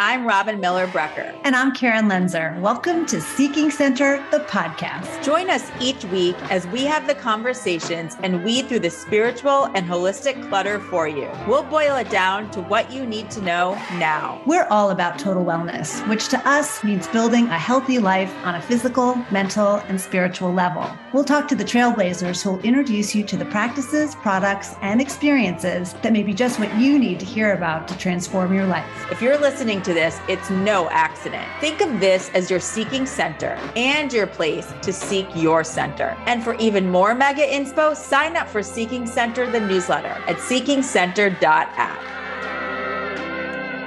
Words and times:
I'm 0.00 0.28
Robin 0.28 0.60
Miller 0.60 0.86
Brecker. 0.86 1.36
And 1.42 1.56
I'm 1.56 1.74
Karen 1.74 2.04
Lenzer. 2.04 2.60
Welcome 2.60 3.04
to 3.06 3.20
Seeking 3.20 3.68
Center, 3.68 4.24
the 4.30 4.38
podcast. 4.44 5.24
Join 5.24 5.50
us 5.50 5.72
each 5.80 6.04
week 6.04 6.36
as 6.52 6.68
we 6.68 6.84
have 6.84 7.08
the 7.08 7.16
conversations 7.16 8.16
and 8.22 8.44
weed 8.44 8.68
through 8.68 8.78
the 8.78 8.90
spiritual 8.90 9.64
and 9.74 9.84
holistic 9.84 10.48
clutter 10.48 10.78
for 10.78 11.08
you. 11.08 11.28
We'll 11.48 11.64
boil 11.64 11.96
it 11.96 12.10
down 12.10 12.48
to 12.52 12.60
what 12.62 12.92
you 12.92 13.06
need 13.06 13.28
to 13.32 13.40
know 13.40 13.74
now. 13.94 14.40
We're 14.46 14.68
all 14.70 14.90
about 14.90 15.18
total 15.18 15.44
wellness, 15.44 16.06
which 16.08 16.28
to 16.28 16.48
us 16.48 16.84
means 16.84 17.08
building 17.08 17.46
a 17.46 17.58
healthy 17.58 17.98
life 17.98 18.32
on 18.44 18.54
a 18.54 18.62
physical, 18.62 19.16
mental, 19.32 19.82
and 19.88 20.00
spiritual 20.00 20.52
level. 20.52 20.88
We'll 21.12 21.24
talk 21.24 21.48
to 21.48 21.56
the 21.56 21.64
trailblazers 21.64 22.40
who 22.40 22.52
will 22.52 22.60
introduce 22.60 23.16
you 23.16 23.24
to 23.24 23.36
the 23.36 23.46
practices, 23.46 24.14
products, 24.14 24.76
and 24.80 25.00
experiences 25.00 25.94
that 26.02 26.12
may 26.12 26.22
be 26.22 26.34
just 26.34 26.60
what 26.60 26.72
you 26.78 27.00
need 27.00 27.18
to 27.18 27.26
hear 27.26 27.54
about 27.54 27.88
to 27.88 27.98
transform 27.98 28.54
your 28.54 28.66
life. 28.66 29.10
If 29.10 29.20
you're 29.20 29.38
listening 29.38 29.82
to 29.82 29.87
this, 29.94 30.20
it's 30.28 30.50
no 30.50 30.88
accident. 30.90 31.46
Think 31.60 31.80
of 31.80 32.00
this 32.00 32.30
as 32.34 32.50
your 32.50 32.60
seeking 32.60 33.06
center 33.06 33.58
and 33.76 34.12
your 34.12 34.26
place 34.26 34.72
to 34.82 34.92
seek 34.92 35.26
your 35.34 35.64
center. 35.64 36.16
And 36.26 36.42
for 36.42 36.54
even 36.54 36.90
more 36.90 37.14
mega 37.14 37.42
inspo, 37.42 37.96
sign 37.96 38.36
up 38.36 38.48
for 38.48 38.62
Seeking 38.62 39.06
Center, 39.06 39.50
the 39.50 39.60
newsletter 39.60 40.22
at 40.26 40.36
seekingcenter.app. 40.36 42.18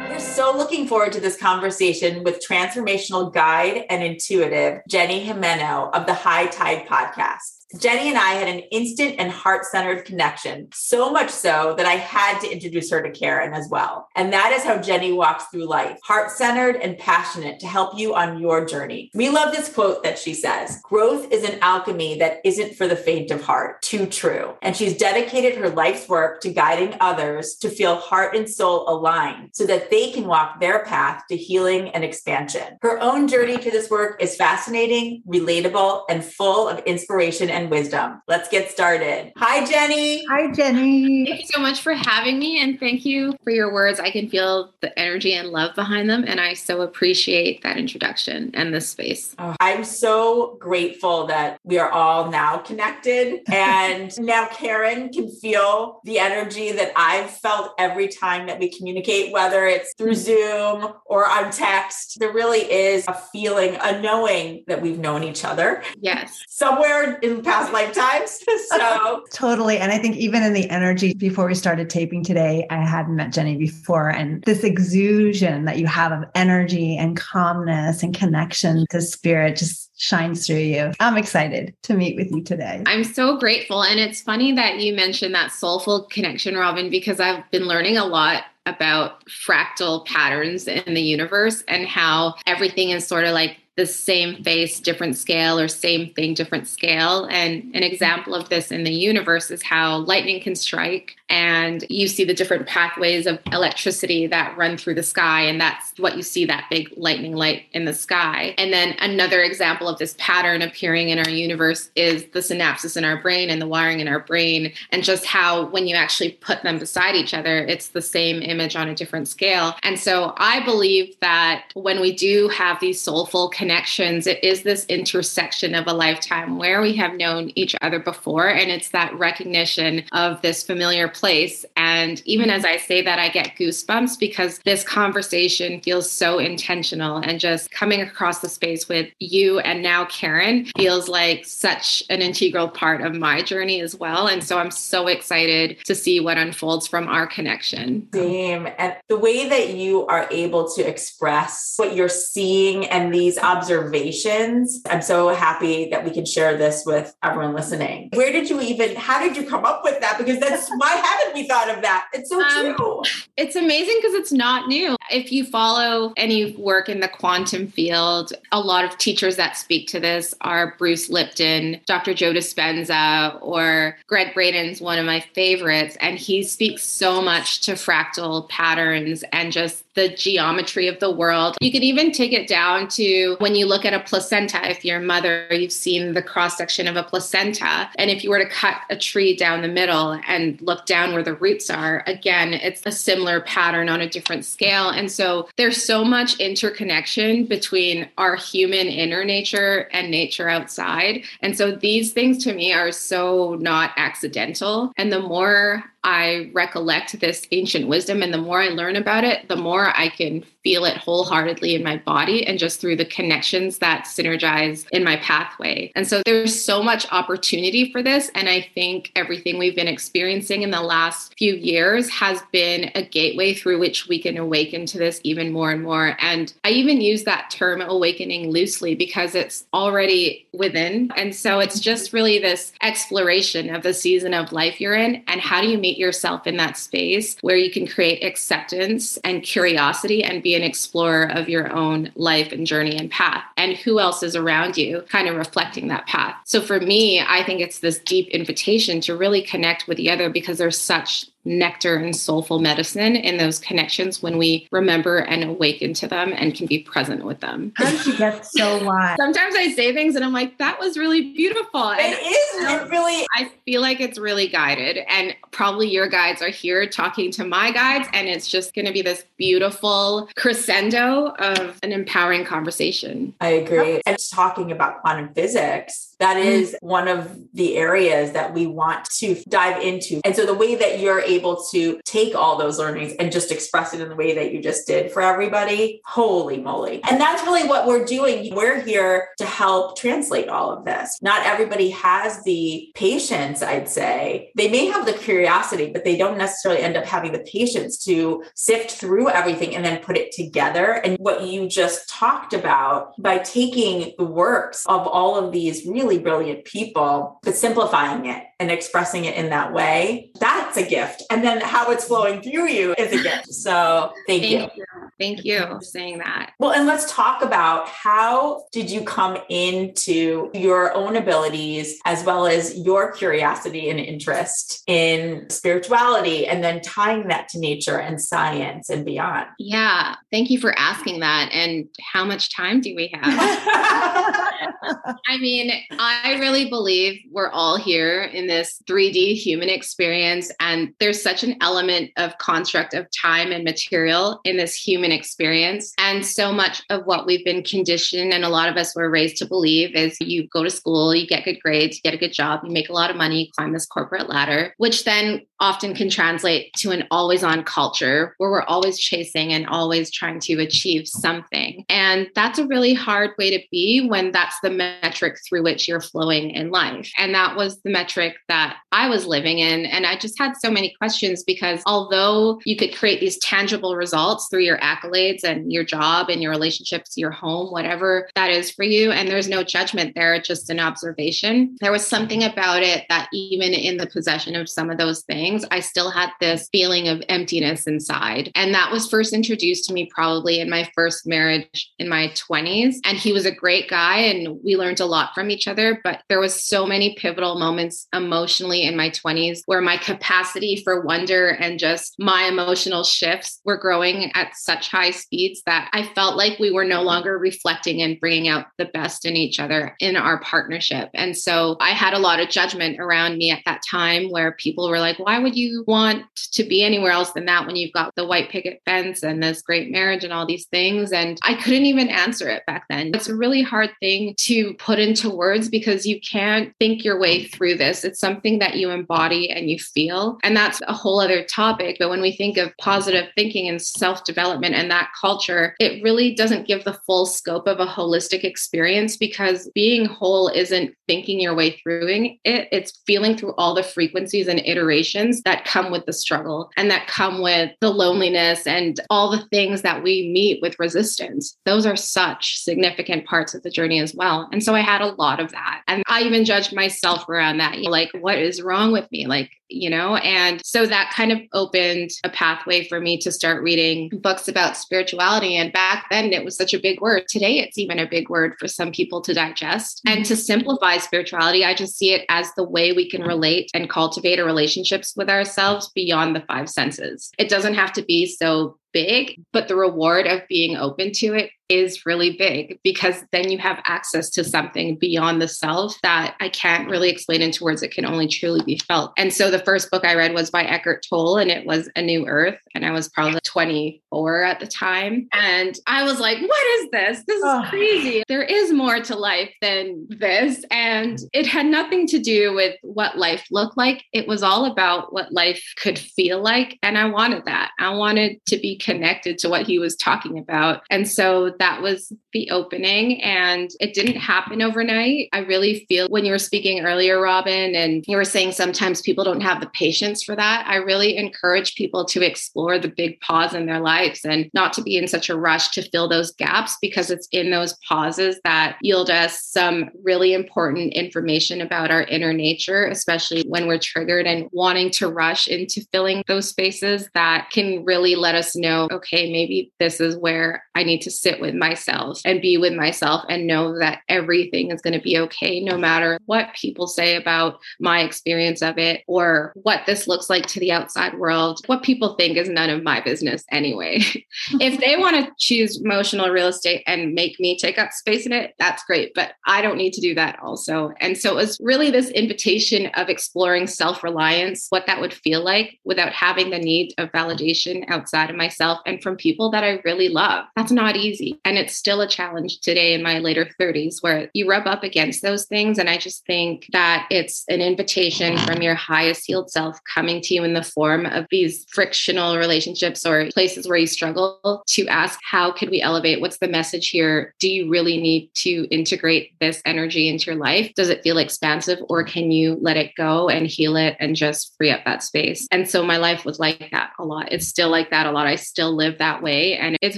We're 0.09 0.19
so 0.19 0.55
looking 0.55 0.87
forward 0.87 1.13
to 1.13 1.19
this 1.19 1.37
conversation 1.37 2.23
with 2.23 2.45
transformational 2.45 3.33
guide 3.33 3.85
and 3.89 4.03
intuitive 4.03 4.81
Jenny 4.87 5.25
Jimeno 5.25 5.89
of 5.93 6.05
the 6.05 6.13
High 6.13 6.47
Tide 6.47 6.87
podcast. 6.87 7.60
Jenny 7.79 8.09
and 8.09 8.17
I 8.17 8.33
had 8.33 8.47
an 8.47 8.59
instant 8.71 9.15
and 9.17 9.31
heart 9.31 9.65
centered 9.65 10.05
connection, 10.05 10.67
so 10.73 11.11
much 11.11 11.29
so 11.29 11.75
that 11.77 11.85
I 11.85 11.93
had 11.93 12.39
to 12.41 12.51
introduce 12.51 12.89
her 12.91 13.01
to 13.01 13.11
Karen 13.11 13.53
as 13.53 13.67
well. 13.69 14.07
And 14.15 14.33
that 14.33 14.51
is 14.51 14.63
how 14.63 14.77
Jenny 14.77 15.11
walks 15.11 15.45
through 15.45 15.65
life, 15.65 15.99
heart 16.03 16.31
centered 16.31 16.75
and 16.77 16.97
passionate 16.97 17.59
to 17.59 17.67
help 17.67 17.97
you 17.97 18.15
on 18.15 18.39
your 18.39 18.65
journey. 18.65 19.11
We 19.13 19.29
love 19.29 19.53
this 19.53 19.73
quote 19.73 20.03
that 20.03 20.17
she 20.17 20.33
says 20.33 20.81
Growth 20.83 21.31
is 21.31 21.43
an 21.43 21.59
alchemy 21.61 22.19
that 22.19 22.41
isn't 22.43 22.75
for 22.75 22.87
the 22.87 22.95
faint 22.95 23.31
of 23.31 23.41
heart. 23.41 23.81
Too 23.81 24.05
true. 24.05 24.55
And 24.61 24.75
she's 24.75 24.97
dedicated 24.97 25.55
her 25.57 25.69
life's 25.69 26.09
work 26.09 26.41
to 26.41 26.51
guiding 26.51 26.95
others 26.99 27.55
to 27.55 27.69
feel 27.69 27.95
heart 27.95 28.35
and 28.35 28.49
soul 28.49 28.85
aligned 28.87 29.49
so 29.53 29.65
that 29.65 29.89
they 29.89 30.11
can 30.11 30.25
walk 30.25 30.59
their 30.59 30.83
path 30.83 31.23
to 31.29 31.37
healing 31.37 31.89
and 31.89 32.03
expansion. 32.03 32.77
Her 32.81 32.99
own 32.99 33.27
journey 33.27 33.57
to 33.57 33.71
this 33.71 33.89
work 33.89 34.21
is 34.21 34.35
fascinating, 34.35 35.23
relatable, 35.27 36.03
and 36.09 36.23
full 36.23 36.67
of 36.67 36.79
inspiration 36.79 37.49
and 37.49 37.60
and 37.61 37.69
wisdom. 37.69 38.21
Let's 38.27 38.49
get 38.49 38.69
started. 38.71 39.31
Hi, 39.37 39.65
Jenny. 39.65 40.25
Hi, 40.25 40.51
Jenny. 40.51 41.25
Thank 41.25 41.41
you 41.41 41.47
so 41.47 41.59
much 41.59 41.81
for 41.81 41.93
having 41.93 42.39
me. 42.39 42.61
And 42.61 42.79
thank 42.79 43.05
you 43.05 43.33
for 43.43 43.51
your 43.51 43.71
words. 43.71 43.99
I 43.99 44.09
can 44.09 44.29
feel 44.29 44.73
the 44.81 44.97
energy 44.99 45.33
and 45.33 45.49
love 45.49 45.75
behind 45.75 46.09
them. 46.09 46.25
And 46.27 46.39
I 46.39 46.53
so 46.53 46.81
appreciate 46.81 47.61
that 47.61 47.77
introduction 47.77 48.51
and 48.53 48.73
this 48.73 48.89
space. 48.89 49.35
Oh, 49.37 49.55
I'm 49.59 49.83
so 49.83 50.57
grateful 50.59 51.27
that 51.27 51.59
we 51.63 51.77
are 51.77 51.91
all 51.91 52.29
now 52.29 52.57
connected. 52.57 53.41
And 53.61 54.19
now 54.19 54.47
Karen 54.47 55.09
can 55.09 55.29
feel 55.29 56.01
the 56.03 56.17
energy 56.17 56.71
that 56.71 56.93
I've 56.95 57.29
felt 57.29 57.73
every 57.77 58.07
time 58.07 58.47
that 58.47 58.59
we 58.59 58.69
communicate, 58.75 59.31
whether 59.31 59.65
it's 59.65 59.93
through 59.97 60.13
mm-hmm. 60.13 60.81
Zoom 60.81 60.93
or 61.05 61.27
on 61.27 61.51
text. 61.51 62.17
There 62.19 62.31
really 62.31 62.59
is 62.59 63.05
a 63.07 63.13
feeling, 63.13 63.77
a 63.81 64.01
knowing 64.01 64.63
that 64.67 64.81
we've 64.81 64.97
known 64.97 65.23
each 65.23 65.45
other. 65.45 65.83
Yes. 65.99 66.43
Somewhere 66.47 67.19
in 67.19 67.43
past 67.51 67.73
lifetimes. 67.73 68.39
So 68.71 69.25
totally. 69.33 69.77
And 69.79 69.91
I 69.91 69.97
think 69.97 70.15
even 70.15 70.43
in 70.43 70.53
the 70.53 70.69
energy 70.69 71.13
before 71.13 71.47
we 71.47 71.55
started 71.55 71.89
taping 71.89 72.23
today, 72.23 72.65
I 72.69 72.77
hadn't 72.77 73.15
met 73.15 73.33
Jenny 73.33 73.57
before. 73.57 74.09
And 74.09 74.41
this 74.43 74.63
exusion 74.63 75.65
that 75.65 75.77
you 75.77 75.87
have 75.87 76.11
of 76.11 76.23
energy 76.35 76.95
and 76.95 77.17
calmness 77.17 78.01
and 78.01 78.13
connection 78.13 78.85
to 78.91 79.01
spirit 79.01 79.57
just 79.57 79.91
shines 79.99 80.47
through 80.47 80.57
you. 80.57 80.91
I'm 80.99 81.17
excited 81.17 81.75
to 81.83 81.95
meet 81.95 82.15
with 82.15 82.31
you 82.31 82.43
today. 82.43 82.83
I'm 82.85 83.03
so 83.03 83.37
grateful. 83.37 83.83
And 83.83 83.99
it's 83.99 84.21
funny 84.21 84.53
that 84.53 84.79
you 84.79 84.93
mentioned 84.93 85.35
that 85.35 85.51
soulful 85.51 86.05
connection, 86.05 86.55
Robin, 86.55 86.89
because 86.89 87.19
I've 87.19 87.49
been 87.51 87.67
learning 87.67 87.97
a 87.97 88.05
lot 88.05 88.43
about 88.65 89.25
fractal 89.25 90.05
patterns 90.05 90.67
in 90.67 90.93
the 90.93 91.01
universe 91.01 91.63
and 91.67 91.87
how 91.87 92.35
everything 92.45 92.91
is 92.91 93.05
sort 93.05 93.25
of 93.25 93.33
like 93.33 93.57
the 93.77 93.85
same 93.85 94.43
face, 94.43 94.79
different 94.79 95.15
scale, 95.15 95.57
or 95.57 95.67
same 95.67 96.13
thing, 96.13 96.33
different 96.33 96.67
scale. 96.67 97.25
And 97.31 97.73
an 97.73 97.83
example 97.83 98.35
of 98.35 98.49
this 98.49 98.71
in 98.71 98.83
the 98.83 98.93
universe 98.93 99.49
is 99.49 99.63
how 99.63 99.99
lightning 99.99 100.41
can 100.41 100.55
strike 100.55 101.15
and 101.31 101.85
you 101.89 102.09
see 102.09 102.25
the 102.25 102.33
different 102.33 102.67
pathways 102.67 103.25
of 103.25 103.39
electricity 103.53 104.27
that 104.27 104.57
run 104.57 104.75
through 104.75 104.95
the 104.95 105.03
sky. 105.03 105.43
And 105.43 105.61
that's 105.61 105.97
what 105.97 106.17
you 106.17 106.23
see 106.23 106.43
that 106.45 106.65
big 106.69 106.89
lightning 106.97 107.33
light 107.33 107.63
in 107.71 107.85
the 107.85 107.93
sky. 107.93 108.53
And 108.57 108.73
then 108.73 108.95
another 108.99 109.41
example 109.41 109.87
of 109.87 109.97
this 109.97 110.13
pattern 110.19 110.61
appearing 110.61 111.07
in 111.07 111.19
our 111.19 111.29
universe 111.29 111.89
is 111.95 112.25
the 112.33 112.39
synapses 112.39 112.97
in 112.97 113.05
our 113.05 113.21
brain 113.21 113.49
and 113.49 113.61
the 113.61 113.67
wiring 113.67 114.01
in 114.01 114.09
our 114.09 114.19
brain, 114.19 114.73
and 114.91 115.05
just 115.05 115.25
how 115.25 115.67
when 115.67 115.87
you 115.87 115.95
actually 115.95 116.31
put 116.33 116.63
them 116.63 116.77
beside 116.77 117.15
each 117.15 117.33
other, 117.33 117.59
it's 117.59 117.89
the 117.89 118.01
same 118.01 118.41
image 118.41 118.75
on 118.75 118.89
a 118.89 118.95
different 118.95 119.29
scale. 119.29 119.75
And 119.83 119.97
so 119.97 120.33
I 120.35 120.63
believe 120.65 121.17
that 121.21 121.71
when 121.75 122.01
we 122.01 122.13
do 122.13 122.49
have 122.49 122.81
these 122.81 123.01
soulful 123.01 123.47
connections, 123.61 124.25
it 124.25 124.43
is 124.43 124.63
this 124.63 124.87
intersection 124.87 125.75
of 125.75 125.85
a 125.85 125.93
lifetime 125.93 126.57
where 126.57 126.81
we 126.81 126.95
have 126.95 127.13
known 127.13 127.51
each 127.53 127.75
other 127.83 127.99
before. 127.99 128.49
And 128.49 128.71
it's 128.71 128.89
that 128.89 129.13
recognition 129.19 130.03
of 130.13 130.41
this 130.41 130.63
familiar 130.63 131.07
place. 131.07 131.63
And 131.77 132.23
even 132.25 132.49
as 132.49 132.65
I 132.65 132.77
say 132.77 133.03
that, 133.03 133.19
I 133.19 133.29
get 133.29 133.55
goosebumps 133.55 134.17
because 134.17 134.57
this 134.65 134.83
conversation 134.83 135.79
feels 135.81 136.09
so 136.09 136.39
intentional 136.39 137.17
and 137.17 137.39
just 137.39 137.69
coming 137.69 138.01
across 138.01 138.39
the 138.39 138.49
space 138.49 138.89
with 138.89 139.11
you 139.19 139.59
and 139.59 139.83
now 139.83 140.05
Karen 140.05 140.65
feels 140.75 141.07
like 141.07 141.45
such 141.45 142.01
an 142.09 142.23
integral 142.23 142.67
part 142.67 143.01
of 143.01 143.13
my 143.13 143.43
journey 143.43 143.79
as 143.79 143.95
well. 143.95 144.25
And 144.25 144.43
so 144.43 144.57
I'm 144.57 144.71
so 144.71 145.05
excited 145.05 145.77
to 145.85 145.93
see 145.93 146.19
what 146.19 146.39
unfolds 146.39 146.87
from 146.87 147.07
our 147.07 147.27
connection. 147.27 148.07
Same. 148.11 148.67
And 148.79 148.95
the 149.07 149.19
way 149.19 149.47
that 149.47 149.75
you 149.75 150.07
are 150.07 150.27
able 150.31 150.67
to 150.71 150.81
express 150.81 151.75
what 151.77 151.95
you're 151.95 152.09
seeing 152.09 152.87
and 152.87 153.13
these 153.13 153.37
observations, 153.51 154.81
I'm 154.89 155.01
so 155.01 155.29
happy 155.29 155.89
that 155.89 156.03
we 156.05 156.11
can 156.11 156.25
share 156.25 156.57
this 156.57 156.83
with 156.85 157.13
everyone 157.23 157.53
listening. 157.53 158.09
Where 158.13 158.31
did 158.31 158.49
you 158.49 158.61
even, 158.61 158.95
how 158.95 159.21
did 159.21 159.35
you 159.35 159.45
come 159.45 159.65
up 159.65 159.83
with 159.83 159.99
that? 159.99 160.17
Because 160.17 160.39
that's 160.39 160.69
why 160.77 160.89
haven't 160.89 161.33
we 161.33 161.47
thought 161.47 161.69
of 161.69 161.81
that? 161.81 162.07
It's 162.13 162.29
so 162.29 162.41
um, 162.41 162.75
true. 162.75 163.03
It's 163.37 163.55
amazing 163.55 163.97
because 164.01 164.15
it's 164.15 164.31
not 164.31 164.67
new. 164.67 164.95
If 165.09 165.31
you 165.31 165.43
follow 165.45 166.13
any 166.15 166.55
work 166.55 166.87
in 166.87 167.01
the 167.01 167.09
quantum 167.09 167.67
field, 167.67 168.31
a 168.51 168.59
lot 168.59 168.85
of 168.85 168.97
teachers 168.97 169.35
that 169.35 169.57
speak 169.57 169.87
to 169.89 169.99
this 169.99 170.33
are 170.41 170.75
Bruce 170.77 171.09
Lipton, 171.09 171.81
Dr. 171.85 172.13
Joe 172.13 172.33
Dispenza, 172.33 173.37
or 173.41 173.97
Gregg 174.07 174.33
Braden's 174.33 174.79
one 174.79 174.97
of 174.97 175.05
my 175.05 175.19
favorites. 175.19 175.97
And 175.99 176.17
he 176.17 176.43
speaks 176.43 176.83
so 176.83 177.21
much 177.21 177.61
to 177.61 177.73
fractal 177.73 178.47
patterns 178.47 179.23
and 179.33 179.51
just 179.51 179.83
the 179.95 180.09
geometry 180.09 180.87
of 180.87 180.99
the 180.99 181.11
world. 181.11 181.57
You 181.59 181.71
could 181.71 181.83
even 181.83 182.11
take 182.11 182.31
it 182.31 182.47
down 182.47 182.87
to 182.89 183.35
when 183.41 183.55
you 183.55 183.65
look 183.65 183.85
at 183.85 183.93
a 183.93 183.99
placenta. 183.99 184.69
If 184.69 184.85
you're 184.85 184.99
a 184.99 185.03
mother, 185.03 185.47
you've 185.51 185.71
seen 185.71 186.13
the 186.13 186.21
cross 186.21 186.57
section 186.57 186.87
of 186.87 186.95
a 186.95 187.03
placenta. 187.03 187.89
And 187.95 188.09
if 188.09 188.23
you 188.23 188.29
were 188.29 188.39
to 188.39 188.49
cut 188.49 188.77
a 188.89 188.95
tree 188.95 189.35
down 189.35 189.61
the 189.61 189.67
middle 189.67 190.19
and 190.27 190.61
look 190.61 190.85
down 190.85 191.13
where 191.13 191.23
the 191.23 191.33
roots 191.33 191.69
are, 191.69 192.03
again, 192.07 192.53
it's 192.53 192.81
a 192.85 192.91
similar 192.91 193.41
pattern 193.41 193.89
on 193.89 194.01
a 194.01 194.09
different 194.09 194.45
scale. 194.45 194.89
And 194.89 195.11
so 195.11 195.49
there's 195.57 195.83
so 195.83 196.03
much 196.03 196.39
interconnection 196.39 197.45
between 197.45 198.07
our 198.17 198.35
human 198.35 198.87
inner 198.87 199.25
nature 199.25 199.89
and 199.91 200.11
nature 200.11 200.47
outside. 200.47 201.23
And 201.41 201.57
so 201.57 201.71
these 201.71 202.13
things 202.13 202.43
to 202.43 202.53
me 202.53 202.73
are 202.73 202.91
so 202.91 203.55
not 203.59 203.91
accidental. 203.97 204.93
And 204.97 205.11
the 205.11 205.19
more 205.19 205.83
I 206.03 206.49
recollect 206.53 207.19
this 207.19 207.45
ancient 207.51 207.87
wisdom. 207.87 208.23
And 208.23 208.33
the 208.33 208.37
more 208.37 208.61
I 208.61 208.69
learn 208.69 208.95
about 208.95 209.23
it, 209.23 209.47
the 209.47 209.55
more 209.55 209.95
I 209.95 210.09
can 210.09 210.43
feel 210.63 210.85
it 210.85 210.97
wholeheartedly 210.97 211.75
in 211.75 211.83
my 211.83 211.97
body 211.97 212.45
and 212.45 212.59
just 212.59 212.79
through 212.79 212.95
the 212.95 213.05
connections 213.05 213.79
that 213.79 214.05
synergize 214.05 214.87
in 214.91 215.03
my 215.03 215.17
pathway. 215.17 215.91
And 215.95 216.07
so 216.07 216.21
there's 216.25 216.63
so 216.63 216.83
much 216.83 217.11
opportunity 217.11 217.91
for 217.91 218.03
this. 218.03 218.29
And 218.35 218.47
I 218.47 218.61
think 218.75 219.11
everything 219.15 219.57
we've 219.57 219.75
been 219.75 219.87
experiencing 219.87 220.61
in 220.61 220.71
the 220.71 220.81
last 220.81 221.35
few 221.37 221.55
years 221.55 222.09
has 222.11 222.41
been 222.51 222.91
a 222.95 223.03
gateway 223.03 223.53
through 223.53 223.79
which 223.79 224.07
we 224.07 224.21
can 224.21 224.37
awaken 224.37 224.85
to 224.87 224.97
this 224.97 225.19
even 225.23 225.51
more 225.51 225.71
and 225.71 225.83
more. 225.83 226.15
And 226.19 226.53
I 226.63 226.69
even 226.69 227.01
use 227.01 227.23
that 227.23 227.49
term 227.49 227.81
awakening 227.81 228.51
loosely 228.51 228.95
because 228.95 229.35
it's 229.35 229.65
already 229.73 230.47
within. 230.53 231.11
And 231.15 231.35
so 231.35 231.59
it's 231.59 231.79
just 231.79 232.13
really 232.13 232.39
this 232.39 232.73
exploration 232.81 233.73
of 233.73 233.83
the 233.83 233.93
season 233.93 234.33
of 234.33 234.51
life 234.51 234.79
you're 234.79 234.95
in 234.95 235.23
and 235.27 235.41
how 235.41 235.61
do 235.61 235.67
you 235.67 235.77
meet 235.77 235.90
yourself 235.97 236.47
in 236.47 236.57
that 236.57 236.77
space 236.77 237.37
where 237.41 237.55
you 237.55 237.71
can 237.71 237.87
create 237.87 238.23
acceptance 238.23 239.17
and 239.23 239.43
curiosity 239.43 240.23
and 240.23 240.43
be 240.43 240.55
an 240.55 240.63
explorer 240.63 241.29
of 241.31 241.49
your 241.49 241.71
own 241.71 242.11
life 242.15 242.51
and 242.51 242.67
journey 242.67 242.97
and 242.97 243.09
path, 243.11 243.43
and 243.57 243.77
who 243.77 243.99
else 243.99 244.23
is 244.23 244.35
around 244.35 244.77
you, 244.77 245.01
kind 245.09 245.27
of 245.27 245.35
reflecting 245.35 245.87
that 245.87 246.07
path. 246.07 246.35
So 246.45 246.61
for 246.61 246.79
me, 246.79 247.21
I 247.21 247.43
think 247.43 247.61
it's 247.61 247.79
this 247.79 247.99
deep 247.99 248.27
invitation 248.29 249.01
to 249.01 249.15
really 249.15 249.41
connect 249.41 249.87
with 249.87 249.97
the 249.97 250.09
other 250.09 250.29
because 250.29 250.57
there's 250.57 250.79
such 250.79 251.30
nectar 251.45 251.95
and 251.97 252.15
soulful 252.15 252.59
medicine 252.59 253.15
in 253.15 253.37
those 253.37 253.59
connections 253.59 254.21
when 254.21 254.37
we 254.37 254.67
remember 254.71 255.19
and 255.19 255.43
awaken 255.43 255.93
to 255.95 256.07
them 256.07 256.33
and 256.35 256.55
can 256.55 256.67
be 256.67 256.79
present 256.79 257.25
with 257.25 257.39
them. 257.39 257.71
How 257.75 257.89
did 257.89 258.05
you 258.05 258.17
get 258.17 258.45
so 258.45 258.83
wise? 258.85 259.17
Sometimes 259.19 259.55
I 259.55 259.71
say 259.71 259.93
things 259.93 260.15
and 260.15 260.23
I'm 260.23 260.33
like, 260.33 260.57
that 260.57 260.79
was 260.79 260.97
really 260.97 261.33
beautiful. 261.33 261.91
And 261.91 262.13
it 262.13 262.21
is 262.21 262.71
it 262.71 262.89
really 262.89 263.25
I 263.35 263.51
feel 263.65 263.81
like 263.81 263.99
it's 263.99 264.17
really 264.17 264.47
guided. 264.47 264.99
And 265.07 265.35
probably 265.51 265.89
your 265.89 266.07
guides 266.07 266.41
are 266.41 266.49
here 266.49 266.87
talking 266.87 267.31
to 267.31 267.45
my 267.45 267.71
guides, 267.71 268.07
and 268.13 268.27
it's 268.27 268.47
just 268.47 268.73
gonna 268.73 268.91
be 268.91 269.01
this 269.01 269.25
beautiful 269.37 270.29
crescendo 270.35 271.27
of 271.39 271.79
an 271.83 271.91
empowering 271.91 272.45
conversation. 272.45 273.33
I 273.41 273.49
agree. 273.49 274.01
And 274.05 274.17
talking 274.31 274.71
about 274.71 275.01
quantum 275.01 275.33
physics 275.33 276.10
that 276.21 276.37
mm. 276.37 276.73
one 276.81 277.07
of 277.07 277.37
the 277.53 277.75
areas 277.77 278.31
that 278.31 278.53
we 278.53 278.67
want 278.67 279.05
to 279.05 279.35
dive 279.49 279.81
into. 279.81 280.21
And 280.23 280.35
so 280.35 280.45
the 280.45 280.53
way 280.53 280.75
that 280.75 280.99
you're 280.99 281.19
able 281.19 281.63
to 281.71 281.99
take 282.05 282.35
all 282.35 282.57
those 282.57 282.77
learnings 282.77 283.13
and 283.13 283.31
just 283.31 283.51
express 283.51 283.93
it 283.93 284.01
in 284.01 284.09
the 284.09 284.15
way 284.15 284.35
that 284.35 284.53
you 284.53 284.61
just 284.61 284.87
did 284.87 285.11
for 285.11 285.21
everybody, 285.21 286.01
holy 286.05 286.59
moly. 286.59 287.03
And 287.09 287.19
that's 287.19 287.43
really 287.43 287.67
what 287.67 287.87
we're 287.87 288.05
doing. 288.05 288.53
We're 288.55 288.81
here 288.81 289.29
to 289.39 289.45
help 289.45 289.97
translate 289.97 290.47
all 290.47 290.71
of 290.71 290.85
this. 290.85 291.17
Not 291.21 291.45
everybody 291.45 291.89
has 291.89 292.43
the 292.43 292.91
patience, 292.93 293.63
I'd 293.63 293.89
say. 293.89 294.51
They 294.55 294.69
may 294.69 294.85
have 294.85 295.05
the 295.05 295.13
curiosity, 295.13 295.91
but 295.91 296.05
they 296.05 296.17
don't 296.17 296.37
necessarily 296.37 296.81
end 296.81 296.97
up 296.97 297.05
having 297.05 297.31
the 297.31 297.39
patience 297.51 297.97
to 298.05 298.43
sift 298.55 298.91
through 298.91 299.29
everything 299.29 299.75
and 299.75 299.83
then 299.83 300.03
put 300.03 300.17
it 300.17 300.31
together. 300.31 300.93
And 301.03 301.17
what 301.17 301.43
you 301.47 301.67
just 301.67 302.07
talked 302.07 302.53
about 302.53 303.19
by 303.19 303.39
taking 303.39 304.13
the 304.17 304.25
works 304.25 304.85
of 304.85 305.07
all 305.07 305.37
of 305.37 305.51
these 305.51 305.85
really 305.87 306.10
really 306.11 306.23
brilliant 306.23 306.65
people, 306.65 307.39
but 307.43 307.55
simplifying 307.55 308.25
it 308.25 308.43
and 308.59 308.71
expressing 308.71 309.25
it 309.25 309.35
in 309.35 309.49
that 309.49 309.73
way, 309.73 310.30
that's 310.41 310.75
a 310.75 310.85
gift. 310.85 311.23
And 311.29 311.43
then 311.43 311.61
how 311.61 311.91
it's 311.91 312.05
flowing 312.05 312.41
through 312.41 312.67
you 312.67 312.95
is 312.97 313.13
a 313.13 313.23
gift. 313.23 313.53
So 313.53 314.11
thank, 314.27 314.41
thank 314.41 314.75
you. 314.75 314.83
you. 314.83 314.85
Thank 315.19 315.45
you 315.45 315.59
for 315.59 315.81
saying 315.81 316.17
that. 316.17 316.53
Well, 316.57 316.71
and 316.71 316.87
let's 316.87 317.09
talk 317.11 317.43
about 317.43 317.87
how 317.87 318.63
did 318.71 318.89
you 318.89 319.03
come 319.03 319.37
into 319.49 320.49
your 320.55 320.93
own 320.93 321.15
abilities 321.15 321.99
as 322.05 322.23
well 322.25 322.47
as 322.47 322.75
your 322.75 323.11
curiosity 323.11 323.89
and 323.91 323.99
interest 323.99 324.83
in 324.87 325.47
spirituality 325.49 326.47
and 326.47 326.63
then 326.63 326.81
tying 326.81 327.27
that 327.27 327.47
to 327.49 327.59
nature 327.59 327.99
and 327.99 328.19
science 328.19 328.89
and 328.89 329.05
beyond. 329.05 329.45
Yeah, 329.59 330.15
thank 330.31 330.49
you 330.49 330.59
for 330.59 330.77
asking 330.77 331.19
that. 331.19 331.51
And 331.51 331.87
how 332.01 332.25
much 332.25 332.55
time 332.55 332.81
do 332.81 332.95
we 332.95 333.11
have? 333.13 333.23
I 335.27 335.37
mean, 335.39 335.71
I 335.91 336.37
really 336.39 336.69
believe 336.69 337.21
we're 337.29 337.51
all 337.51 337.77
here 337.77 338.23
in 338.23 338.47
this 338.47 338.81
3D 338.89 339.35
human 339.35 339.69
experience, 339.69 340.30
and 340.59 340.93
there's 340.99 341.21
such 341.21 341.43
an 341.43 341.55
element 341.61 342.11
of 342.17 342.37
construct 342.37 342.93
of 342.93 343.07
time 343.19 343.51
and 343.51 343.63
material 343.63 344.39
in 344.43 344.57
this 344.57 344.75
human 344.75 345.11
experience. 345.11 345.93
And 345.97 346.25
so 346.25 346.51
much 346.51 346.81
of 346.89 347.05
what 347.05 347.25
we've 347.25 347.45
been 347.45 347.63
conditioned, 347.63 348.33
and 348.33 348.43
a 348.43 348.49
lot 348.49 348.69
of 348.69 348.77
us 348.77 348.95
were 348.95 349.09
raised 349.09 349.37
to 349.37 349.45
believe, 349.45 349.95
is 349.95 350.17
you 350.19 350.47
go 350.47 350.63
to 350.63 350.69
school, 350.69 351.13
you 351.15 351.27
get 351.27 351.45
good 351.45 351.59
grades, 351.61 351.97
you 351.97 352.01
get 352.01 352.13
a 352.13 352.17
good 352.17 352.33
job, 352.33 352.61
you 352.63 352.71
make 352.71 352.89
a 352.89 352.93
lot 352.93 353.09
of 353.09 353.15
money, 353.15 353.45
you 353.45 353.51
climb 353.55 353.73
this 353.73 353.85
corporate 353.85 354.29
ladder, 354.29 354.73
which 354.77 355.03
then 355.03 355.41
often 355.59 355.93
can 355.93 356.09
translate 356.09 356.73
to 356.73 356.91
an 356.91 357.03
always 357.11 357.43
on 357.43 357.63
culture 357.63 358.33
where 358.37 358.49
we're 358.49 358.63
always 358.63 358.97
chasing 358.97 359.53
and 359.53 359.67
always 359.67 360.09
trying 360.11 360.39
to 360.39 360.59
achieve 360.59 361.07
something. 361.07 361.85
And 361.87 362.27
that's 362.33 362.57
a 362.57 362.65
really 362.65 362.93
hard 362.93 363.31
way 363.37 363.55
to 363.55 363.63
be 363.71 364.07
when 364.07 364.31
that's 364.31 364.59
the 364.61 364.71
metric 364.71 365.37
through 365.47 365.63
which 365.63 365.87
you're 365.87 366.01
flowing 366.01 366.49
in 366.51 366.71
life. 366.71 367.11
And 367.17 367.33
that 367.35 367.55
was 367.55 367.79
the 367.81 367.91
metric 367.91 368.37
that 368.47 368.77
I 368.91 369.07
was 369.07 369.27
living 369.27 369.59
in. 369.59 369.85
And 369.85 370.05
I 370.05 370.15
just 370.21 370.37
had 370.37 370.55
so 370.57 370.69
many 370.69 370.93
questions 370.97 371.43
because 371.43 371.81
although 371.85 372.59
you 372.65 372.75
could 372.75 372.95
create 372.95 373.19
these 373.19 373.37
tangible 373.39 373.95
results 373.95 374.47
through 374.49 374.61
your 374.61 374.77
accolades 374.79 375.43
and 375.43 375.71
your 375.71 375.83
job 375.83 376.29
and 376.29 376.41
your 376.41 376.51
relationships, 376.51 377.17
your 377.17 377.31
home, 377.31 377.71
whatever 377.71 378.29
that 378.35 378.49
is 378.49 378.71
for 378.71 378.83
you, 378.83 379.11
and 379.11 379.27
there's 379.27 379.49
no 379.49 379.63
judgment 379.63 380.13
there, 380.15 380.39
just 380.41 380.69
an 380.69 380.79
observation, 380.79 381.75
there 381.81 381.91
was 381.91 382.05
something 382.05 382.43
about 382.43 382.83
it 382.83 383.05
that 383.09 383.27
even 383.33 383.73
in 383.73 383.97
the 383.97 384.07
possession 384.07 384.55
of 384.55 384.69
some 384.69 384.89
of 384.89 384.97
those 384.97 385.21
things, 385.23 385.65
I 385.71 385.79
still 385.79 386.11
had 386.11 386.29
this 386.39 386.69
feeling 386.71 387.07
of 387.07 387.21
emptiness 387.29 387.87
inside. 387.87 388.51
And 388.55 388.73
that 388.73 388.91
was 388.91 389.09
first 389.09 389.33
introduced 389.33 389.85
to 389.85 389.93
me 389.93 390.09
probably 390.13 390.59
in 390.59 390.69
my 390.69 390.89
first 390.95 391.25
marriage 391.25 391.91
in 391.99 392.07
my 392.07 392.29
20s. 392.29 392.95
And 393.05 393.17
he 393.17 393.33
was 393.33 393.45
a 393.45 393.51
great 393.53 393.89
guy 393.89 394.17
and 394.17 394.59
we 394.63 394.75
learned 394.75 394.99
a 394.99 395.05
lot 395.05 395.33
from 395.33 395.49
each 395.49 395.67
other. 395.67 395.99
But 396.03 396.23
there 396.29 396.39
was 396.39 396.63
so 396.63 396.85
many 396.85 397.15
pivotal 397.15 397.57
moments 397.59 398.07
emotionally 398.13 398.83
in 398.83 398.95
my 398.95 399.09
20s 399.09 399.61
where 399.65 399.81
my 399.81 399.97
capacity 400.11 400.81
for 400.83 401.01
wonder 401.01 401.49
and 401.49 401.79
just 401.79 402.15
my 402.19 402.43
emotional 402.43 403.03
shifts 403.03 403.61
were 403.63 403.77
growing 403.77 404.29
at 404.35 404.55
such 404.55 404.89
high 404.89 405.11
speeds 405.11 405.61
that 405.65 405.89
I 405.93 406.03
felt 406.13 406.35
like 406.35 406.59
we 406.59 406.71
were 406.71 406.83
no 406.83 406.97
mm-hmm. 406.97 407.05
longer 407.05 407.37
reflecting 407.37 408.01
and 408.01 408.19
bringing 408.19 408.49
out 408.49 408.65
the 408.77 408.85
best 408.85 409.25
in 409.25 409.37
each 409.37 409.59
other 409.59 409.95
in 409.99 410.17
our 410.17 410.41
partnership. 410.41 411.09
And 411.13 411.37
so 411.37 411.77
I 411.79 411.91
had 411.91 412.13
a 412.13 412.19
lot 412.19 412.41
of 412.41 412.49
judgment 412.49 412.99
around 412.99 413.37
me 413.37 413.51
at 413.51 413.61
that 413.65 413.81
time 413.89 414.29
where 414.31 414.51
people 414.53 414.89
were 414.89 414.99
like, 414.99 415.17
why 415.17 415.39
would 415.39 415.55
you 415.55 415.85
want 415.87 416.25
to 416.53 416.63
be 416.63 416.83
anywhere 416.83 417.11
else 417.11 417.31
than 417.31 417.45
that 417.45 417.65
when 417.65 417.77
you've 417.77 417.93
got 417.93 418.13
the 418.15 418.27
white 418.27 418.49
picket 418.49 418.81
fence 418.85 419.23
and 419.23 419.41
this 419.41 419.61
great 419.61 419.91
marriage 419.91 420.25
and 420.25 420.33
all 420.33 420.45
these 420.45 420.65
things? 420.67 421.13
And 421.13 421.37
I 421.43 421.55
couldn't 421.55 421.85
even 421.85 422.09
answer 422.09 422.49
it 422.49 422.65
back 422.65 422.85
then. 422.89 423.11
It's 423.13 423.29
a 423.29 423.35
really 423.35 423.61
hard 423.61 423.91
thing 424.01 424.35
to 424.39 424.73
put 424.73 424.99
into 424.99 425.29
words 425.29 425.69
because 425.69 426.05
you 426.05 426.19
can't 426.19 426.73
think 426.79 427.05
your 427.05 427.17
way 427.17 427.41
mm-hmm. 427.41 427.55
through 427.55 427.75
this. 427.75 428.03
It's 428.03 428.19
something 428.19 428.59
that 428.59 428.75
you 428.75 428.89
embody 428.89 429.49
and 429.49 429.69
you 429.69 429.79
feel. 429.79 430.00
And 430.43 430.55
that's 430.55 430.81
a 430.87 430.93
whole 430.93 431.19
other 431.19 431.43
topic. 431.43 431.97
But 431.99 432.09
when 432.09 432.21
we 432.21 432.31
think 432.31 432.57
of 432.57 432.75
positive 432.77 433.29
thinking 433.35 433.67
and 433.67 433.81
self 433.81 434.23
development 434.23 434.75
and 434.75 434.89
that 434.91 435.11
culture, 435.19 435.75
it 435.79 436.03
really 436.03 436.33
doesn't 436.33 436.67
give 436.67 436.83
the 436.83 436.99
full 437.05 437.25
scope 437.25 437.67
of 437.67 437.79
a 437.79 437.85
holistic 437.85 438.43
experience 438.43 439.17
because 439.17 439.69
being 439.75 440.05
whole 440.05 440.49
isn't 440.49 440.93
thinking 441.07 441.39
your 441.39 441.55
way 441.55 441.71
through 441.71 442.01
it, 442.01 442.67
it's 442.71 443.01
feeling 443.05 443.37
through 443.37 443.53
all 443.55 443.73
the 443.73 443.83
frequencies 443.83 444.47
and 444.47 444.59
iterations 444.65 445.41
that 445.43 445.65
come 445.65 445.91
with 445.91 446.05
the 446.05 446.13
struggle 446.13 446.71
and 446.77 446.89
that 446.89 447.07
come 447.07 447.41
with 447.41 447.71
the 447.81 447.89
loneliness 447.89 448.65
and 448.65 448.99
all 449.09 449.29
the 449.29 449.45
things 449.51 449.81
that 449.81 450.03
we 450.03 450.31
meet 450.33 450.61
with 450.61 450.79
resistance. 450.79 451.57
Those 451.65 451.85
are 451.85 451.95
such 451.95 452.59
significant 452.59 453.25
parts 453.25 453.53
of 453.53 453.63
the 453.63 453.69
journey 453.69 453.99
as 453.99 454.15
well. 454.15 454.49
And 454.51 454.63
so 454.63 454.73
I 454.73 454.81
had 454.81 455.01
a 455.01 455.13
lot 455.15 455.39
of 455.39 455.51
that. 455.51 455.81
And 455.87 456.03
I 456.07 456.21
even 456.23 456.45
judged 456.45 456.73
myself 456.73 457.27
around 457.29 457.57
that. 457.57 457.77
You 457.77 457.85
know, 457.85 457.91
like, 457.91 458.09
what 458.19 458.37
is 458.37 458.61
wrong 458.61 458.91
with 458.91 459.11
me? 459.11 459.27
Like, 459.27 459.51
you 459.69 459.89
know? 459.91 460.15
And 460.15 460.59
so 460.65 460.87
that 460.87 461.13
kind 461.13 461.31
of 461.31 461.39
opened 461.53 462.09
a 462.23 462.29
pathway 462.29 462.87
for 462.87 462.99
me 462.99 463.19
to 463.19 463.31
start 463.31 463.61
reading 463.61 464.09
books 464.09 464.47
about 464.47 464.75
spirituality. 464.75 465.55
And 465.55 465.71
back 465.71 466.07
then 466.09 466.33
it 466.33 466.43
was 466.43 466.57
such 466.57 466.73
a 466.73 466.79
big 466.79 466.99
word. 466.99 467.25
Today 467.29 467.59
it's 467.59 467.77
even 467.77 467.99
a 467.99 468.09
big 468.09 468.29
word 468.29 468.55
for 468.59 468.67
some 468.67 468.91
people 468.91 469.21
to 469.21 469.33
digest. 469.33 470.01
And 470.07 470.25
to 470.25 470.33
mm-hmm. 470.33 470.41
simplify 470.41 470.97
spirituality, 470.97 471.63
I 471.63 471.75
just 471.75 471.97
see 471.97 472.13
it 472.13 472.25
as 472.29 472.51
the 472.55 472.63
way 472.63 472.93
we 472.93 473.07
can 473.07 473.21
relate 473.21 473.69
and 473.75 473.89
cultivate 473.89 474.39
our 474.39 474.45
relationships 474.45 475.13
with 475.15 475.29
ourselves 475.29 475.91
beyond 475.93 476.35
the 476.35 476.41
five 476.41 476.69
senses. 476.69 477.31
It 477.37 477.49
doesn't 477.49 477.75
have 477.75 477.93
to 477.93 478.01
be 478.01 478.25
so 478.25 478.77
big, 478.93 479.41
but 479.53 479.67
the 479.67 479.75
reward 479.75 480.27
of 480.27 480.41
being 480.47 480.75
open 480.75 481.11
to 481.13 481.33
it 481.33 481.51
is 481.71 482.05
really 482.05 482.35
big 482.35 482.77
because 482.83 483.23
then 483.31 483.49
you 483.49 483.57
have 483.57 483.79
access 483.85 484.29
to 484.29 484.43
something 484.43 484.97
beyond 484.97 485.41
the 485.41 485.47
self 485.47 485.95
that 486.03 486.35
I 486.41 486.49
can't 486.49 486.89
really 486.89 487.09
explain 487.09 487.41
into 487.41 487.63
words. 487.63 487.81
It 487.81 487.93
can 487.93 488.05
only 488.05 488.27
truly 488.27 488.61
be 488.61 488.77
felt. 488.77 489.13
And 489.17 489.33
so 489.33 489.49
the 489.49 489.59
first 489.59 489.89
book 489.89 490.05
I 490.05 490.15
read 490.15 490.33
was 490.33 490.51
by 490.51 490.63
Eckhart 490.63 491.05
Tolle 491.09 491.37
and 491.37 491.49
it 491.49 491.65
was 491.65 491.89
A 491.95 492.01
New 492.01 492.27
Earth. 492.27 492.59
And 492.75 492.85
I 492.85 492.91
was 492.91 493.07
probably 493.07 493.39
24 493.45 494.43
at 494.43 494.59
the 494.59 494.67
time. 494.67 495.29
And 495.31 495.79
I 495.87 496.03
was 496.03 496.19
like, 496.19 496.41
what 496.41 496.67
is 496.79 496.89
this? 496.91 497.23
This 497.25 497.37
is 497.37 497.43
oh. 497.45 497.65
crazy. 497.69 498.23
There 498.27 498.43
is 498.43 498.73
more 498.73 498.99
to 498.99 499.15
life 499.15 499.53
than 499.61 500.07
this. 500.09 500.65
And 500.71 501.19
it 501.31 501.47
had 501.47 501.67
nothing 501.67 502.05
to 502.07 502.19
do 502.19 502.53
with 502.53 502.75
what 502.81 503.17
life 503.17 503.45
looked 503.49 503.77
like. 503.77 504.03
It 504.11 504.27
was 504.27 504.43
all 504.43 504.65
about 504.65 505.13
what 505.13 505.31
life 505.31 505.63
could 505.77 505.97
feel 505.97 506.41
like. 506.41 506.77
And 506.83 506.97
I 506.97 507.05
wanted 507.05 507.45
that. 507.45 507.71
I 507.79 507.91
wanted 507.91 508.45
to 508.47 508.57
be 508.57 508.77
connected 508.77 509.37
to 509.39 509.49
what 509.49 509.65
he 509.65 509.79
was 509.79 509.95
talking 509.95 510.37
about. 510.37 510.81
And 510.89 511.07
so 511.07 511.55
that 511.61 511.83
was 511.83 512.11
the 512.33 512.49
opening. 512.49 513.21
And 513.21 513.69
it 513.79 513.93
didn't 513.93 514.15
happen 514.15 514.63
overnight. 514.63 515.29
I 515.31 515.39
really 515.39 515.85
feel 515.87 516.07
when 516.09 516.25
you 516.25 516.31
were 516.31 516.39
speaking 516.39 516.83
earlier, 516.83 517.21
Robin, 517.21 517.75
and 517.75 518.03
you 518.07 518.17
were 518.17 518.25
saying 518.25 518.53
sometimes 518.53 519.01
people 519.01 519.23
don't 519.23 519.41
have 519.41 519.61
the 519.61 519.69
patience 519.69 520.23
for 520.23 520.35
that. 520.35 520.65
I 520.67 520.77
really 520.77 521.15
encourage 521.17 521.75
people 521.75 522.03
to 522.05 522.25
explore 522.25 522.79
the 522.79 522.87
big 522.87 523.19
pause 523.19 523.53
in 523.53 523.67
their 523.67 523.79
lives 523.79 524.21
and 524.25 524.49
not 524.55 524.73
to 524.73 524.81
be 524.81 524.97
in 524.97 525.07
such 525.07 525.29
a 525.29 525.37
rush 525.37 525.69
to 525.71 525.87
fill 525.91 526.09
those 526.09 526.31
gaps 526.31 526.77
because 526.81 527.11
it's 527.11 527.27
in 527.31 527.51
those 527.51 527.77
pauses 527.87 528.39
that 528.43 528.77
yield 528.81 529.11
us 529.11 529.45
some 529.45 529.91
really 530.03 530.33
important 530.33 530.93
information 530.93 531.61
about 531.61 531.91
our 531.91 532.03
inner 532.03 532.33
nature, 532.33 532.87
especially 532.87 533.43
when 533.47 533.67
we're 533.67 533.77
triggered 533.77 534.25
and 534.25 534.49
wanting 534.51 534.89
to 534.89 535.07
rush 535.07 535.47
into 535.47 535.85
filling 535.91 536.23
those 536.27 536.49
spaces 536.49 537.07
that 537.13 537.49
can 537.51 537.85
really 537.85 538.15
let 538.15 538.33
us 538.33 538.55
know 538.55 538.87
okay, 538.91 539.31
maybe 539.31 539.71
this 539.79 540.01
is 540.01 540.17
where 540.17 540.63
I 540.73 540.83
need 540.83 541.01
to 541.01 541.11
sit 541.11 541.39
with 541.39 541.50
with 541.51 541.59
myself 541.59 542.21
and 542.25 542.41
be 542.41 542.57
with 542.57 542.73
myself 542.73 543.23
and 543.29 543.47
know 543.47 543.77
that 543.77 544.01
everything 544.09 544.71
is 544.71 544.81
going 544.81 544.93
to 544.93 545.01
be 545.01 545.17
okay, 545.17 545.59
no 545.59 545.77
matter 545.77 546.19
what 546.25 546.53
people 546.55 546.87
say 546.87 547.15
about 547.15 547.59
my 547.79 548.01
experience 548.01 548.61
of 548.61 548.77
it 548.77 549.03
or 549.07 549.51
what 549.55 549.81
this 549.85 550.07
looks 550.07 550.29
like 550.29 550.45
to 550.45 550.59
the 550.59 550.71
outside 550.71 551.17
world. 551.17 551.59
What 551.65 551.83
people 551.83 552.15
think 552.15 552.37
is 552.37 552.49
none 552.49 552.69
of 552.69 552.83
my 552.83 553.01
business 553.01 553.43
anyway. 553.51 553.99
if 554.59 554.79
they 554.79 554.97
want 554.97 555.17
to 555.17 555.31
choose 555.37 555.81
emotional 555.81 556.29
real 556.29 556.47
estate 556.47 556.83
and 556.87 557.13
make 557.13 557.39
me 557.39 557.57
take 557.57 557.77
up 557.77 557.91
space 557.91 558.25
in 558.25 558.31
it, 558.31 558.53
that's 558.57 558.83
great. 558.85 559.11
But 559.13 559.33
I 559.45 559.61
don't 559.61 559.77
need 559.77 559.93
to 559.93 560.01
do 560.01 560.15
that 560.15 560.39
also. 560.41 560.93
And 560.99 561.17
so 561.17 561.31
it 561.31 561.35
was 561.35 561.57
really 561.61 561.91
this 561.91 562.09
invitation 562.09 562.87
of 562.95 563.09
exploring 563.09 563.67
self 563.67 564.03
reliance, 564.03 564.67
what 564.69 564.85
that 564.87 565.01
would 565.01 565.13
feel 565.13 565.43
like 565.43 565.79
without 565.83 566.13
having 566.13 566.49
the 566.49 566.59
need 566.59 566.93
of 566.97 567.11
validation 567.11 567.83
outside 567.89 568.29
of 568.29 568.35
myself 568.35 568.79
and 568.85 569.01
from 569.01 569.15
people 569.15 569.51
that 569.51 569.63
I 569.63 569.81
really 569.83 570.09
love. 570.09 570.45
That's 570.55 570.71
not 570.71 570.95
easy. 570.95 571.40
And 571.43 571.57
it's 571.57 571.75
still 571.75 572.01
a 572.01 572.07
challenge 572.07 572.59
today 572.59 572.93
in 572.93 573.01
my 573.01 573.19
later 573.19 573.47
30s 573.59 574.01
where 574.01 574.29
you 574.33 574.47
rub 574.47 574.67
up 574.67 574.83
against 574.83 575.21
those 575.21 575.45
things. 575.45 575.77
And 575.77 575.89
I 575.89 575.97
just 575.97 576.25
think 576.25 576.67
that 576.71 577.07
it's 577.09 577.43
an 577.49 577.61
invitation 577.61 578.37
from 578.37 578.61
your 578.61 578.75
highest 578.75 579.23
healed 579.25 579.49
self 579.49 579.79
coming 579.93 580.21
to 580.21 580.33
you 580.33 580.43
in 580.43 580.53
the 580.53 580.63
form 580.63 581.05
of 581.05 581.25
these 581.31 581.65
frictional 581.69 582.37
relationships 582.37 583.05
or 583.05 583.29
places 583.33 583.67
where 583.67 583.77
you 583.77 583.87
struggle 583.87 584.63
to 584.67 584.87
ask, 584.87 585.19
how 585.23 585.51
could 585.51 585.69
we 585.69 585.81
elevate? 585.81 586.21
What's 586.21 586.37
the 586.37 586.47
message 586.47 586.89
here? 586.89 587.33
Do 587.39 587.49
you 587.49 587.69
really 587.69 587.99
need 587.99 588.29
to 588.35 588.67
integrate 588.69 589.33
this 589.39 589.61
energy 589.65 590.09
into 590.09 590.31
your 590.31 590.39
life? 590.39 590.71
Does 590.75 590.89
it 590.89 591.03
feel 591.03 591.17
expansive 591.17 591.79
or 591.89 592.03
can 592.03 592.31
you 592.31 592.57
let 592.61 592.77
it 592.77 592.91
go 592.95 593.29
and 593.29 593.47
heal 593.47 593.75
it 593.75 593.97
and 593.99 594.15
just 594.15 594.55
free 594.57 594.71
up 594.71 594.85
that 594.85 595.03
space? 595.03 595.47
And 595.51 595.67
so 595.69 595.83
my 595.83 595.97
life 595.97 596.25
was 596.25 596.39
like 596.39 596.69
that 596.71 596.91
a 596.99 597.03
lot. 597.03 597.31
It's 597.31 597.47
still 597.47 597.69
like 597.69 597.89
that 597.89 598.05
a 598.05 598.11
lot. 598.11 598.27
I 598.27 598.35
still 598.35 598.75
live 598.75 598.99
that 598.99 599.23
way. 599.23 599.57
And 599.57 599.77
it's 599.81 599.97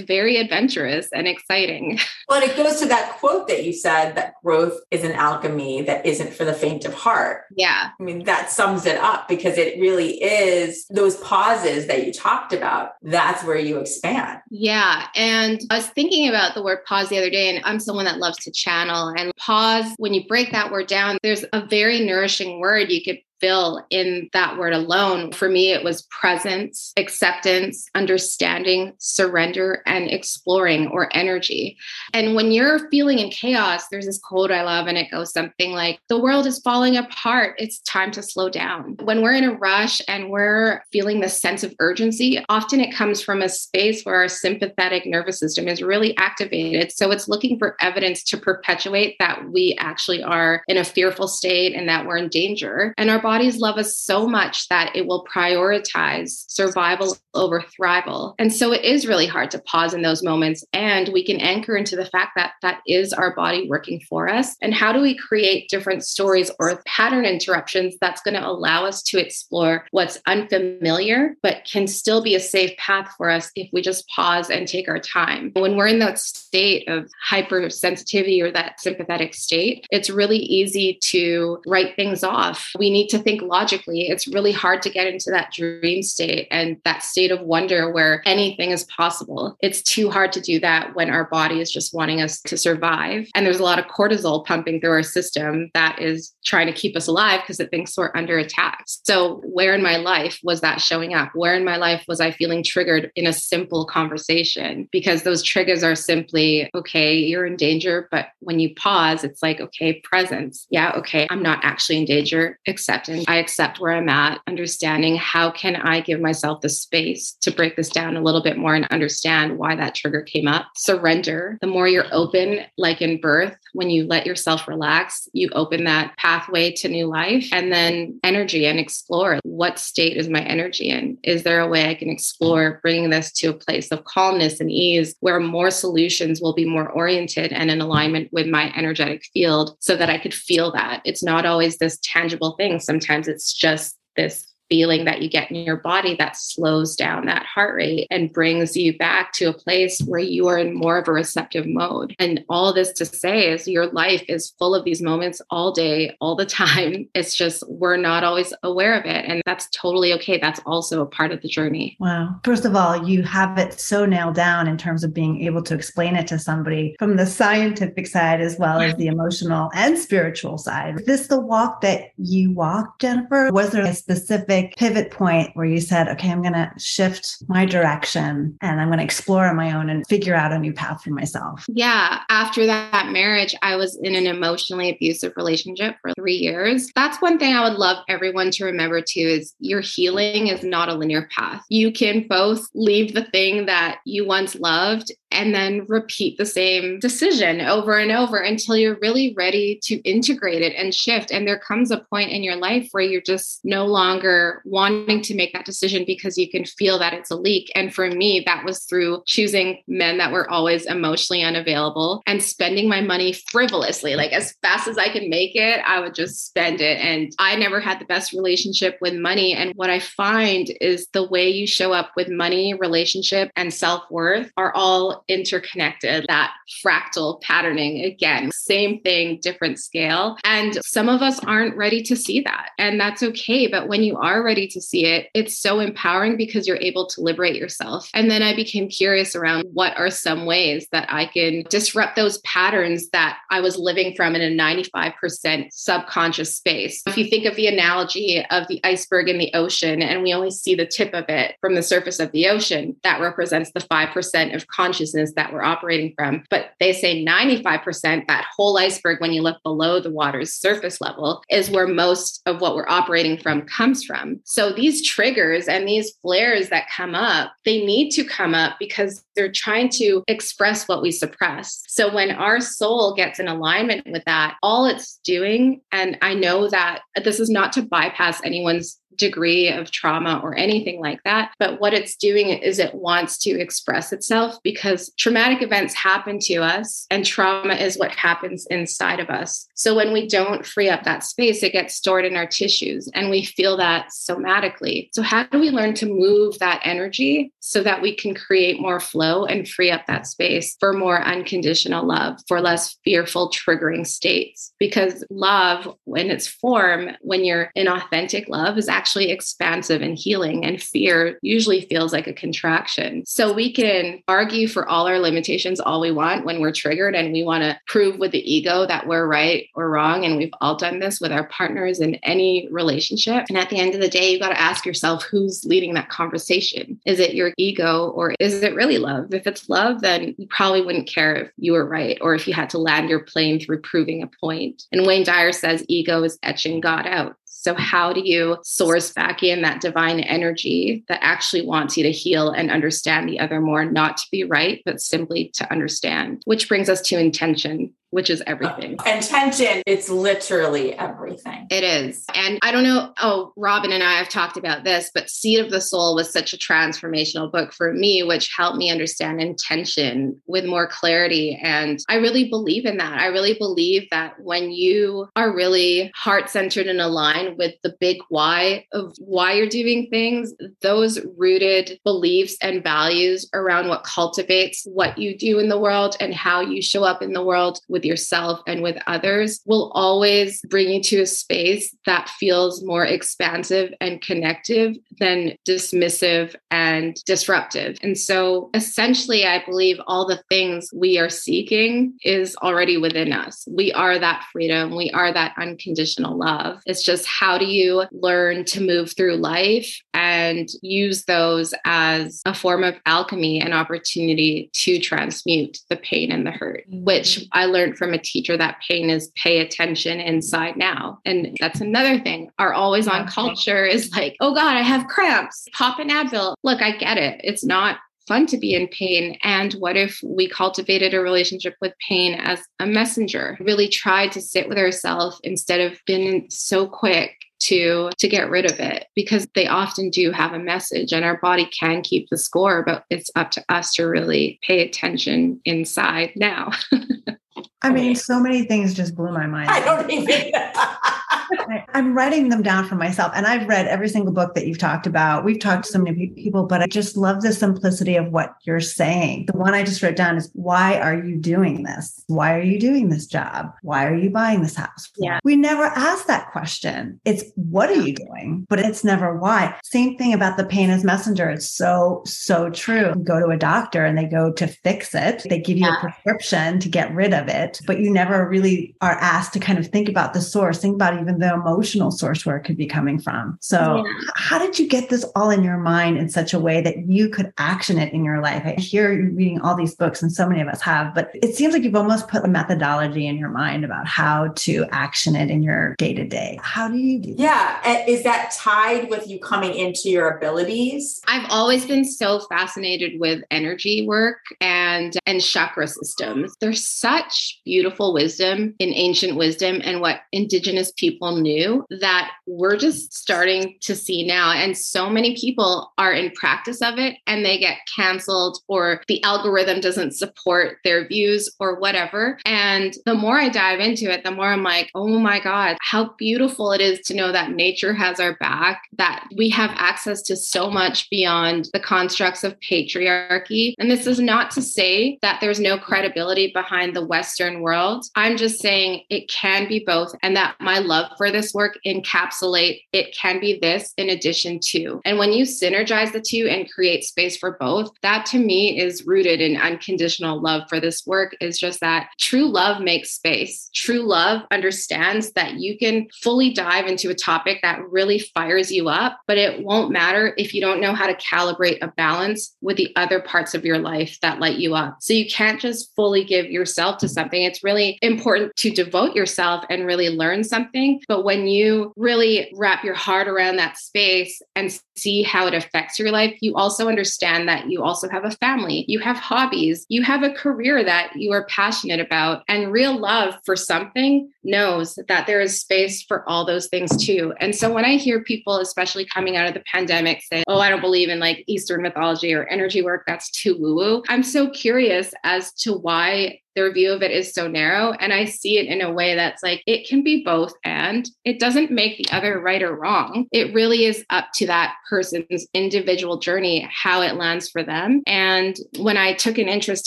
very 0.00 0.36
adventurous 0.36 1.08
and 1.12 1.23
exciting. 1.26 1.98
Well, 2.26 2.42
it 2.42 2.56
goes 2.56 2.80
to 2.80 2.86
that 2.86 3.18
quote 3.18 3.48
that 3.48 3.64
you 3.64 3.74
said 3.74 4.14
that 4.14 4.32
growth 4.42 4.80
is 4.90 5.04
an 5.04 5.12
alchemy 5.12 5.82
that 5.82 6.06
isn't 6.06 6.32
for 6.32 6.46
the 6.46 6.54
faint 6.54 6.86
of 6.86 6.94
heart. 6.94 7.42
Yeah. 7.54 7.90
I 8.00 8.02
mean, 8.02 8.24
that 8.24 8.50
sums 8.50 8.86
it 8.86 8.96
up 8.96 9.28
because 9.28 9.58
it 9.58 9.78
really 9.78 10.22
is 10.22 10.86
those 10.88 11.18
pauses 11.18 11.86
that 11.86 12.06
you 12.06 12.14
talked 12.14 12.54
about. 12.54 12.92
That's 13.02 13.44
where 13.44 13.58
you 13.58 13.76
expand. 13.76 14.40
Yeah. 14.50 15.06
And 15.14 15.60
I 15.70 15.76
was 15.76 15.88
thinking 15.88 16.26
about 16.26 16.54
the 16.54 16.62
word 16.62 16.78
pause 16.86 17.10
the 17.10 17.18
other 17.18 17.30
day, 17.30 17.54
and 17.54 17.62
I'm 17.66 17.78
someone 17.78 18.06
that 18.06 18.18
loves 18.18 18.38
to 18.44 18.50
channel. 18.50 19.08
And 19.08 19.30
pause, 19.36 19.92
when 19.98 20.14
you 20.14 20.26
break 20.26 20.50
that 20.52 20.72
word 20.72 20.86
down, 20.86 21.18
there's 21.22 21.44
a 21.52 21.66
very 21.66 22.00
nourishing 22.00 22.58
word 22.58 22.90
you 22.90 23.02
could 23.04 23.18
fill 23.40 23.84
in 23.90 24.28
that 24.32 24.58
word 24.58 24.72
alone. 24.72 25.32
For 25.32 25.48
me, 25.48 25.72
it 25.72 25.84
was 25.84 26.02
presence, 26.02 26.92
acceptance, 26.96 27.88
understanding, 27.94 28.92
surrender, 28.98 29.82
and 29.86 30.10
exploring 30.10 30.88
or 30.88 31.14
energy. 31.16 31.76
And 32.12 32.34
when 32.34 32.52
you're 32.52 32.88
feeling 32.90 33.18
in 33.18 33.30
chaos, 33.30 33.88
there's 33.88 34.06
this 34.06 34.18
quote 34.18 34.50
I 34.50 34.62
love, 34.62 34.86
and 34.86 34.98
it 34.98 35.10
goes 35.10 35.32
something 35.32 35.72
like, 35.72 35.98
The 36.08 36.20
world 36.20 36.46
is 36.46 36.60
falling 36.60 36.96
apart. 36.96 37.56
It's 37.58 37.80
time 37.80 38.10
to 38.12 38.22
slow 38.22 38.48
down. 38.48 38.96
When 39.02 39.22
we're 39.22 39.34
in 39.34 39.44
a 39.44 39.54
rush 39.54 40.00
and 40.08 40.30
we're 40.30 40.82
feeling 40.92 41.20
this 41.20 41.40
sense 41.40 41.62
of 41.62 41.74
urgency, 41.80 42.44
often 42.48 42.80
it 42.80 42.94
comes 42.94 43.22
from 43.22 43.42
a 43.42 43.48
space 43.48 44.02
where 44.02 44.16
our 44.16 44.28
sympathetic 44.28 45.06
nervous 45.06 45.38
system 45.38 45.68
is 45.68 45.82
really 45.82 46.16
activated. 46.16 46.92
So 46.92 47.10
it's 47.10 47.28
looking 47.28 47.58
for 47.58 47.76
evidence 47.80 48.22
to 48.24 48.36
perpetuate 48.36 49.16
that 49.18 49.50
we 49.50 49.76
actually 49.78 50.22
are 50.22 50.62
in 50.68 50.76
a 50.76 50.84
fearful 50.84 51.28
state 51.28 51.74
and 51.74 51.88
that 51.88 52.06
we're 52.06 52.16
in 52.16 52.28
danger. 52.28 52.94
And 52.96 53.10
our 53.10 53.20
bodies 53.24 53.56
love 53.56 53.78
us 53.78 53.96
so 53.96 54.28
much 54.28 54.68
that 54.68 54.94
it 54.94 55.06
will 55.06 55.24
prioritize 55.24 56.44
survival 56.46 57.16
over 57.32 57.60
thrival. 57.62 58.34
And 58.38 58.52
so 58.52 58.70
it 58.70 58.84
is 58.84 59.06
really 59.06 59.26
hard 59.26 59.50
to 59.52 59.58
pause 59.60 59.94
in 59.94 60.02
those 60.02 60.22
moments. 60.22 60.62
And 60.74 61.08
we 61.08 61.24
can 61.24 61.40
anchor 61.40 61.74
into 61.74 61.96
the 61.96 62.04
fact 62.04 62.32
that 62.36 62.52
that 62.60 62.82
is 62.86 63.14
our 63.14 63.34
body 63.34 63.66
working 63.68 63.98
for 64.08 64.28
us. 64.28 64.54
And 64.60 64.74
how 64.74 64.92
do 64.92 65.00
we 65.00 65.16
create 65.16 65.70
different 65.70 66.04
stories 66.04 66.50
or 66.60 66.82
pattern 66.86 67.24
interruptions 67.24 67.96
that's 67.98 68.20
going 68.20 68.34
to 68.34 68.46
allow 68.46 68.84
us 68.84 69.02
to 69.04 69.18
explore 69.18 69.86
what's 69.90 70.20
unfamiliar, 70.26 71.34
but 71.42 71.64
can 71.64 71.86
still 71.86 72.22
be 72.22 72.34
a 72.34 72.40
safe 72.40 72.76
path 72.76 73.10
for 73.16 73.30
us 73.30 73.50
if 73.56 73.70
we 73.72 73.80
just 73.80 74.06
pause 74.08 74.50
and 74.50 74.68
take 74.68 74.86
our 74.86 75.00
time? 75.00 75.50
When 75.54 75.76
we're 75.76 75.88
in 75.88 75.98
that 76.00 76.18
state 76.18 76.86
of 76.88 77.10
hypersensitivity 77.30 78.42
or 78.42 78.52
that 78.52 78.80
sympathetic 78.80 79.32
state, 79.34 79.86
it's 79.90 80.10
really 80.10 80.38
easy 80.38 80.98
to 81.04 81.62
write 81.66 81.96
things 81.96 82.22
off. 82.22 82.70
We 82.78 82.90
need 82.90 83.08
to 83.08 83.13
to 83.14 83.22
think 83.22 83.42
logically. 83.42 84.08
It's 84.08 84.26
really 84.26 84.52
hard 84.52 84.82
to 84.82 84.90
get 84.90 85.06
into 85.06 85.30
that 85.30 85.52
dream 85.52 86.02
state 86.02 86.48
and 86.50 86.76
that 86.84 87.02
state 87.02 87.30
of 87.30 87.40
wonder 87.40 87.92
where 87.92 88.22
anything 88.26 88.70
is 88.70 88.84
possible. 88.84 89.56
It's 89.60 89.82
too 89.82 90.10
hard 90.10 90.32
to 90.32 90.40
do 90.40 90.58
that 90.60 90.94
when 90.96 91.10
our 91.10 91.26
body 91.26 91.60
is 91.60 91.70
just 91.70 91.94
wanting 91.94 92.20
us 92.20 92.40
to 92.42 92.56
survive. 92.56 93.28
And 93.34 93.46
there's 93.46 93.60
a 93.60 93.64
lot 93.64 93.78
of 93.78 93.86
cortisol 93.86 94.44
pumping 94.44 94.80
through 94.80 94.90
our 94.90 95.02
system 95.02 95.70
that 95.74 96.00
is 96.00 96.34
trying 96.44 96.66
to 96.66 96.72
keep 96.72 96.96
us 96.96 97.06
alive 97.06 97.40
because 97.42 97.60
it 97.60 97.70
thinks 97.70 97.96
we're 97.96 98.10
under 98.16 98.36
attack. 98.36 98.84
So, 98.86 99.40
where 99.44 99.74
in 99.74 99.82
my 99.82 99.96
life 99.96 100.40
was 100.42 100.60
that 100.62 100.80
showing 100.80 101.14
up? 101.14 101.30
Where 101.34 101.54
in 101.54 101.64
my 101.64 101.76
life 101.76 102.04
was 102.08 102.20
I 102.20 102.32
feeling 102.32 102.64
triggered 102.64 103.12
in 103.14 103.26
a 103.26 103.32
simple 103.32 103.86
conversation? 103.86 104.88
Because 104.90 105.22
those 105.22 105.42
triggers 105.42 105.84
are 105.84 105.94
simply, 105.94 106.68
okay, 106.74 107.16
you're 107.16 107.46
in 107.46 107.56
danger. 107.56 108.08
But 108.10 108.28
when 108.40 108.58
you 108.58 108.74
pause, 108.74 109.22
it's 109.22 109.42
like, 109.42 109.60
okay, 109.60 110.00
presence. 110.00 110.66
Yeah, 110.70 110.92
okay, 110.96 111.28
I'm 111.30 111.42
not 111.42 111.60
actually 111.62 111.98
in 111.98 112.04
danger, 112.06 112.58
accepting. 113.04 113.24
I 113.32 113.38
accept 113.38 113.80
where 113.80 113.92
I'm 113.92 114.08
at, 114.08 114.40
understanding 114.46 115.16
how 115.16 115.50
can 115.50 115.76
I 115.76 116.00
give 116.00 116.20
myself 116.20 116.60
the 116.60 116.68
space 116.68 117.36
to 117.42 117.50
break 117.50 117.76
this 117.76 117.88
down 117.88 118.16
a 118.16 118.22
little 118.22 118.42
bit 118.42 118.56
more 118.56 118.74
and 118.74 118.86
understand 118.90 119.58
why 119.58 119.76
that 119.76 119.94
trigger 119.94 120.22
came 120.22 120.48
up. 120.48 120.66
Surrender. 120.76 121.58
The 121.60 121.66
more 121.66 121.88
you're 121.88 122.12
open, 122.12 122.60
like 122.78 123.02
in 123.02 123.20
birth, 123.20 123.56
when 123.74 123.90
you 123.90 124.06
let 124.06 124.26
yourself 124.26 124.66
relax, 124.66 125.28
you 125.32 125.50
open 125.52 125.84
that 125.84 126.16
pathway 126.16 126.72
to 126.72 126.88
new 126.88 127.06
life 127.06 127.48
and 127.52 127.72
then 127.72 128.18
energy 128.22 128.66
and 128.66 128.78
explore 128.78 129.40
what 129.42 129.78
state 129.78 130.16
is 130.16 130.28
my 130.28 130.40
energy 130.40 130.88
in? 130.88 131.18
Is 131.22 131.42
there 131.42 131.60
a 131.60 131.68
way 131.68 131.90
I 131.90 131.94
can 131.94 132.08
explore 132.08 132.78
bringing 132.82 133.10
this 133.10 133.32
to 133.32 133.48
a 133.48 133.54
place 133.54 133.90
of 133.90 134.04
calmness 134.04 134.60
and 134.60 134.70
ease 134.70 135.16
where 135.20 135.40
more 135.40 135.70
solutions 135.70 136.40
will 136.40 136.54
be 136.54 136.64
more 136.64 136.88
oriented 136.88 137.52
and 137.52 137.70
in 137.70 137.80
alignment 137.80 138.32
with 138.32 138.46
my 138.46 138.72
energetic 138.76 139.24
field 139.34 139.76
so 139.80 139.96
that 139.96 140.08
I 140.08 140.18
could 140.18 140.34
feel 140.34 140.72
that? 140.72 141.02
It's 141.04 141.22
not 141.22 141.44
always 141.44 141.78
this 141.78 141.98
tangible 142.02 142.52
thing. 142.52 142.78
Sometimes 142.78 143.28
it's 143.28 143.52
just 143.52 143.98
this 144.16 144.53
feeling 144.68 145.04
that 145.04 145.22
you 145.22 145.28
get 145.28 145.50
in 145.50 145.56
your 145.56 145.76
body 145.76 146.16
that 146.16 146.36
slows 146.36 146.96
down 146.96 147.26
that 147.26 147.46
heart 147.46 147.74
rate 147.74 148.06
and 148.10 148.32
brings 148.32 148.76
you 148.76 148.96
back 148.96 149.32
to 149.32 149.46
a 149.46 149.52
place 149.52 150.00
where 150.00 150.20
you 150.20 150.48
are 150.48 150.58
in 150.58 150.74
more 150.74 150.98
of 150.98 151.08
a 151.08 151.12
receptive 151.12 151.66
mode. 151.66 152.14
And 152.18 152.44
all 152.48 152.72
this 152.72 152.92
to 152.94 153.04
say 153.04 153.50
is 153.50 153.68
your 153.68 153.86
life 153.86 154.22
is 154.28 154.54
full 154.58 154.74
of 154.74 154.84
these 154.84 155.02
moments 155.02 155.40
all 155.50 155.72
day, 155.72 156.16
all 156.20 156.34
the 156.34 156.46
time. 156.54 157.08
It's 157.14 157.34
just 157.34 157.62
we're 157.68 157.96
not 157.96 158.24
always 158.24 158.52
aware 158.62 158.98
of 158.98 159.04
it. 159.04 159.24
And 159.26 159.42
that's 159.46 159.68
totally 159.70 160.12
okay. 160.14 160.38
That's 160.38 160.60
also 160.66 161.02
a 161.02 161.06
part 161.06 161.32
of 161.32 161.42
the 161.42 161.48
journey. 161.48 161.96
Wow. 162.00 162.40
First 162.44 162.64
of 162.64 162.76
all, 162.76 163.06
you 163.06 163.22
have 163.22 163.58
it 163.58 163.78
so 163.78 164.04
nailed 164.04 164.34
down 164.34 164.68
in 164.68 164.76
terms 164.76 165.04
of 165.04 165.14
being 165.14 165.42
able 165.42 165.62
to 165.62 165.74
explain 165.74 166.16
it 166.16 166.26
to 166.28 166.38
somebody 166.38 166.96
from 166.98 167.16
the 167.16 167.26
scientific 167.26 168.06
side 168.06 168.40
as 168.40 168.58
well 168.58 168.80
as 168.80 168.94
the 168.96 169.06
emotional 169.06 169.70
and 169.74 169.98
spiritual 169.98 170.58
side. 170.58 171.00
Is 171.00 171.06
this 171.06 171.26
the 171.28 171.40
walk 171.40 171.80
that 171.82 172.12
you 172.16 172.52
walked, 172.52 173.00
Jennifer? 173.00 173.50
Was 173.52 173.70
there 173.70 173.84
a 173.84 173.94
specific 173.94 174.63
specific 174.64 174.94
pivot 174.94 175.10
point 175.10 175.50
where 175.54 175.66
you 175.66 175.80
said, 175.80 176.08
okay, 176.08 176.30
I'm 176.30 176.42
going 176.42 176.54
to 176.54 176.70
shift 176.78 177.36
my 177.48 177.64
direction 177.64 178.56
and 178.60 178.80
I'm 178.80 178.88
going 178.88 178.98
to 178.98 179.04
explore 179.04 179.46
on 179.46 179.56
my 179.56 179.74
own 179.76 179.90
and 179.90 180.06
figure 180.06 180.34
out 180.34 180.52
a 180.52 180.58
new 180.58 180.72
path 180.72 181.02
for 181.02 181.10
myself? 181.10 181.64
Yeah. 181.68 182.20
After 182.28 182.66
that 182.66 183.08
marriage, 183.10 183.54
I 183.62 183.76
was 183.76 183.96
in 184.02 184.14
an 184.14 184.26
emotionally 184.26 184.90
abusive 184.90 185.32
relationship 185.36 185.96
for 186.00 186.12
three 186.14 186.34
years. 186.34 186.90
That's 186.94 187.20
one 187.20 187.38
thing 187.38 187.54
I 187.54 187.68
would 187.68 187.78
love 187.78 188.04
everyone 188.08 188.50
to 188.52 188.64
remember 188.64 189.00
too 189.00 189.20
is 189.20 189.54
your 189.58 189.80
healing 189.80 190.48
is 190.48 190.62
not 190.62 190.88
a 190.88 190.94
linear 190.94 191.28
path. 191.34 191.62
You 191.68 191.92
can 191.92 192.26
both 192.28 192.66
leave 192.74 193.14
the 193.14 193.24
thing 193.24 193.66
that 193.66 193.98
you 194.04 194.26
once 194.26 194.54
loved 194.54 195.12
and 195.34 195.54
then 195.54 195.84
repeat 195.88 196.38
the 196.38 196.46
same 196.46 196.98
decision 196.98 197.60
over 197.60 197.98
and 197.98 198.10
over 198.10 198.38
until 198.38 198.76
you're 198.76 198.98
really 199.00 199.34
ready 199.36 199.78
to 199.82 199.96
integrate 200.02 200.62
it 200.62 200.74
and 200.76 200.94
shift. 200.94 201.30
And 201.30 201.46
there 201.46 201.58
comes 201.58 201.90
a 201.90 201.98
point 201.98 202.30
in 202.30 202.42
your 202.42 202.56
life 202.56 202.88
where 202.92 203.02
you're 203.02 203.20
just 203.20 203.64
no 203.64 203.86
longer 203.86 204.62
wanting 204.64 205.22
to 205.22 205.34
make 205.34 205.52
that 205.52 205.64
decision 205.64 206.04
because 206.06 206.38
you 206.38 206.50
can 206.50 206.64
feel 206.64 206.98
that 206.98 207.12
it's 207.12 207.30
a 207.30 207.36
leak. 207.36 207.70
And 207.74 207.94
for 207.94 208.08
me, 208.10 208.42
that 208.46 208.64
was 208.64 208.84
through 208.84 209.22
choosing 209.26 209.82
men 209.86 210.18
that 210.18 210.32
were 210.32 210.50
always 210.50 210.86
emotionally 210.86 211.42
unavailable 211.42 212.22
and 212.26 212.42
spending 212.42 212.88
my 212.88 213.00
money 213.00 213.32
frivolously. 213.32 214.16
Like 214.16 214.32
as 214.32 214.54
fast 214.62 214.88
as 214.88 214.98
I 214.98 215.12
could 215.12 215.28
make 215.28 215.56
it, 215.56 215.80
I 215.86 216.00
would 216.00 216.14
just 216.14 216.46
spend 216.46 216.80
it. 216.80 216.98
And 216.98 217.32
I 217.38 217.56
never 217.56 217.80
had 217.80 217.98
the 217.98 218.04
best 218.04 218.32
relationship 218.32 218.98
with 219.00 219.14
money. 219.14 219.52
And 219.52 219.72
what 219.74 219.90
I 219.90 219.98
find 219.98 220.68
is 220.80 221.08
the 221.12 221.26
way 221.26 221.48
you 221.48 221.66
show 221.66 221.92
up 221.92 222.12
with 222.16 222.28
money, 222.28 222.74
relationship, 222.74 223.50
and 223.56 223.72
self 223.72 224.02
worth 224.10 224.50
are 224.56 224.72
all 224.74 225.23
interconnected, 225.28 226.26
that 226.28 226.52
fractal 226.84 227.40
patterning 227.40 228.04
again, 228.04 228.50
same 228.52 229.00
thing, 229.00 229.38
different 229.42 229.78
scale. 229.78 230.36
And 230.44 230.78
some 230.84 231.08
of 231.08 231.22
us 231.22 231.38
aren't 231.40 231.76
ready 231.76 232.02
to 232.04 232.16
see 232.16 232.40
that. 232.42 232.70
And 232.78 233.00
that's 233.00 233.22
okay. 233.22 233.66
But 233.66 233.88
when 233.88 234.02
you 234.02 234.16
are 234.16 234.42
ready 234.42 234.66
to 234.68 234.80
see 234.80 235.06
it, 235.06 235.28
it's 235.34 235.58
so 235.58 235.80
empowering 235.80 236.36
because 236.36 236.66
you're 236.66 236.76
able 236.76 237.06
to 237.08 237.20
liberate 237.20 237.56
yourself. 237.56 238.08
And 238.14 238.30
then 238.30 238.42
I 238.42 238.54
became 238.54 238.88
curious 238.88 239.34
around 239.34 239.64
what 239.72 239.96
are 239.96 240.10
some 240.10 240.46
ways 240.46 240.86
that 240.92 241.06
I 241.12 241.26
can 241.26 241.64
disrupt 241.70 242.16
those 242.16 242.38
patterns 242.38 243.08
that 243.10 243.38
I 243.50 243.60
was 243.60 243.78
living 243.78 244.14
from 244.14 244.34
in 244.34 244.42
a 244.42 244.62
95% 244.62 245.68
subconscious 245.72 246.54
space. 246.54 247.02
If 247.06 247.16
you 247.16 247.26
think 247.26 247.46
of 247.46 247.56
the 247.56 247.66
analogy 247.66 248.44
of 248.50 248.66
the 248.68 248.80
iceberg 248.84 249.28
in 249.28 249.38
the 249.38 249.52
ocean 249.54 250.02
and 250.02 250.22
we 250.22 250.32
only 250.32 250.50
see 250.50 250.74
the 250.74 250.86
tip 250.86 251.14
of 251.14 251.24
it 251.28 251.56
from 251.60 251.74
the 251.74 251.82
surface 251.82 252.20
of 252.20 252.32
the 252.32 252.48
ocean, 252.48 252.96
that 253.02 253.20
represents 253.20 253.70
the 253.72 253.80
5% 253.80 254.54
of 254.54 254.66
consciousness 255.14 255.34
that 255.36 255.52
we're 255.52 255.62
operating 255.62 256.12
from. 256.16 256.44
But 256.50 256.72
they 256.80 256.92
say 256.92 257.24
95%, 257.24 258.26
that 258.26 258.46
whole 258.56 258.76
iceberg, 258.78 259.20
when 259.20 259.32
you 259.32 259.42
look 259.42 259.62
below 259.62 260.00
the 260.00 260.10
water's 260.10 260.52
surface 260.52 261.00
level, 261.00 261.42
is 261.50 261.70
where 261.70 261.86
most 261.86 262.42
of 262.46 262.60
what 262.60 262.74
we're 262.74 262.88
operating 262.88 263.38
from 263.38 263.62
comes 263.62 264.04
from. 264.04 264.40
So 264.44 264.72
these 264.72 265.06
triggers 265.06 265.68
and 265.68 265.86
these 265.86 266.12
flares 266.22 266.68
that 266.68 266.88
come 266.94 267.14
up, 267.14 267.52
they 267.64 267.84
need 267.84 268.10
to 268.10 268.24
come 268.24 268.54
up 268.54 268.76
because 268.78 269.24
they're 269.34 269.52
trying 269.52 269.88
to 269.90 270.22
express 270.28 270.88
what 270.88 271.02
we 271.02 271.10
suppress. 271.10 271.82
So 271.88 272.12
when 272.12 272.30
our 272.30 272.60
soul 272.60 273.14
gets 273.14 273.38
in 273.38 273.48
alignment 273.48 274.06
with 274.10 274.24
that, 274.24 274.56
all 274.62 274.86
it's 274.86 275.18
doing, 275.24 275.80
and 275.92 276.18
I 276.22 276.34
know 276.34 276.68
that 276.68 277.02
this 277.22 277.40
is 277.40 277.50
not 277.50 277.72
to 277.74 277.82
bypass 277.82 278.40
anyone's 278.44 278.98
degree 279.16 279.68
of 279.68 279.90
trauma 279.90 280.40
or 280.42 280.56
anything 280.56 281.00
like 281.00 281.22
that. 281.24 281.52
But 281.58 281.80
what 281.80 281.94
it's 281.94 282.16
doing 282.16 282.48
is 282.48 282.78
it 282.78 282.94
wants 282.94 283.38
to 283.38 283.50
express 283.50 284.12
itself 284.12 284.58
because 284.62 285.12
traumatic 285.18 285.62
events 285.62 285.94
happen 285.94 286.38
to 286.40 286.56
us 286.56 287.06
and 287.10 287.24
trauma 287.24 287.74
is 287.74 287.98
what 287.98 288.12
happens 288.12 288.66
inside 288.66 289.20
of 289.20 289.30
us. 289.30 289.66
So 289.74 289.94
when 289.94 290.12
we 290.12 290.28
don't 290.28 290.66
free 290.66 290.88
up 290.88 291.04
that 291.04 291.24
space, 291.24 291.62
it 291.62 291.72
gets 291.72 291.94
stored 291.94 292.24
in 292.24 292.36
our 292.36 292.46
tissues 292.46 293.08
and 293.14 293.30
we 293.30 293.44
feel 293.44 293.76
that 293.76 294.08
somatically. 294.08 295.08
So, 295.12 295.22
how 295.22 295.44
do 295.44 295.58
we 295.58 295.70
learn 295.70 295.94
to 295.94 296.06
move 296.06 296.58
that 296.58 296.80
energy 296.84 297.52
so 297.60 297.82
that 297.82 298.02
we 298.02 298.14
can 298.14 298.34
create 298.34 298.80
more 298.80 299.00
flow 299.00 299.23
and 299.24 299.68
free 299.68 299.90
up 299.90 300.06
that 300.06 300.26
space 300.26 300.76
for 300.80 300.92
more 300.92 301.22
unconditional 301.22 302.06
love, 302.06 302.38
for 302.48 302.60
less 302.60 302.96
fearful, 303.04 303.50
triggering 303.50 304.06
states? 304.06 304.72
Because 304.78 305.24
love, 305.30 305.94
in 306.06 306.30
its 306.30 306.46
form, 306.46 307.10
when 307.20 307.44
you're 307.44 307.70
in 307.74 307.88
authentic 307.88 308.48
love, 308.48 308.78
is 308.78 308.88
actually 308.88 309.30
expansive 309.30 310.02
and 310.02 310.18
healing, 310.18 310.64
and 310.64 310.82
fear 310.82 311.38
usually 311.42 311.82
feels 311.82 312.12
like 312.12 312.26
a 312.26 312.32
contraction. 312.32 313.24
So 313.26 313.52
we 313.52 313.72
can 313.72 314.22
argue 314.28 314.68
for 314.68 314.88
all 314.88 315.06
our 315.06 315.18
limitations 315.18 315.80
all 315.80 316.00
we 316.00 316.10
want 316.10 316.44
when 316.44 316.60
we're 316.60 316.72
triggered 316.72 317.14
and 317.14 317.32
we 317.32 317.42
want 317.42 317.62
to 317.62 317.78
prove 317.86 318.18
with 318.18 318.32
the 318.32 318.52
ego 318.52 318.86
that 318.86 319.06
we're 319.06 319.26
right 319.26 319.68
or 319.74 319.90
wrong. 319.90 320.24
And 320.24 320.36
we've 320.36 320.52
all 320.60 320.76
done 320.76 320.98
this 320.98 321.20
with 321.20 321.32
our 321.32 321.46
partners 321.48 322.00
in 322.00 322.16
any 322.16 322.68
relationship. 322.70 323.44
And 323.48 323.58
at 323.58 323.70
the 323.70 323.78
end 323.78 323.94
of 323.94 324.00
the 324.00 324.08
day, 324.08 324.32
you 324.32 324.38
got 324.38 324.50
to 324.50 324.60
ask 324.60 324.84
yourself 324.84 325.24
who's 325.24 325.64
leading 325.64 325.94
that 325.94 326.08
conversation. 326.08 327.00
Is 327.06 327.20
it 327.20 327.34
your 327.34 327.52
ego 327.56 328.08
or 328.10 328.34
is 328.40 328.62
it 328.62 328.74
really 328.74 328.98
love? 328.98 329.13
If 329.30 329.46
it's 329.46 329.68
love, 329.68 330.00
then 330.00 330.34
you 330.38 330.46
probably 330.48 330.82
wouldn't 330.82 331.08
care 331.08 331.34
if 331.34 331.50
you 331.56 331.72
were 331.72 331.86
right 331.86 332.18
or 332.20 332.34
if 332.34 332.46
you 332.46 332.54
had 332.54 332.70
to 332.70 332.78
land 332.78 333.08
your 333.08 333.20
plane 333.20 333.60
through 333.60 333.80
proving 333.80 334.22
a 334.22 334.30
point. 334.40 334.82
And 334.92 335.06
Wayne 335.06 335.24
Dyer 335.24 335.52
says 335.52 335.84
ego 335.88 336.22
is 336.22 336.38
etching 336.42 336.80
God 336.80 337.06
out. 337.06 337.36
So, 337.64 337.74
how 337.74 338.12
do 338.12 338.20
you 338.22 338.58
source 338.62 339.10
back 339.14 339.42
in 339.42 339.62
that 339.62 339.80
divine 339.80 340.20
energy 340.20 341.02
that 341.08 341.20
actually 341.22 341.64
wants 341.64 341.96
you 341.96 342.02
to 342.02 342.12
heal 342.12 342.50
and 342.50 342.70
understand 342.70 343.26
the 343.26 343.40
other 343.40 343.58
more, 343.58 343.86
not 343.86 344.18
to 344.18 344.26
be 344.30 344.44
right, 344.44 344.82
but 344.84 345.00
simply 345.00 345.50
to 345.54 345.72
understand? 345.72 346.42
Which 346.44 346.68
brings 346.68 346.90
us 346.90 347.00
to 347.02 347.18
intention 347.18 347.94
which 348.14 348.30
is 348.30 348.44
everything. 348.46 348.96
Uh, 349.00 349.10
intention, 349.10 349.82
it's 349.86 350.08
literally 350.08 350.94
everything. 350.94 351.66
It 351.68 351.82
is. 351.82 352.24
And 352.32 352.60
I 352.62 352.70
don't 352.70 352.84
know, 352.84 353.12
oh, 353.20 353.52
Robin 353.56 353.90
and 353.90 354.04
I 354.04 354.12
have 354.12 354.28
talked 354.28 354.56
about 354.56 354.84
this, 354.84 355.10
but 355.12 355.28
Seat 355.28 355.58
of 355.58 355.72
the 355.72 355.80
Soul 355.80 356.14
was 356.14 356.32
such 356.32 356.52
a 356.52 356.56
transformational 356.56 357.50
book 357.50 357.72
for 357.72 357.92
me, 357.92 358.22
which 358.22 358.54
helped 358.56 358.76
me 358.76 358.88
understand 358.88 359.40
intention 359.40 360.40
with 360.46 360.64
more 360.64 360.86
clarity. 360.86 361.58
And 361.60 361.98
I 362.08 362.16
really 362.16 362.48
believe 362.48 362.84
in 362.84 362.98
that. 362.98 363.18
I 363.18 363.26
really 363.26 363.54
believe 363.54 364.08
that 364.12 364.38
when 364.38 364.70
you 364.70 365.28
are 365.34 365.52
really 365.52 366.12
heart 366.14 366.48
centered 366.48 366.86
and 366.86 367.00
aligned 367.00 367.58
with 367.58 367.74
the 367.82 367.96
big 367.98 368.18
why 368.28 368.86
of 368.92 369.12
why 369.18 369.54
you're 369.54 369.66
doing 369.66 370.06
things, 370.08 370.54
those 370.82 371.18
rooted 371.36 371.98
beliefs 372.04 372.56
and 372.62 372.84
values 372.84 373.50
around 373.52 373.88
what 373.88 374.04
cultivates 374.04 374.84
what 374.84 375.18
you 375.18 375.36
do 375.36 375.58
in 375.58 375.68
the 375.68 375.80
world 375.80 376.16
and 376.20 376.32
how 376.32 376.60
you 376.60 376.80
show 376.80 377.02
up 377.02 377.20
in 377.20 377.32
the 377.32 377.42
world 377.42 377.80
with 377.88 378.03
with 378.04 378.08
yourself 378.10 378.60
and 378.66 378.82
with 378.82 378.96
others 379.06 379.60
will 379.66 379.90
always 379.94 380.60
bring 380.68 380.90
you 380.90 381.02
to 381.02 381.22
a 381.22 381.26
space 381.26 381.94
that 382.06 382.28
feels 382.28 382.84
more 382.84 383.04
expansive 383.04 383.92
and 384.00 384.20
connective 384.20 384.96
than 385.18 385.56
dismissive 385.66 386.54
and 386.70 387.16
disruptive. 387.24 387.98
And 388.02 388.18
so 388.18 388.70
essentially, 388.74 389.46
I 389.46 389.64
believe 389.64 390.00
all 390.06 390.26
the 390.26 390.42
things 390.48 390.90
we 390.94 391.18
are 391.18 391.30
seeking 391.30 392.14
is 392.24 392.56
already 392.56 392.96
within 392.96 393.32
us. 393.32 393.66
We 393.70 393.92
are 393.92 394.18
that 394.18 394.44
freedom, 394.52 394.94
we 394.94 395.10
are 395.12 395.32
that 395.32 395.54
unconditional 395.56 396.36
love. 396.36 396.80
It's 396.86 397.02
just 397.02 397.26
how 397.26 397.58
do 397.58 397.66
you 397.66 398.04
learn 398.12 398.64
to 398.66 398.80
move 398.80 399.16
through 399.16 399.36
life 399.36 400.00
and 400.12 400.68
use 400.82 401.24
those 401.24 401.74
as 401.84 402.42
a 402.44 402.54
form 402.54 402.84
of 402.84 402.94
alchemy 403.06 403.60
and 403.60 403.72
opportunity 403.72 404.70
to 404.74 404.98
transmute 404.98 405.78
the 405.88 405.96
pain 405.96 406.30
and 406.30 406.46
the 406.46 406.50
hurt, 406.50 406.84
which 406.88 407.36
mm-hmm. 407.36 407.48
I 407.52 407.66
learned 407.66 407.93
from 407.96 408.12
a 408.12 408.18
teacher 408.18 408.56
that 408.56 408.78
pain 408.86 409.10
is 409.10 409.30
pay 409.36 409.60
attention 409.60 410.20
inside 410.20 410.76
now. 410.76 411.18
And 411.24 411.56
that's 411.60 411.80
another 411.80 412.18
thing. 412.18 412.50
Our 412.58 412.72
always 412.72 413.08
on 413.08 413.26
culture 413.26 413.84
is 413.84 414.10
like, 414.12 414.36
oh 414.40 414.54
God, 414.54 414.76
I 414.76 414.82
have 414.82 415.08
cramps, 415.08 415.66
pop 415.72 415.98
an 415.98 416.08
Advil. 416.08 416.54
Look, 416.62 416.82
I 416.82 416.96
get 416.96 417.18
it. 417.18 417.40
It's 417.44 417.64
not 417.64 417.98
fun 418.26 418.46
to 418.46 418.56
be 418.56 418.74
in 418.74 418.88
pain. 418.88 419.38
And 419.42 419.72
what 419.74 419.96
if 419.96 420.18
we 420.24 420.48
cultivated 420.48 421.14
a 421.14 421.20
relationship 421.20 421.74
with 421.80 421.92
pain 422.08 422.34
as 422.34 422.60
a 422.80 422.86
messenger? 422.86 423.58
Really 423.60 423.88
tried 423.88 424.32
to 424.32 424.40
sit 424.40 424.68
with 424.68 424.78
ourselves 424.78 425.40
instead 425.44 425.80
of 425.80 425.98
being 426.06 426.46
so 426.50 426.86
quick 426.86 427.36
to 427.60 428.10
to 428.18 428.28
get 428.28 428.50
rid 428.50 428.70
of 428.70 428.78
it 428.78 429.06
because 429.14 429.46
they 429.54 429.66
often 429.66 430.10
do 430.10 430.30
have 430.30 430.52
a 430.52 430.58
message 430.58 431.12
and 431.12 431.24
our 431.24 431.38
body 431.38 431.66
can 431.66 432.02
keep 432.02 432.28
the 432.28 432.36
score 432.36 432.82
but 432.84 433.04
it's 433.10 433.30
up 433.36 433.50
to 433.50 433.64
us 433.68 433.92
to 433.94 434.04
really 434.04 434.58
pay 434.66 434.82
attention 434.82 435.60
inside 435.64 436.32
now 436.36 436.70
I 437.84 437.90
mean, 437.90 438.16
so 438.16 438.40
many 438.40 438.64
things 438.64 438.94
just 438.94 439.14
blew 439.14 439.30
my 439.30 439.46
mind. 439.46 439.68
I 439.68 439.80
don't 439.80 440.10
even. 440.10 440.52
I'm 441.94 442.14
writing 442.14 442.48
them 442.48 442.62
down 442.62 442.86
for 442.88 442.94
myself. 442.94 443.32
And 443.34 443.46
I've 443.46 443.68
read 443.68 443.86
every 443.86 444.08
single 444.08 444.32
book 444.32 444.54
that 444.54 444.66
you've 444.66 444.78
talked 444.78 445.06
about. 445.06 445.44
We've 445.44 445.58
talked 445.58 445.84
to 445.84 445.92
so 445.92 445.98
many 445.98 446.28
people, 446.28 446.64
but 446.64 446.82
I 446.82 446.86
just 446.86 447.16
love 447.16 447.42
the 447.42 447.52
simplicity 447.52 448.16
of 448.16 448.28
what 448.32 448.54
you're 448.62 448.80
saying. 448.80 449.46
The 449.46 449.56
one 449.56 449.74
I 449.74 449.82
just 449.82 450.02
wrote 450.02 450.16
down 450.16 450.36
is 450.36 450.50
why 450.54 450.98
are 450.98 451.14
you 451.14 451.36
doing 451.36 451.82
this? 451.82 452.24
Why 452.26 452.54
are 452.54 452.62
you 452.62 452.78
doing 452.78 453.08
this 453.08 453.26
job? 453.26 453.72
Why 453.82 454.06
are 454.06 454.14
you 454.14 454.30
buying 454.30 454.62
this 454.62 454.76
house? 454.76 455.10
Yeah. 455.16 455.40
We 455.44 455.56
never 455.56 455.84
ask 455.84 456.26
that 456.26 456.50
question. 456.52 457.20
It's 457.24 457.44
what 457.56 457.90
are 457.90 458.00
you 458.00 458.14
doing? 458.14 458.66
But 458.68 458.80
it's 458.80 459.04
never 459.04 459.36
why. 459.36 459.78
Same 459.84 460.16
thing 460.16 460.32
about 460.32 460.56
the 460.56 460.64
pain 460.64 460.90
as 460.90 461.04
messenger. 461.04 461.50
It's 461.50 461.68
so, 461.68 462.22
so 462.24 462.70
true. 462.70 463.12
You 463.14 463.22
go 463.22 463.40
to 463.40 463.48
a 463.48 463.56
doctor 463.56 464.04
and 464.04 464.16
they 464.16 464.26
go 464.26 464.52
to 464.52 464.66
fix 464.66 465.14
it. 465.14 465.46
They 465.48 465.60
give 465.60 465.76
you 465.76 465.86
yeah. 465.86 465.98
a 465.98 466.00
prescription 466.00 466.80
to 466.80 466.88
get 466.88 467.14
rid 467.14 467.34
of 467.34 467.48
it, 467.48 467.73
but 467.86 468.00
you 468.00 468.10
never 468.10 468.48
really 468.48 468.94
are 469.00 469.12
asked 469.12 469.52
to 469.54 469.60
kind 469.60 469.78
of 469.78 469.86
think 469.88 470.08
about 470.08 470.34
the 470.34 470.40
source, 470.40 470.78
think 470.78 470.94
about 470.94 471.20
even 471.20 471.38
the 471.38 471.52
emotional 471.52 472.10
source 472.10 472.44
where 472.44 472.56
it 472.56 472.64
could 472.64 472.76
be 472.76 472.86
coming 472.86 473.18
from. 473.18 473.58
So, 473.60 474.04
yeah. 474.04 474.12
how 474.36 474.58
did 474.58 474.78
you 474.78 474.88
get 474.88 475.08
this 475.08 475.24
all 475.34 475.50
in 475.50 475.62
your 475.62 475.78
mind 475.78 476.18
in 476.18 476.28
such 476.28 476.52
a 476.52 476.58
way 476.58 476.80
that 476.82 477.08
you 477.08 477.28
could 477.28 477.52
action 477.58 477.98
it 477.98 478.12
in 478.12 478.24
your 478.24 478.40
life? 478.40 478.62
I 478.64 478.72
hear 478.72 479.12
you 479.12 479.30
reading 479.30 479.60
all 479.60 479.76
these 479.76 479.94
books, 479.94 480.22
and 480.22 480.32
so 480.32 480.48
many 480.48 480.60
of 480.60 480.68
us 480.68 480.80
have, 480.82 481.14
but 481.14 481.30
it 481.34 481.54
seems 481.54 481.74
like 481.74 481.82
you've 481.82 481.94
almost 481.94 482.28
put 482.28 482.44
a 482.44 482.48
methodology 482.48 483.26
in 483.26 483.36
your 483.36 483.50
mind 483.50 483.84
about 483.84 484.06
how 484.06 484.48
to 484.56 484.86
action 484.90 485.36
it 485.36 485.50
in 485.50 485.62
your 485.62 485.94
day 485.96 486.14
to 486.14 486.26
day. 486.26 486.58
How 486.62 486.88
do 486.88 486.96
you 486.96 487.20
do 487.20 487.34
that? 487.34 487.82
Yeah. 487.84 488.04
Is 488.06 488.22
that 488.24 488.52
tied 488.56 489.10
with 489.10 489.28
you 489.28 489.38
coming 489.38 489.74
into 489.74 490.10
your 490.10 490.36
abilities? 490.36 491.20
I've 491.26 491.46
always 491.50 491.84
been 491.84 492.04
so 492.04 492.40
fascinated 492.40 493.20
with 493.20 493.42
energy 493.50 494.06
work 494.06 494.38
and 494.60 495.16
and 495.26 495.42
chakra 495.42 495.86
systems. 495.86 496.54
They're 496.60 496.72
such 496.72 497.60
beautiful 497.64 498.12
wisdom 498.12 498.74
in 498.78 498.92
ancient 498.94 499.36
wisdom 499.36 499.80
and 499.84 500.00
what 500.00 500.20
indigenous 500.32 500.92
people 500.96 501.36
knew 501.36 501.84
that 501.90 502.30
we're 502.46 502.76
just 502.76 503.12
starting 503.12 503.76
to 503.82 503.94
see 503.94 504.26
now. 504.26 504.52
And 504.52 504.76
so 504.76 505.08
many 505.08 505.36
people 505.36 505.92
are 505.98 506.12
in 506.12 506.32
practice 506.32 506.82
of 506.82 506.98
it 506.98 507.16
and 507.26 507.44
they 507.44 507.58
get 507.58 507.78
canceled 507.94 508.58
or 508.68 509.02
the 509.08 509.22
algorithm 509.24 509.80
doesn't 509.80 510.12
support 510.12 510.78
their 510.84 511.06
views 511.06 511.50
or 511.58 511.78
whatever. 511.78 512.38
And 512.44 512.94
the 513.06 513.14
more 513.14 513.38
I 513.38 513.48
dive 513.48 513.80
into 513.80 514.10
it, 514.10 514.24
the 514.24 514.30
more 514.30 514.52
I'm 514.52 514.62
like, 514.62 514.90
oh 514.94 515.18
my 515.18 515.40
God, 515.40 515.76
how 515.80 516.14
beautiful 516.18 516.72
it 516.72 516.80
is 516.80 517.00
to 517.00 517.14
know 517.14 517.32
that 517.32 517.52
nature 517.52 517.94
has 517.94 518.20
our 518.20 518.36
back, 518.36 518.82
that 518.98 519.26
we 519.36 519.48
have 519.50 519.70
access 519.74 520.22
to 520.22 520.36
so 520.36 520.70
much 520.70 521.08
beyond 521.10 521.68
the 521.72 521.80
constructs 521.80 522.44
of 522.44 522.58
patriarchy. 522.60 523.74
And 523.78 523.90
this 523.90 524.06
is 524.06 524.20
not 524.20 524.50
to 524.52 524.62
say 524.62 525.18
that 525.22 525.40
there's 525.40 525.60
no 525.60 525.78
credibility 525.78 526.50
behind 526.52 526.94
the 526.94 527.04
Western 527.04 527.53
world. 527.60 528.04
I'm 528.16 528.36
just 528.36 528.60
saying 528.60 529.02
it 529.10 529.28
can 529.28 529.68
be 529.68 529.84
both, 529.86 530.14
and 530.22 530.36
that 530.36 530.56
my 530.60 530.78
love 530.78 531.10
for 531.16 531.30
this 531.30 531.54
work 531.54 531.78
encapsulate 531.86 532.80
it 532.92 533.16
can 533.16 533.40
be 533.40 533.58
this 533.60 533.92
in 533.96 534.10
addition 534.10 534.60
to. 534.70 535.00
And 535.04 535.18
when 535.18 535.32
you 535.32 535.44
synergize 535.44 536.12
the 536.12 536.20
two 536.20 536.48
and 536.48 536.70
create 536.70 537.04
space 537.04 537.36
for 537.36 537.56
both, 537.58 537.90
that 538.02 538.26
to 538.26 538.38
me 538.38 538.78
is 538.78 539.06
rooted 539.06 539.40
in 539.40 539.56
unconditional 539.56 540.40
love 540.40 540.62
for 540.68 540.80
this 540.80 541.06
work. 541.06 541.36
Is 541.40 541.58
just 541.58 541.80
that 541.80 542.08
true 542.18 542.46
love 542.46 542.80
makes 542.82 543.10
space. 543.12 543.70
True 543.74 544.02
love 544.02 544.42
understands 544.50 545.32
that 545.32 545.54
you 545.54 545.76
can 545.78 546.08
fully 546.22 546.52
dive 546.52 546.86
into 546.86 547.10
a 547.10 547.14
topic 547.14 547.60
that 547.62 547.80
really 547.90 548.18
fires 548.18 548.70
you 548.70 548.88
up, 548.88 549.20
but 549.26 549.38
it 549.38 549.62
won't 549.62 549.90
matter 549.90 550.34
if 550.36 550.54
you 550.54 550.60
don't 550.60 550.80
know 550.80 550.94
how 550.94 551.06
to 551.06 551.14
calibrate 551.14 551.78
a 551.82 551.88
balance 551.88 552.54
with 552.60 552.76
the 552.76 552.94
other 552.96 553.20
parts 553.20 553.54
of 553.54 553.64
your 553.64 553.78
life 553.78 554.18
that 554.22 554.40
light 554.40 554.56
you 554.56 554.74
up. 554.74 554.96
So 555.00 555.12
you 555.12 555.26
can't 555.28 555.60
just 555.60 555.94
fully 555.94 556.24
give 556.24 556.46
yourself 556.46 556.98
to 556.98 557.08
something. 557.08 557.42
It's 557.44 557.62
really 557.62 557.98
important 558.02 558.54
to 558.56 558.70
devote 558.70 559.14
yourself 559.14 559.64
and 559.70 559.86
really 559.86 560.10
learn 560.10 560.44
something. 560.44 561.00
But 561.08 561.24
when 561.24 561.46
you 561.46 561.92
really 561.96 562.52
wrap 562.56 562.84
your 562.84 562.94
heart 562.94 563.28
around 563.28 563.56
that 563.56 563.78
space 563.78 564.40
and 564.56 564.78
see 564.96 565.22
how 565.22 565.46
it 565.46 565.54
affects 565.54 565.98
your 565.98 566.10
life, 566.10 566.36
you 566.40 566.54
also 566.54 566.88
understand 566.88 567.48
that 567.48 567.70
you 567.70 567.82
also 567.82 568.08
have 568.08 568.24
a 568.24 568.30
family, 568.30 568.84
you 568.88 568.98
have 569.00 569.16
hobbies, 569.16 569.86
you 569.88 570.02
have 570.02 570.22
a 570.22 570.30
career 570.30 570.84
that 570.84 571.14
you 571.16 571.32
are 571.32 571.46
passionate 571.46 572.00
about. 572.00 572.42
And 572.48 572.72
real 572.72 572.98
love 572.98 573.34
for 573.44 573.56
something 573.56 574.30
knows 574.42 574.98
that 575.08 575.26
there 575.26 575.40
is 575.40 575.60
space 575.60 576.02
for 576.02 576.28
all 576.28 576.44
those 576.44 576.68
things 576.68 576.96
too. 577.04 577.34
And 577.40 577.54
so 577.54 577.72
when 577.72 577.84
I 577.84 577.96
hear 577.96 578.22
people, 578.22 578.58
especially 578.58 579.06
coming 579.06 579.36
out 579.36 579.48
of 579.48 579.54
the 579.54 579.62
pandemic, 579.70 580.22
say, 580.22 580.44
Oh, 580.46 580.58
I 580.58 580.70
don't 580.70 580.80
believe 580.80 581.08
in 581.08 581.18
like 581.18 581.44
Eastern 581.46 581.82
mythology 581.82 582.32
or 582.34 582.46
energy 582.46 582.82
work, 582.82 583.04
that's 583.06 583.30
too 583.30 583.56
woo 583.58 583.74
woo, 583.74 584.02
I'm 584.08 584.22
so 584.22 584.48
curious 584.50 585.12
as 585.24 585.52
to 585.54 585.74
why 585.74 586.40
their 586.54 586.72
view 586.72 586.92
of 586.92 587.02
it 587.02 587.10
is 587.10 587.32
so 587.32 587.48
narrow. 587.48 587.92
And 587.92 588.12
I 588.12 588.24
see 588.24 588.58
it 588.58 588.66
in 588.66 588.80
a 588.80 588.92
way 588.92 589.14
that's 589.14 589.42
like, 589.42 589.62
it 589.66 589.88
can 589.88 590.02
be 590.02 590.22
both 590.24 590.54
and 590.64 591.08
it 591.24 591.38
doesn't 591.38 591.70
make 591.70 591.96
the 591.96 592.06
other 592.10 592.40
right 592.40 592.62
or 592.62 592.76
wrong. 592.76 593.26
It 593.32 593.54
really 593.54 593.84
is 593.84 594.04
up 594.10 594.26
to 594.34 594.46
that 594.46 594.74
person's 594.88 595.46
individual 595.54 596.18
journey, 596.18 596.68
how 596.72 597.02
it 597.02 597.16
lands 597.16 597.48
for 597.48 597.62
them. 597.62 598.02
And 598.06 598.56
when 598.78 598.96
I 598.96 599.14
took 599.14 599.38
an 599.38 599.48
interest 599.48 599.86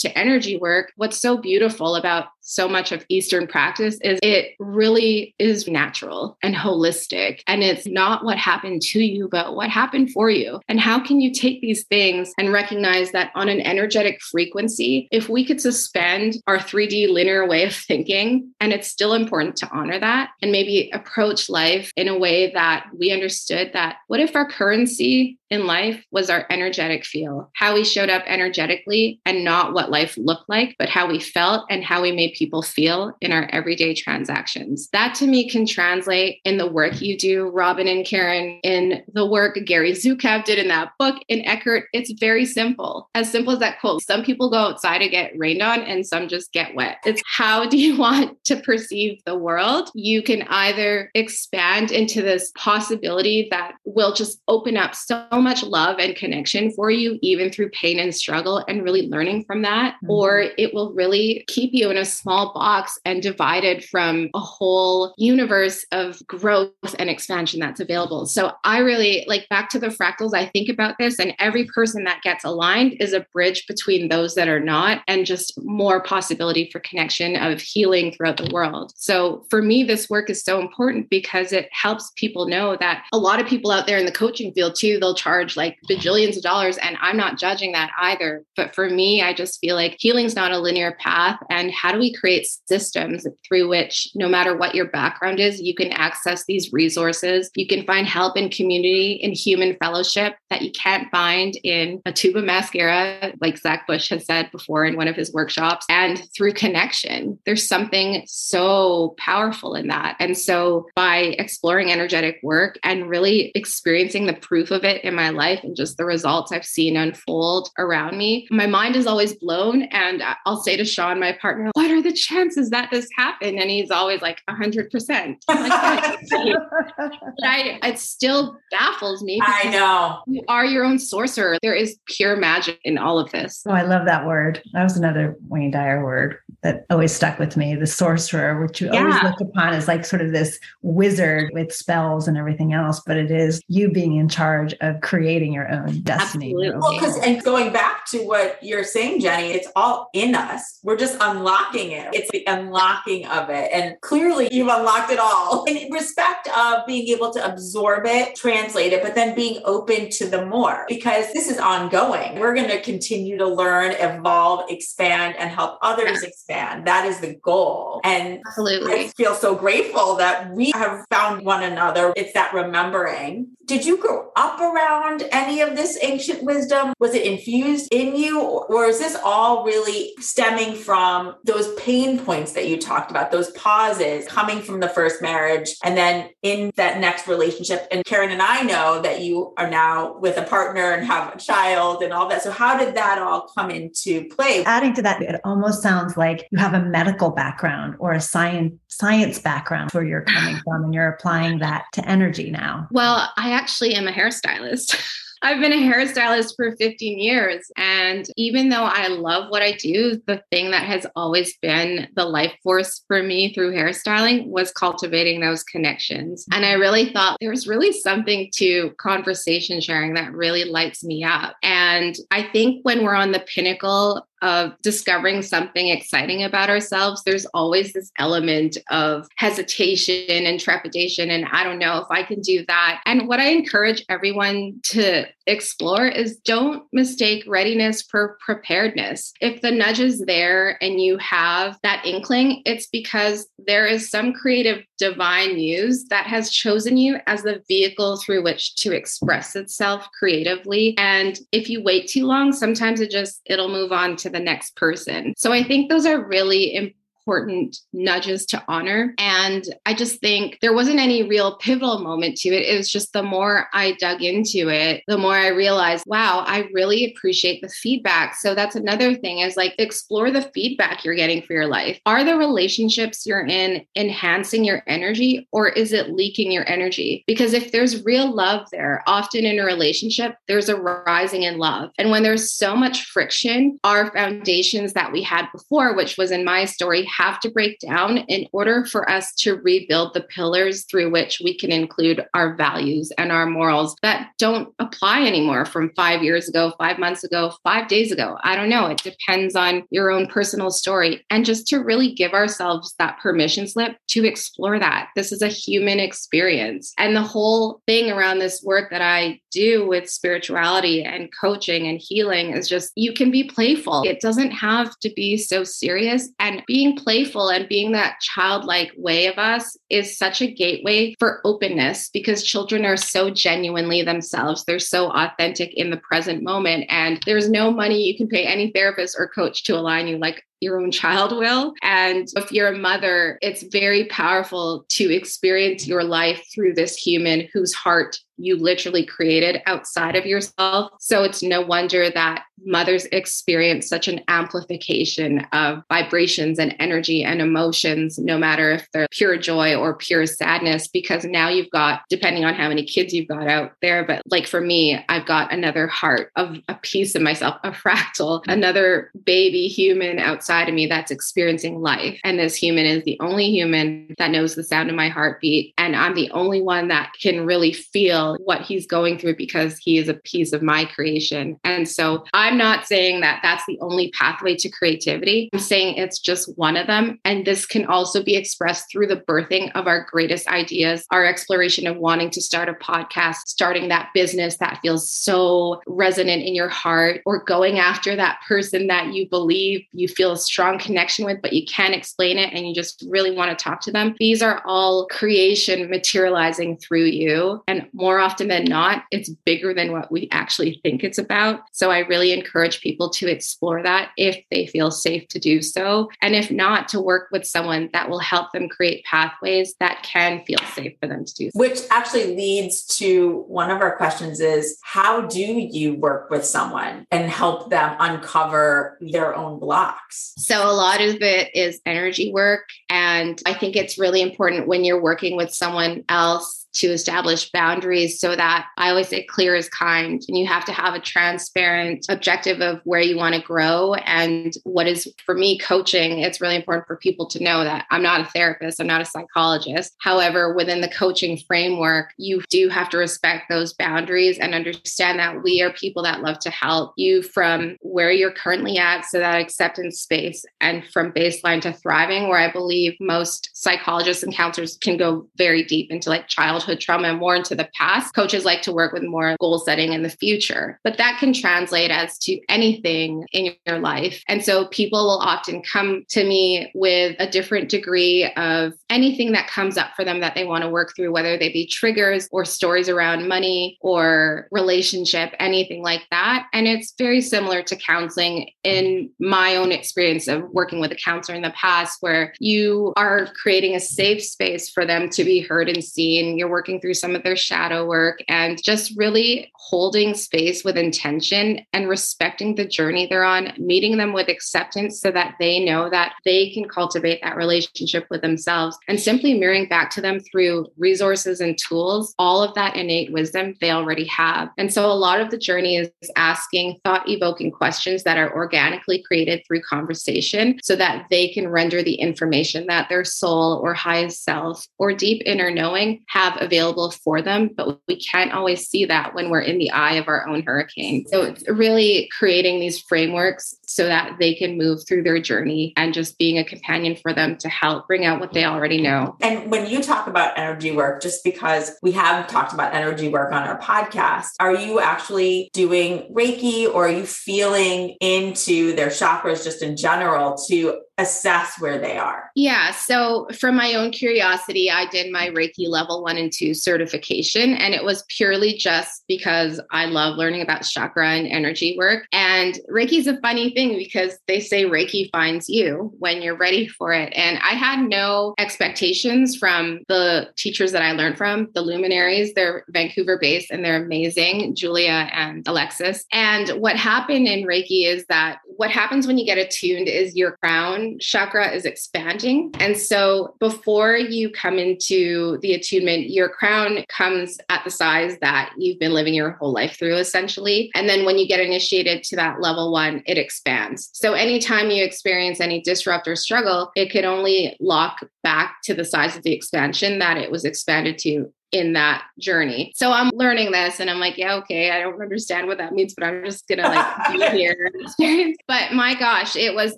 to 0.00 0.18
energy 0.18 0.56
work, 0.56 0.92
what's 0.96 1.18
so 1.18 1.36
beautiful 1.36 1.96
about 1.96 2.26
so 2.48 2.66
much 2.66 2.92
of 2.92 3.04
Eastern 3.10 3.46
practice 3.46 3.98
is 4.02 4.18
it 4.22 4.54
really 4.58 5.34
is 5.38 5.68
natural 5.68 6.38
and 6.42 6.54
holistic. 6.54 7.42
And 7.46 7.62
it's 7.62 7.86
not 7.86 8.24
what 8.24 8.38
happened 8.38 8.80
to 8.82 9.00
you, 9.00 9.28
but 9.30 9.54
what 9.54 9.68
happened 9.68 10.12
for 10.12 10.30
you. 10.30 10.60
And 10.66 10.80
how 10.80 10.98
can 10.98 11.20
you 11.20 11.30
take 11.32 11.60
these 11.60 11.84
things 11.84 12.32
and 12.38 12.50
recognize 12.50 13.12
that 13.12 13.30
on 13.34 13.50
an 13.50 13.60
energetic 13.60 14.22
frequency, 14.22 15.08
if 15.12 15.28
we 15.28 15.44
could 15.44 15.60
suspend 15.60 16.36
our 16.46 16.56
3D 16.56 17.10
linear 17.10 17.46
way 17.46 17.64
of 17.64 17.74
thinking, 17.74 18.50
and 18.60 18.72
it's 18.72 18.88
still 18.88 19.12
important 19.12 19.56
to 19.56 19.70
honor 19.70 19.98
that 19.98 20.30
and 20.40 20.50
maybe 20.50 20.90
approach 20.94 21.50
life 21.50 21.92
in 21.96 22.08
a 22.08 22.18
way 22.18 22.50
that 22.52 22.86
we 22.98 23.12
understood 23.12 23.72
that 23.74 23.96
what 24.06 24.20
if 24.20 24.34
our 24.34 24.48
currency 24.48 25.38
in 25.50 25.66
life 25.66 26.04
was 26.10 26.30
our 26.30 26.46
energetic 26.50 27.04
feel, 27.04 27.50
how 27.54 27.74
we 27.74 27.84
showed 27.84 28.10
up 28.10 28.22
energetically 28.26 29.20
and 29.24 29.44
not 29.44 29.72
what 29.72 29.90
life 29.90 30.16
looked 30.16 30.48
like, 30.48 30.76
but 30.78 30.88
how 30.88 31.08
we 31.08 31.18
felt 31.18 31.66
and 31.70 31.82
how 31.82 32.02
we 32.02 32.12
made 32.12 32.34
people 32.38 32.62
feel 32.62 33.16
in 33.20 33.32
our 33.32 33.48
everyday 33.52 33.94
transactions. 33.94 34.88
That 34.92 35.14
to 35.16 35.26
me 35.26 35.50
can 35.50 35.66
translate 35.66 36.40
in 36.44 36.56
the 36.56 36.70
work 36.70 37.00
you 37.00 37.18
do, 37.18 37.48
Robin 37.48 37.88
and 37.88 38.06
Karen, 38.06 38.60
in 38.62 39.02
the 39.12 39.26
work 39.26 39.58
Gary 39.66 39.92
Zukav 39.92 40.44
did 40.44 40.58
in 40.58 40.68
that 40.68 40.92
book, 40.98 41.16
in 41.28 41.44
Eckhart. 41.44 41.86
It's 41.92 42.12
very 42.12 42.44
simple, 42.44 43.10
as 43.14 43.30
simple 43.30 43.52
as 43.52 43.58
that 43.58 43.80
quote. 43.80 44.02
Some 44.02 44.22
people 44.22 44.50
go 44.50 44.58
outside 44.58 45.02
and 45.02 45.10
get 45.10 45.32
rained 45.36 45.62
on, 45.62 45.82
and 45.82 46.06
some 46.06 46.28
just 46.28 46.52
get 46.52 46.74
wet. 46.74 46.98
It's 47.04 47.22
how 47.26 47.66
do 47.68 47.76
you 47.76 47.98
want 47.98 48.42
to 48.44 48.56
perceive 48.56 49.20
the 49.26 49.36
world? 49.36 49.90
You 49.94 50.22
can 50.22 50.42
either 50.42 51.10
expand 51.14 51.90
into 51.90 52.22
this 52.22 52.52
possibility 52.56 53.48
that 53.50 53.72
will 53.84 54.12
just 54.12 54.40
open 54.46 54.76
up 54.76 54.94
so 54.94 55.26
much 55.32 55.62
love 55.62 55.98
and 55.98 56.14
connection 56.14 56.70
for 56.72 56.90
you, 56.90 57.18
even 57.22 57.50
through 57.50 57.70
pain 57.70 57.98
and 57.98 58.14
struggle, 58.14 58.64
and 58.68 58.84
really 58.84 59.08
learning 59.08 59.44
from 59.44 59.62
that. 59.62 59.94
Mm-hmm. 59.96 60.10
Or 60.10 60.44
it 60.56 60.72
will 60.72 60.92
really 60.92 61.44
keep 61.48 61.70
you 61.72 61.90
in 61.90 61.96
a 61.96 62.04
small 62.04 62.27
box 62.28 62.98
and 63.04 63.22
divided 63.22 63.84
from 63.84 64.30
a 64.34 64.40
whole 64.40 65.14
universe 65.18 65.84
of 65.92 66.24
growth 66.26 66.72
and 66.98 67.10
expansion 67.10 67.60
that's 67.60 67.80
available. 67.80 68.26
So 68.26 68.52
I 68.64 68.78
really 68.78 69.24
like 69.26 69.48
back 69.48 69.68
to 69.70 69.78
the 69.78 69.88
fractals. 69.88 70.34
I 70.34 70.46
think 70.46 70.68
about 70.68 70.96
this, 70.98 71.18
and 71.18 71.34
every 71.38 71.64
person 71.66 72.04
that 72.04 72.22
gets 72.22 72.44
aligned 72.44 72.96
is 73.00 73.12
a 73.12 73.26
bridge 73.32 73.66
between 73.66 74.08
those 74.08 74.34
that 74.34 74.48
are 74.48 74.60
not, 74.60 75.02
and 75.08 75.26
just 75.26 75.52
more 75.64 76.02
possibility 76.02 76.70
for 76.70 76.80
connection 76.80 77.36
of 77.36 77.60
healing 77.60 78.12
throughout 78.12 78.36
the 78.36 78.50
world. 78.52 78.92
So 78.96 79.44
for 79.50 79.62
me, 79.62 79.84
this 79.84 80.08
work 80.10 80.30
is 80.30 80.42
so 80.42 80.60
important 80.60 81.10
because 81.10 81.52
it 81.52 81.68
helps 81.72 82.12
people 82.16 82.46
know 82.46 82.76
that 82.76 83.04
a 83.12 83.18
lot 83.18 83.40
of 83.40 83.46
people 83.46 83.70
out 83.70 83.86
there 83.86 83.98
in 83.98 84.06
the 84.06 84.12
coaching 84.12 84.52
field 84.52 84.74
too, 84.76 84.98
they'll 84.98 85.14
charge 85.14 85.56
like 85.56 85.78
bajillions 85.88 86.36
of 86.36 86.42
dollars. 86.42 86.78
And 86.78 86.96
I'm 87.00 87.16
not 87.16 87.38
judging 87.38 87.72
that 87.72 87.90
either. 87.98 88.44
But 88.56 88.74
for 88.74 88.88
me, 88.90 89.22
I 89.22 89.32
just 89.32 89.60
feel 89.60 89.74
like 89.76 89.96
healing's 89.98 90.36
not 90.36 90.52
a 90.52 90.58
linear 90.58 90.96
path. 91.00 91.38
And 91.50 91.70
how 91.70 91.92
do 91.92 91.98
we 91.98 92.14
create 92.18 92.46
systems 92.66 93.26
through 93.46 93.68
which, 93.68 94.08
no 94.14 94.28
matter 94.28 94.56
what 94.56 94.74
your 94.74 94.88
background 94.90 95.40
is, 95.40 95.60
you 95.60 95.74
can 95.74 95.92
access 95.92 96.44
these 96.46 96.72
resources? 96.72 97.50
You 97.54 97.66
can 97.66 97.84
find 97.84 98.06
help 98.06 98.36
in 98.36 98.48
community, 98.50 99.20
and 99.22 99.34
human 99.34 99.76
fellowship 99.76 100.34
that 100.50 100.62
you 100.62 100.70
can't 100.72 101.10
find 101.10 101.54
in 101.64 102.00
a 102.06 102.12
tube 102.12 102.36
of 102.36 102.44
mascara, 102.44 103.32
like 103.40 103.58
Zach 103.58 103.86
Bush 103.86 104.08
has 104.10 104.24
said 104.24 104.50
before 104.50 104.84
in 104.84 104.96
one 104.96 105.08
of 105.08 105.16
his 105.16 105.32
workshops, 105.32 105.86
and 105.88 106.22
through 106.36 106.52
connection. 106.52 107.38
There's 107.46 107.66
something 107.66 108.22
so 108.26 109.14
powerful 109.18 109.74
in 109.74 109.88
that. 109.88 110.16
And 110.18 110.36
so 110.36 110.86
by 110.94 111.34
exploring 111.38 111.90
energetic 111.90 112.38
work 112.42 112.78
and 112.82 113.08
really 113.08 113.52
experiencing 113.54 114.26
the 114.26 114.34
proof 114.34 114.70
of 114.70 114.84
it 114.84 115.04
in 115.04 115.14
my 115.14 115.30
life 115.30 115.60
and 115.62 115.76
just 115.76 115.96
the 115.96 116.04
results 116.04 116.52
I've 116.52 116.64
seen 116.64 116.96
unfold 116.96 117.70
around 117.78 118.16
me, 118.16 118.46
my 118.50 118.66
mind 118.66 118.96
is 118.96 119.06
always 119.06 119.34
blown. 119.34 119.82
And 119.82 120.22
I'll 120.46 120.62
say 120.62 120.76
to 120.76 120.84
Sean, 120.84 121.20
my 121.20 121.36
partner, 121.40 121.70
are 121.98 122.02
the 122.02 122.12
chances 122.12 122.70
that 122.70 122.90
this 122.90 123.08
happened? 123.16 123.58
And 123.58 123.70
he's 123.70 123.90
always 123.90 124.22
like, 124.22 124.42
100%. 124.48 125.36
Like, 125.48 125.72
I, 127.44 127.78
it 127.82 127.98
still 127.98 128.56
baffles 128.70 129.22
me. 129.22 129.40
I 129.42 129.70
know. 129.70 130.22
You 130.26 130.42
are 130.48 130.64
your 130.64 130.84
own 130.84 130.98
sorcerer. 130.98 131.58
There 131.62 131.74
is 131.74 131.98
pure 132.06 132.36
magic 132.36 132.78
in 132.84 132.98
all 132.98 133.18
of 133.18 133.30
this. 133.32 133.62
Oh, 133.66 133.72
I 133.72 133.82
love 133.82 134.06
that 134.06 134.26
word. 134.26 134.62
That 134.72 134.82
was 134.82 134.96
another 134.96 135.36
Wayne 135.48 135.70
Dyer 135.70 136.04
word 136.04 136.38
that 136.62 136.86
always 136.90 137.12
stuck 137.12 137.38
with 137.38 137.56
me 137.56 137.74
the 137.76 137.86
sorcerer, 137.86 138.60
which 138.60 138.80
you 138.80 138.90
yeah. 138.92 139.00
always 139.00 139.22
look 139.22 139.40
upon 139.40 139.74
as 139.74 139.86
like 139.86 140.04
sort 140.04 140.22
of 140.22 140.32
this 140.32 140.58
wizard 140.82 141.50
with 141.52 141.72
spells 141.72 142.26
and 142.26 142.36
everything 142.36 142.72
else. 142.72 143.00
But 143.06 143.16
it 143.16 143.30
is 143.30 143.60
you 143.68 143.90
being 143.90 144.16
in 144.16 144.28
charge 144.28 144.74
of 144.80 145.00
creating 145.00 145.52
your 145.52 145.70
own 145.70 146.00
destiny. 146.02 146.52
Absolutely. 146.52 146.70
Well, 146.70 146.94
because 146.94 147.18
and 147.18 147.42
going 147.42 147.72
back 147.72 148.06
to 148.06 148.18
what 148.26 148.62
you're 148.62 148.84
saying, 148.84 149.20
Jenny, 149.20 149.52
it's 149.52 149.68
all 149.76 150.10
in 150.12 150.34
us. 150.34 150.80
We're 150.82 150.96
just 150.96 151.16
unlocking 151.20 151.87
it. 151.92 152.08
It's 152.12 152.30
the 152.30 152.44
unlocking 152.46 153.26
of 153.26 153.50
it. 153.50 153.70
And 153.72 154.00
clearly 154.00 154.48
you've 154.52 154.68
unlocked 154.68 155.10
it 155.10 155.18
all 155.18 155.64
in 155.64 155.90
respect 155.92 156.48
of 156.56 156.86
being 156.86 157.08
able 157.08 157.32
to 157.32 157.44
absorb 157.44 158.06
it, 158.06 158.36
translate 158.36 158.92
it, 158.92 159.02
but 159.02 159.14
then 159.14 159.34
being 159.34 159.60
open 159.64 160.10
to 160.10 160.28
the 160.28 160.46
more 160.46 160.84
because 160.88 161.32
this 161.32 161.48
is 161.50 161.58
ongoing. 161.58 162.38
We're 162.38 162.54
going 162.54 162.68
to 162.68 162.80
continue 162.80 163.38
to 163.38 163.46
learn, 163.46 163.92
evolve, 163.92 164.70
expand, 164.70 165.36
and 165.38 165.50
help 165.50 165.78
others 165.82 166.22
expand. 166.22 166.86
That 166.86 167.04
is 167.06 167.20
the 167.20 167.34
goal. 167.42 168.00
And 168.04 168.40
Absolutely. 168.46 168.92
I 168.92 169.08
feel 169.08 169.34
so 169.34 169.54
grateful 169.54 170.16
that 170.16 170.50
we 170.52 170.70
have 170.74 171.04
found 171.10 171.44
one 171.44 171.62
another. 171.62 172.12
It's 172.16 172.32
that 172.34 172.52
remembering. 172.54 173.48
Did 173.64 173.84
you 173.84 173.98
grow 173.98 174.30
up 174.34 174.60
around 174.60 175.24
any 175.30 175.60
of 175.60 175.76
this 175.76 175.98
ancient 176.02 176.42
wisdom? 176.42 176.94
Was 177.00 177.14
it 177.14 177.26
infused 177.26 177.88
in 177.92 178.16
you? 178.16 178.40
Or 178.40 178.86
is 178.86 178.98
this 178.98 179.16
all 179.22 179.64
really 179.64 180.14
stemming 180.20 180.74
from 180.74 181.34
those 181.44 181.74
pain 181.78 182.18
points 182.18 182.52
that 182.52 182.68
you 182.68 182.78
talked 182.78 183.10
about, 183.10 183.30
those 183.30 183.50
pauses 183.52 184.26
coming 184.26 184.60
from 184.60 184.80
the 184.80 184.88
first 184.88 185.20
marriage 185.20 185.74
and 185.84 185.96
then 185.96 186.30
in 186.42 186.72
that 186.76 187.00
next 187.00 187.26
relationship? 187.26 187.86
And 187.90 188.04
Karen 188.04 188.30
and 188.30 188.42
I 188.42 188.62
know 188.62 189.02
that 189.02 189.22
you 189.22 189.52
are 189.58 189.68
now 189.68 190.18
with 190.18 190.36
a 190.36 190.44
partner 190.44 190.92
and 190.92 191.06
have 191.06 191.34
a 191.34 191.38
child 191.38 192.02
and 192.02 192.12
all 192.12 192.28
that. 192.28 192.42
So, 192.42 192.50
how 192.50 192.78
did 192.78 192.94
that 192.94 193.18
all 193.18 193.50
come 193.56 193.70
into 193.70 194.28
play? 194.28 194.64
Adding 194.64 194.94
to 194.94 195.02
that, 195.02 195.20
it 195.20 195.40
almost 195.44 195.82
sounds 195.82 196.16
like 196.16 196.28
like 196.28 196.48
you 196.50 196.58
have 196.58 196.74
a 196.74 196.80
medical 196.80 197.30
background 197.30 197.96
or 197.98 198.12
a 198.12 198.20
science 198.20 198.74
science 198.88 199.38
background 199.38 199.90
where 199.92 200.04
you're 200.04 200.22
coming 200.22 200.56
from 200.64 200.84
and 200.84 200.94
you're 200.94 201.08
applying 201.08 201.58
that 201.58 201.84
to 201.92 202.06
energy 202.08 202.50
now. 202.50 202.88
Well, 202.90 203.30
I 203.36 203.52
actually 203.52 203.94
am 203.94 204.08
a 204.08 204.12
hairstylist. 204.12 205.00
I've 205.42 205.60
been 205.60 205.72
a 205.72 205.76
hairstylist 205.76 206.54
for 206.56 206.76
15 206.76 207.18
years. 207.18 207.70
And 207.76 208.26
even 208.36 208.68
though 208.68 208.84
I 208.84 209.08
love 209.08 209.50
what 209.50 209.62
I 209.62 209.72
do, 209.72 210.20
the 210.26 210.42
thing 210.50 210.70
that 210.70 210.84
has 210.84 211.06
always 211.16 211.56
been 211.58 212.08
the 212.14 212.24
life 212.24 212.54
force 212.62 213.02
for 213.06 213.22
me 213.22 213.52
through 213.52 213.74
hairstyling 213.74 214.46
was 214.48 214.72
cultivating 214.72 215.40
those 215.40 215.62
connections. 215.62 216.46
And 216.52 216.64
I 216.64 216.72
really 216.72 217.12
thought 217.12 217.38
there 217.40 217.50
was 217.50 217.68
really 217.68 217.92
something 217.92 218.50
to 218.56 218.90
conversation 218.98 219.80
sharing 219.80 220.14
that 220.14 220.32
really 220.32 220.64
lights 220.64 221.04
me 221.04 221.24
up. 221.24 221.56
And 221.62 222.16
I 222.30 222.48
think 222.52 222.84
when 222.84 223.04
we're 223.04 223.14
on 223.14 223.32
the 223.32 223.40
pinnacle 223.40 224.26
of 224.42 224.72
discovering 224.82 225.42
something 225.42 225.88
exciting 225.88 226.42
about 226.42 226.70
ourselves, 226.70 227.22
there's 227.24 227.46
always 227.54 227.92
this 227.92 228.10
element 228.18 228.78
of 228.90 229.28
hesitation 229.36 230.46
and 230.46 230.60
trepidation. 230.60 231.30
And 231.30 231.46
I 231.50 231.64
don't 231.64 231.78
know 231.78 231.98
if 231.98 232.06
I 232.10 232.22
can 232.22 232.40
do 232.40 232.64
that. 232.68 233.00
And 233.06 233.28
what 233.28 233.40
I 233.40 233.48
encourage 233.48 234.04
everyone 234.08 234.80
to 234.90 235.26
explore 235.46 236.06
is 236.06 236.36
don't 236.38 236.84
mistake 236.92 237.44
readiness 237.46 238.02
for 238.02 238.38
preparedness. 238.44 239.32
If 239.40 239.60
the 239.60 239.70
nudge 239.70 240.00
is 240.00 240.20
there 240.20 240.82
and 240.82 241.00
you 241.00 241.18
have 241.18 241.78
that 241.82 242.04
inkling, 242.04 242.62
it's 242.64 242.86
because 242.86 243.48
there 243.66 243.86
is 243.86 244.10
some 244.10 244.32
creative 244.32 244.84
divine 244.98 245.54
muse 245.54 246.04
that 246.10 246.26
has 246.26 246.50
chosen 246.50 246.96
you 246.96 247.18
as 247.26 247.42
the 247.42 247.62
vehicle 247.68 248.18
through 248.18 248.42
which 248.42 248.76
to 248.76 248.92
express 248.92 249.56
itself 249.56 250.08
creatively. 250.18 250.94
And 250.98 251.38
if 251.52 251.70
you 251.70 251.82
wait 251.82 252.08
too 252.08 252.26
long, 252.26 252.52
sometimes 252.52 253.00
it 253.00 253.10
just 253.10 253.40
it'll 253.46 253.68
move 253.68 253.92
on 253.92 254.16
to 254.16 254.30
the 254.30 254.40
next 254.40 254.76
person. 254.76 255.34
So 255.36 255.52
I 255.52 255.62
think 255.62 255.88
those 255.88 256.06
are 256.06 256.26
really 256.26 256.74
important 256.74 256.97
important 257.28 257.78
nudges 257.92 258.46
to 258.46 258.64
honor. 258.68 259.14
And 259.18 259.64
I 259.84 259.92
just 259.92 260.18
think 260.20 260.58
there 260.62 260.72
wasn't 260.72 260.98
any 260.98 261.28
real 261.28 261.56
pivotal 261.56 261.98
moment 261.98 262.38
to 262.38 262.48
it. 262.48 262.66
It 262.66 262.76
was 262.76 262.90
just 262.90 263.12
the 263.12 263.22
more 263.22 263.66
I 263.74 263.92
dug 263.92 264.22
into 264.22 264.70
it, 264.70 265.02
the 265.06 265.18
more 265.18 265.34
I 265.34 265.48
realized, 265.48 266.04
wow, 266.06 266.42
I 266.46 266.68
really 266.72 267.04
appreciate 267.04 267.60
the 267.60 267.68
feedback. 267.68 268.34
So 268.36 268.54
that's 268.54 268.76
another 268.76 269.14
thing 269.14 269.40
is 269.40 269.58
like 269.58 269.74
explore 269.78 270.30
the 270.30 270.50
feedback 270.54 271.04
you're 271.04 271.14
getting 271.14 271.42
for 271.42 271.52
your 271.52 271.66
life. 271.66 272.00
Are 272.06 272.24
the 272.24 272.38
relationships 272.38 273.26
you're 273.26 273.46
in 273.46 273.84
enhancing 273.94 274.64
your 274.64 274.82
energy 274.86 275.46
or 275.52 275.68
is 275.68 275.92
it 275.92 276.10
leaking 276.10 276.50
your 276.50 276.66
energy? 276.66 277.24
Because 277.26 277.52
if 277.52 277.72
there's 277.72 278.04
real 278.04 278.34
love 278.34 278.66
there, 278.72 279.02
often 279.06 279.44
in 279.44 279.58
a 279.58 279.64
relationship, 279.64 280.36
there's 280.46 280.70
a 280.70 280.76
rising 280.76 281.42
in 281.42 281.58
love. 281.58 281.90
And 281.98 282.10
when 282.10 282.22
there's 282.22 282.50
so 282.50 282.74
much 282.74 283.04
friction, 283.04 283.78
our 283.84 284.10
foundations 284.12 284.94
that 284.94 285.12
we 285.12 285.22
had 285.22 285.46
before, 285.52 285.94
which 285.94 286.16
was 286.16 286.30
in 286.30 286.44
my 286.44 286.64
story, 286.64 287.04
have 287.18 287.40
to 287.40 287.50
break 287.50 287.78
down 287.80 288.18
in 288.18 288.46
order 288.52 288.84
for 288.84 289.08
us 289.10 289.34
to 289.34 289.56
rebuild 289.56 290.14
the 290.14 290.20
pillars 290.20 290.84
through 290.84 291.10
which 291.10 291.40
we 291.42 291.56
can 291.56 291.72
include 291.72 292.24
our 292.34 292.54
values 292.54 293.12
and 293.18 293.32
our 293.32 293.46
morals 293.46 293.96
that 294.02 294.30
don't 294.38 294.72
apply 294.78 295.26
anymore 295.26 295.64
from 295.64 295.90
five 295.96 296.22
years 296.22 296.48
ago, 296.48 296.72
five 296.78 296.98
months 296.98 297.24
ago, 297.24 297.52
five 297.64 297.88
days 297.88 298.12
ago. 298.12 298.38
I 298.44 298.54
don't 298.54 298.68
know. 298.68 298.86
It 298.86 299.02
depends 299.02 299.56
on 299.56 299.84
your 299.90 300.10
own 300.10 300.28
personal 300.28 300.70
story. 300.70 301.24
And 301.30 301.44
just 301.44 301.66
to 301.68 301.78
really 301.78 302.14
give 302.14 302.32
ourselves 302.32 302.94
that 302.98 303.18
permission 303.18 303.66
slip 303.66 303.96
to 304.08 304.24
explore 304.24 304.78
that. 304.78 305.08
This 305.16 305.32
is 305.32 305.42
a 305.42 305.48
human 305.48 305.98
experience. 305.98 306.94
And 306.98 307.16
the 307.16 307.22
whole 307.22 307.82
thing 307.86 308.10
around 308.10 308.38
this 308.38 308.62
work 308.62 308.90
that 308.90 309.02
I 309.02 309.40
do 309.50 309.86
with 309.86 310.08
spirituality 310.08 311.02
and 311.02 311.28
coaching 311.40 311.88
and 311.88 312.00
healing 312.00 312.52
is 312.52 312.68
just 312.68 312.92
you 312.94 313.12
can 313.12 313.30
be 313.30 313.44
playful. 313.44 314.02
It 314.04 314.20
doesn't 314.20 314.52
have 314.52 314.96
to 315.00 315.10
be 315.16 315.36
so 315.36 315.64
serious. 315.64 316.28
And 316.38 316.62
being 316.66 316.94
playful 316.96 317.07
and 317.08 317.68
being 317.68 317.92
that 317.92 318.20
childlike 318.20 318.92
way 318.96 319.26
of 319.26 319.38
us 319.38 319.76
is 319.88 320.18
such 320.18 320.42
a 320.42 320.52
gateway 320.52 321.14
for 321.18 321.40
openness 321.44 322.10
because 322.10 322.42
children 322.42 322.84
are 322.84 322.98
so 322.98 323.30
genuinely 323.30 324.02
themselves. 324.02 324.64
They're 324.64 324.78
so 324.78 325.10
authentic 325.10 325.72
in 325.74 325.90
the 325.90 325.96
present 325.96 326.42
moment. 326.42 326.84
And 326.90 327.18
there's 327.24 327.48
no 327.48 327.70
money 327.70 328.02
you 328.02 328.16
can 328.16 328.28
pay 328.28 328.44
any 328.44 328.70
therapist 328.72 329.16
or 329.18 329.28
coach 329.28 329.64
to 329.64 329.78
align 329.78 330.06
you 330.06 330.18
like 330.18 330.44
your 330.60 330.80
own 330.80 330.90
child 330.90 331.32
will. 331.32 331.74
And 331.82 332.28
if 332.36 332.52
you're 332.52 332.68
a 332.68 332.78
mother, 332.78 333.38
it's 333.42 333.62
very 333.62 334.04
powerful 334.06 334.84
to 334.90 335.12
experience 335.14 335.86
your 335.86 336.04
life 336.04 336.44
through 336.54 336.74
this 336.74 336.96
human 336.96 337.48
whose 337.52 337.74
heart 337.74 338.18
you 338.40 338.56
literally 338.56 339.04
created 339.04 339.60
outside 339.66 340.14
of 340.14 340.24
yourself. 340.24 340.92
So 341.00 341.24
it's 341.24 341.42
no 341.42 341.60
wonder 341.60 342.08
that 342.08 342.44
mothers 342.64 343.04
experience 343.06 343.88
such 343.88 344.06
an 344.06 344.20
amplification 344.28 345.40
of 345.52 345.82
vibrations 345.88 346.60
and 346.60 346.74
energy 346.78 347.24
and 347.24 347.40
emotions, 347.40 348.16
no 348.16 348.38
matter 348.38 348.70
if 348.70 348.86
they're 348.92 349.08
pure 349.10 349.38
joy 349.38 349.74
or 349.74 349.96
pure 349.96 350.24
sadness, 350.24 350.86
because 350.86 351.24
now 351.24 351.48
you've 351.48 351.70
got, 351.70 352.02
depending 352.10 352.44
on 352.44 352.54
how 352.54 352.68
many 352.68 352.84
kids 352.84 353.12
you've 353.12 353.26
got 353.26 353.48
out 353.48 353.72
there, 353.82 354.04
but 354.04 354.22
like 354.26 354.46
for 354.46 354.60
me, 354.60 355.04
I've 355.08 355.26
got 355.26 355.52
another 355.52 355.88
heart 355.88 356.30
of 356.36 356.58
a 356.68 356.76
piece 356.76 357.16
of 357.16 357.22
myself, 357.22 357.56
a 357.64 357.72
fractal, 357.72 358.44
another 358.46 359.10
baby 359.24 359.66
human 359.66 360.20
outside 360.20 360.47
of 360.50 360.74
me 360.74 360.86
that's 360.86 361.10
experiencing 361.10 361.80
life. 361.80 362.18
And 362.24 362.38
this 362.38 362.54
human 362.54 362.86
is 362.86 363.04
the 363.04 363.18
only 363.20 363.50
human 363.50 364.14
that 364.18 364.30
knows 364.30 364.54
the 364.54 364.64
sound 364.64 364.90
of 364.90 364.96
my 364.96 365.08
heartbeat. 365.08 365.74
And 365.78 365.94
I'm 365.96 366.14
the 366.14 366.30
only 366.30 366.62
one 366.62 366.88
that 366.88 367.12
can 367.20 367.44
really 367.46 367.72
feel 367.72 368.36
what 368.44 368.62
he's 368.62 368.86
going 368.86 369.18
through 369.18 369.36
because 369.36 369.78
he 369.78 369.98
is 369.98 370.08
a 370.08 370.14
piece 370.14 370.52
of 370.52 370.62
my 370.62 370.84
creation. 370.84 371.58
And 371.64 371.88
so 371.88 372.24
I'm 372.32 372.56
not 372.56 372.86
saying 372.86 373.20
that 373.20 373.40
that's 373.42 373.64
the 373.66 373.78
only 373.80 374.10
pathway 374.12 374.56
to 374.56 374.68
creativity. 374.68 375.50
I'm 375.52 375.60
saying 375.60 375.96
it's 375.96 376.18
just 376.18 376.56
one 376.56 376.76
of 376.76 376.86
them. 376.86 377.18
And 377.24 377.44
this 377.44 377.66
can 377.66 377.86
also 377.86 378.22
be 378.22 378.36
expressed 378.36 378.86
through 378.90 379.08
the 379.08 379.16
birthing 379.16 379.70
of 379.74 379.86
our 379.86 380.06
greatest 380.10 380.48
ideas, 380.48 381.04
our 381.10 381.24
exploration 381.24 381.86
of 381.86 381.96
wanting 381.96 382.30
to 382.30 382.40
start 382.40 382.68
a 382.68 382.74
podcast, 382.74 383.46
starting 383.46 383.88
that 383.88 384.10
business 384.14 384.56
that 384.58 384.78
feels 384.82 385.12
so 385.12 385.80
resonant 385.86 386.42
in 386.42 386.54
your 386.54 386.68
heart, 386.68 387.22
or 387.26 387.44
going 387.44 387.78
after 387.78 388.16
that 388.16 388.38
person 388.46 388.86
that 388.86 389.12
you 389.12 389.28
believe 389.28 389.84
you 389.92 390.08
feel 390.08 390.36
strong 390.38 390.78
connection 390.78 391.24
with, 391.24 391.42
but 391.42 391.52
you 391.52 391.64
can't 391.66 391.94
explain 391.94 392.38
it 392.38 392.52
and 392.52 392.66
you 392.66 392.74
just 392.74 393.04
really 393.08 393.30
want 393.30 393.56
to 393.56 393.62
talk 393.62 393.80
to 393.82 393.92
them. 393.92 394.14
These 394.18 394.42
are 394.42 394.62
all 394.64 395.06
creation 395.06 395.90
materializing 395.90 396.78
through 396.78 397.06
you. 397.06 397.62
And 397.66 397.88
more 397.92 398.18
often 398.18 398.48
than 398.48 398.64
not, 398.64 399.04
it's 399.10 399.28
bigger 399.28 399.74
than 399.74 399.92
what 399.92 400.10
we 400.10 400.28
actually 400.30 400.80
think 400.82 401.04
it's 401.04 401.18
about. 401.18 401.60
So 401.72 401.90
I 401.90 402.00
really 402.00 402.32
encourage 402.32 402.80
people 402.80 403.10
to 403.10 403.28
explore 403.28 403.82
that 403.82 404.10
if 404.16 404.36
they 404.50 404.66
feel 404.66 404.90
safe 404.90 405.28
to 405.28 405.38
do 405.38 405.62
so. 405.62 406.10
And 406.22 406.34
if 406.34 406.50
not, 406.50 406.88
to 406.88 407.00
work 407.00 407.28
with 407.30 407.46
someone 407.46 407.90
that 407.92 408.08
will 408.08 408.18
help 408.18 408.52
them 408.52 408.68
create 408.68 409.04
pathways 409.04 409.74
that 409.80 410.02
can 410.02 410.44
feel 410.44 410.58
safe 410.74 410.94
for 411.00 411.08
them 411.08 411.24
to 411.24 411.34
do 411.34 411.50
so. 411.50 411.58
Which 411.58 411.80
actually 411.90 412.36
leads 412.36 412.84
to 412.98 413.44
one 413.48 413.70
of 413.70 413.80
our 413.80 413.96
questions 413.96 414.40
is 414.40 414.78
how 414.82 415.22
do 415.22 415.40
you 415.40 415.94
work 415.94 416.30
with 416.30 416.44
someone 416.44 417.06
and 417.10 417.30
help 417.30 417.70
them 417.70 417.96
uncover 417.98 418.98
their 419.00 419.34
own 419.34 419.58
blocks? 419.58 420.27
So 420.36 420.68
a 420.68 420.72
lot 420.72 421.00
of 421.00 421.22
it 421.22 421.54
is 421.54 421.80
energy 421.86 422.32
work. 422.32 422.68
And 422.90 423.40
I 423.46 423.54
think 423.54 423.76
it's 423.76 423.98
really 423.98 424.22
important 424.22 424.66
when 424.66 424.84
you're 424.84 425.00
working 425.00 425.36
with 425.36 425.52
someone 425.52 426.04
else 426.08 426.57
to 426.74 426.88
establish 426.88 427.50
boundaries 427.50 428.20
so 428.20 428.36
that 428.36 428.66
I 428.76 428.90
always 428.90 429.08
say 429.08 429.24
clear 429.24 429.54
is 429.54 429.68
kind. 429.68 430.22
And 430.28 430.36
you 430.36 430.46
have 430.46 430.64
to 430.66 430.72
have 430.72 430.94
a 430.94 431.00
transparent 431.00 432.06
objective 432.08 432.60
of 432.60 432.80
where 432.84 433.00
you 433.00 433.16
want 433.16 433.34
to 433.34 433.40
grow. 433.40 433.94
And 433.94 434.52
what 434.64 434.86
is, 434.86 435.12
for 435.24 435.34
me, 435.34 435.58
coaching, 435.58 436.18
it's 436.20 436.40
really 436.40 436.56
important 436.56 436.86
for 436.86 436.96
people 436.96 437.26
to 437.28 437.42
know 437.42 437.64
that 437.64 437.86
I'm 437.90 438.02
not 438.02 438.20
a 438.20 438.26
therapist, 438.26 438.80
I'm 438.80 438.86
not 438.86 439.00
a 439.00 439.06
psychologist. 439.06 439.94
However, 440.00 440.54
within 440.54 440.80
the 440.80 440.88
coaching 440.88 441.38
framework, 441.46 442.10
you 442.18 442.42
do 442.50 442.68
have 442.68 442.90
to 442.90 442.98
respect 442.98 443.48
those 443.48 443.72
boundaries 443.72 444.38
and 444.38 444.54
understand 444.54 445.18
that 445.18 445.42
we 445.42 445.62
are 445.62 445.72
people 445.72 446.02
that 446.02 446.22
love 446.22 446.38
to 446.40 446.50
help 446.50 446.92
you 446.96 447.22
from 447.22 447.76
where 447.80 448.10
you're 448.10 448.30
currently 448.30 448.76
at. 448.76 449.06
So 449.06 449.18
that 449.18 449.40
acceptance 449.40 450.00
space 450.00 450.44
and 450.60 450.84
from 450.92 451.12
baseline 451.12 451.62
to 451.62 451.72
thriving, 451.72 452.28
where 452.28 452.38
I 452.38 452.52
believe 452.52 452.94
most 453.00 453.50
psychologists 453.54 454.22
and 454.22 454.34
counselors 454.34 454.76
can 454.76 454.96
go 454.96 455.28
very 455.36 455.64
deep 455.64 455.90
into 455.90 456.10
like 456.10 456.28
childhood 456.28 456.57
childhood 456.58 456.80
trauma 456.80 457.08
and 457.08 457.18
more 457.18 457.36
into 457.36 457.54
the 457.54 457.68
past. 457.74 458.14
Coaches 458.14 458.44
like 458.44 458.62
to 458.62 458.72
work 458.72 458.92
with 458.92 459.02
more 459.02 459.36
goal 459.40 459.58
setting 459.58 459.92
in 459.92 460.02
the 460.02 460.10
future, 460.10 460.78
but 460.82 460.96
that 460.98 461.18
can 461.18 461.32
translate 461.32 461.90
as 461.90 462.18
to 462.18 462.40
anything 462.48 463.24
in 463.32 463.54
your 463.66 463.78
life. 463.78 464.22
And 464.28 464.44
so 464.44 464.66
people 464.68 465.04
will 465.04 465.18
often 465.18 465.62
come 465.62 466.04
to 466.10 466.24
me 466.24 466.70
with 466.74 467.16
a 467.18 467.30
different 467.30 467.68
degree 467.68 468.30
of 468.36 468.74
anything 468.90 469.32
that 469.32 469.48
comes 469.48 469.76
up 469.76 469.90
for 469.94 470.04
them 470.04 470.20
that 470.20 470.34
they 470.34 470.44
want 470.44 470.64
to 470.64 470.70
work 470.70 470.94
through, 470.96 471.12
whether 471.12 471.38
they 471.38 471.52
be 471.52 471.66
triggers 471.66 472.28
or 472.32 472.44
stories 472.44 472.88
around 472.88 473.28
money 473.28 473.78
or 473.80 474.48
relationship, 474.50 475.32
anything 475.38 475.82
like 475.82 476.02
that. 476.10 476.46
And 476.52 476.66
it's 476.66 476.94
very 476.98 477.20
similar 477.20 477.62
to 477.62 477.76
counseling 477.76 478.50
in 478.64 479.10
my 479.20 479.56
own 479.56 479.72
experience 479.72 480.28
of 480.28 480.42
working 480.50 480.80
with 480.80 480.92
a 480.92 480.96
counselor 480.96 481.36
in 481.36 481.42
the 481.42 481.50
past, 481.50 481.98
where 482.00 482.34
you 482.40 482.92
are 482.96 483.28
creating 483.40 483.74
a 483.74 483.80
safe 483.80 484.22
space 484.22 484.70
for 484.70 484.84
them 484.84 485.08
to 485.10 485.24
be 485.24 485.40
heard 485.40 485.68
and 485.68 485.84
seen. 485.84 486.38
You're 486.38 486.47
they're 486.48 486.52
working 486.54 486.80
through 486.80 486.94
some 486.94 487.14
of 487.14 487.22
their 487.22 487.36
shadow 487.36 487.86
work 487.86 488.22
and 488.28 488.62
just 488.62 488.96
really 488.96 489.52
holding 489.54 490.14
space 490.14 490.64
with 490.64 490.78
intention 490.78 491.60
and 491.72 491.88
respecting 491.88 492.54
the 492.54 492.64
journey 492.64 493.06
they're 493.06 493.24
on, 493.24 493.52
meeting 493.58 493.98
them 493.98 494.14
with 494.14 494.28
acceptance 494.28 494.98
so 495.00 495.10
that 495.10 495.34
they 495.38 495.62
know 495.62 495.90
that 495.90 496.14
they 496.24 496.50
can 496.50 496.66
cultivate 496.66 497.20
that 497.22 497.36
relationship 497.36 498.06
with 498.08 498.22
themselves 498.22 498.78
and 498.88 498.98
simply 498.98 499.34
mirroring 499.34 499.68
back 499.68 499.90
to 499.90 500.00
them 500.00 500.20
through 500.20 500.66
resources 500.78 501.40
and 501.40 501.58
tools, 501.58 502.14
all 502.18 502.42
of 502.42 502.54
that 502.54 502.76
innate 502.76 503.12
wisdom 503.12 503.54
they 503.60 503.70
already 503.70 504.06
have. 504.06 504.48
And 504.56 504.72
so 504.72 504.90
a 504.90 504.94
lot 504.94 505.20
of 505.20 505.30
the 505.30 505.38
journey 505.38 505.76
is 505.76 505.90
asking 506.16 506.80
thought 506.82 507.08
evoking 507.08 507.50
questions 507.50 508.04
that 508.04 508.16
are 508.16 508.34
organically 508.34 509.02
created 509.02 509.42
through 509.46 509.60
conversation 509.62 510.58
so 510.62 510.74
that 510.76 511.06
they 511.10 511.28
can 511.28 511.48
render 511.48 511.82
the 511.82 511.96
information 511.96 512.66
that 512.68 512.88
their 512.88 513.04
soul 513.04 513.60
or 513.62 513.74
highest 513.74 514.24
self 514.24 514.66
or 514.78 514.94
deep 514.94 515.22
inner 515.26 515.50
knowing 515.50 516.02
have 516.08 516.37
available 516.40 516.90
for 516.90 517.22
them. 517.22 517.50
But 517.56 517.80
we 517.86 517.96
can't 518.00 518.32
always 518.32 518.68
see 518.68 518.84
that 518.86 519.14
when 519.14 519.30
we're 519.30 519.40
in 519.40 519.58
the 519.58 519.70
eye 519.70 519.94
of 519.94 520.08
our 520.08 520.26
own 520.28 520.42
hurricane. 520.42 521.06
So 521.08 521.22
it's 521.22 521.48
really 521.48 522.08
creating 522.16 522.60
these 522.60 522.80
frameworks 522.80 523.54
so 523.66 523.86
that 523.86 524.16
they 524.18 524.34
can 524.34 524.56
move 524.56 524.80
through 524.86 525.02
their 525.02 525.20
journey 525.20 525.72
and 525.76 525.92
just 525.92 526.18
being 526.18 526.38
a 526.38 526.44
companion 526.44 526.96
for 526.96 527.12
them 527.12 527.36
to 527.36 527.48
help 527.48 527.86
bring 527.86 528.04
out 528.04 528.20
what 528.20 528.32
they 528.32 528.44
already 528.44 528.80
know. 528.80 529.16
And 529.20 529.50
when 529.50 529.68
you 529.68 529.82
talk 529.82 530.06
about 530.06 530.38
energy 530.38 530.72
work, 530.72 531.02
just 531.02 531.22
because 531.24 531.72
we 531.82 531.92
have 531.92 532.26
talked 532.28 532.52
about 532.52 532.74
energy 532.74 533.08
work 533.08 533.32
on 533.32 533.42
our 533.42 533.58
podcast, 533.58 534.28
are 534.40 534.54
you 534.54 534.80
actually 534.80 535.50
doing 535.52 536.12
Reiki 536.12 536.66
or 536.66 536.86
are 536.86 536.92
you 536.92 537.06
feeling 537.06 537.96
into 538.00 538.74
their 538.74 538.88
chakras 538.88 539.44
just 539.44 539.62
in 539.62 539.76
general 539.76 540.36
to 540.48 540.80
assess 540.98 541.58
where 541.60 541.78
they 541.78 541.96
are? 541.96 542.30
Yeah. 542.34 542.72
So, 542.72 543.28
from 543.38 543.56
my 543.56 543.74
own 543.74 543.90
curiosity, 543.90 544.70
I 544.70 544.86
did 544.86 545.12
my 545.12 545.28
Reiki 545.28 545.68
level 545.68 546.02
one 546.02 546.16
and 546.16 546.32
two 546.32 546.54
certification, 546.54 547.54
and 547.54 547.74
it 547.74 547.84
was 547.84 548.04
purely 548.08 548.54
just 548.54 549.04
because 549.08 549.60
I 549.70 549.86
love 549.86 550.16
learning 550.16 550.42
about 550.42 550.62
chakra 550.62 551.10
and 551.10 551.26
energy 551.26 551.76
work. 551.78 552.06
And 552.12 552.58
Reiki 552.70 552.98
is 552.98 553.06
a 553.06 553.20
funny 553.20 553.50
thing 553.50 553.76
because 553.76 554.18
they 554.26 554.40
say 554.40 554.64
Reiki 554.64 555.10
finds 555.10 555.48
you 555.48 555.92
when 555.98 556.20
you're 556.20 556.36
ready 556.36 556.66
for 556.66 556.92
it. 556.92 557.12
And 557.14 557.38
I 557.38 557.54
had 557.54 557.88
no 557.88 558.34
expectations 558.38 559.36
from 559.36 559.80
the 559.88 560.28
teachers 560.36 560.72
that 560.72 560.82
I 560.82 560.92
learned 560.92 561.16
from, 561.16 561.48
the 561.54 561.62
luminaries. 561.62 562.34
They're 562.34 562.64
Vancouver 562.68 563.18
based 563.20 563.50
and 563.50 563.64
they're 563.64 563.82
amazing, 563.82 564.54
Julia 564.54 565.08
and 565.12 565.46
Alexis. 565.46 566.04
And 566.12 566.48
what 566.60 566.76
happened 566.76 567.26
in 567.26 567.46
Reiki 567.46 567.86
is 567.86 568.04
that 568.08 568.38
what 568.44 568.70
happens 568.70 569.06
when 569.06 569.18
you 569.18 569.24
get 569.24 569.38
attuned 569.38 569.88
is 569.88 570.16
your 570.16 570.36
crown 570.38 570.87
chakra 570.98 571.50
is 571.50 571.64
expanding. 571.64 572.52
And 572.60 572.76
so 572.76 573.34
before 573.40 573.96
you 573.96 574.30
come 574.30 574.58
into 574.58 575.38
the 575.42 575.54
attunement, 575.54 576.10
your 576.10 576.28
crown 576.28 576.84
comes 576.88 577.38
at 577.48 577.64
the 577.64 577.70
size 577.70 578.16
that 578.20 578.52
you've 578.56 578.78
been 578.78 578.94
living 578.94 579.14
your 579.14 579.32
whole 579.32 579.52
life 579.52 579.78
through, 579.78 579.96
essentially. 579.96 580.70
And 580.74 580.88
then 580.88 581.04
when 581.04 581.18
you 581.18 581.26
get 581.26 581.40
initiated 581.40 582.02
to 582.04 582.16
that 582.16 582.40
level 582.40 582.72
one, 582.72 583.02
it 583.06 583.18
expands. 583.18 583.90
So 583.92 584.14
anytime 584.14 584.70
you 584.70 584.84
experience 584.84 585.40
any 585.40 585.60
disrupt 585.60 586.08
or 586.08 586.16
struggle, 586.16 586.70
it 586.76 586.90
could 586.90 587.04
only 587.04 587.56
lock 587.60 588.00
back 588.22 588.58
to 588.64 588.74
the 588.74 588.84
size 588.84 589.16
of 589.16 589.22
the 589.22 589.32
expansion 589.32 589.98
that 589.98 590.16
it 590.16 590.30
was 590.30 590.44
expanded 590.44 590.98
to 590.98 591.32
in 591.52 591.72
that 591.72 592.04
journey. 592.18 592.72
So 592.76 592.92
I'm 592.92 593.10
learning 593.14 593.52
this 593.52 593.80
and 593.80 593.88
I'm 593.88 594.00
like, 594.00 594.18
yeah, 594.18 594.34
okay, 594.36 594.70
I 594.70 594.80
don't 594.80 595.00
understand 595.00 595.46
what 595.46 595.58
that 595.58 595.72
means, 595.72 595.94
but 595.94 596.04
I'm 596.04 596.24
just 596.24 596.46
gonna 596.46 596.62
like 596.62 597.12
be 597.12 597.38
here 597.38 597.70
experience. 597.74 598.36
But 598.48 598.72
my 598.72 598.94
gosh, 598.94 599.36
it 599.36 599.54
was 599.54 599.76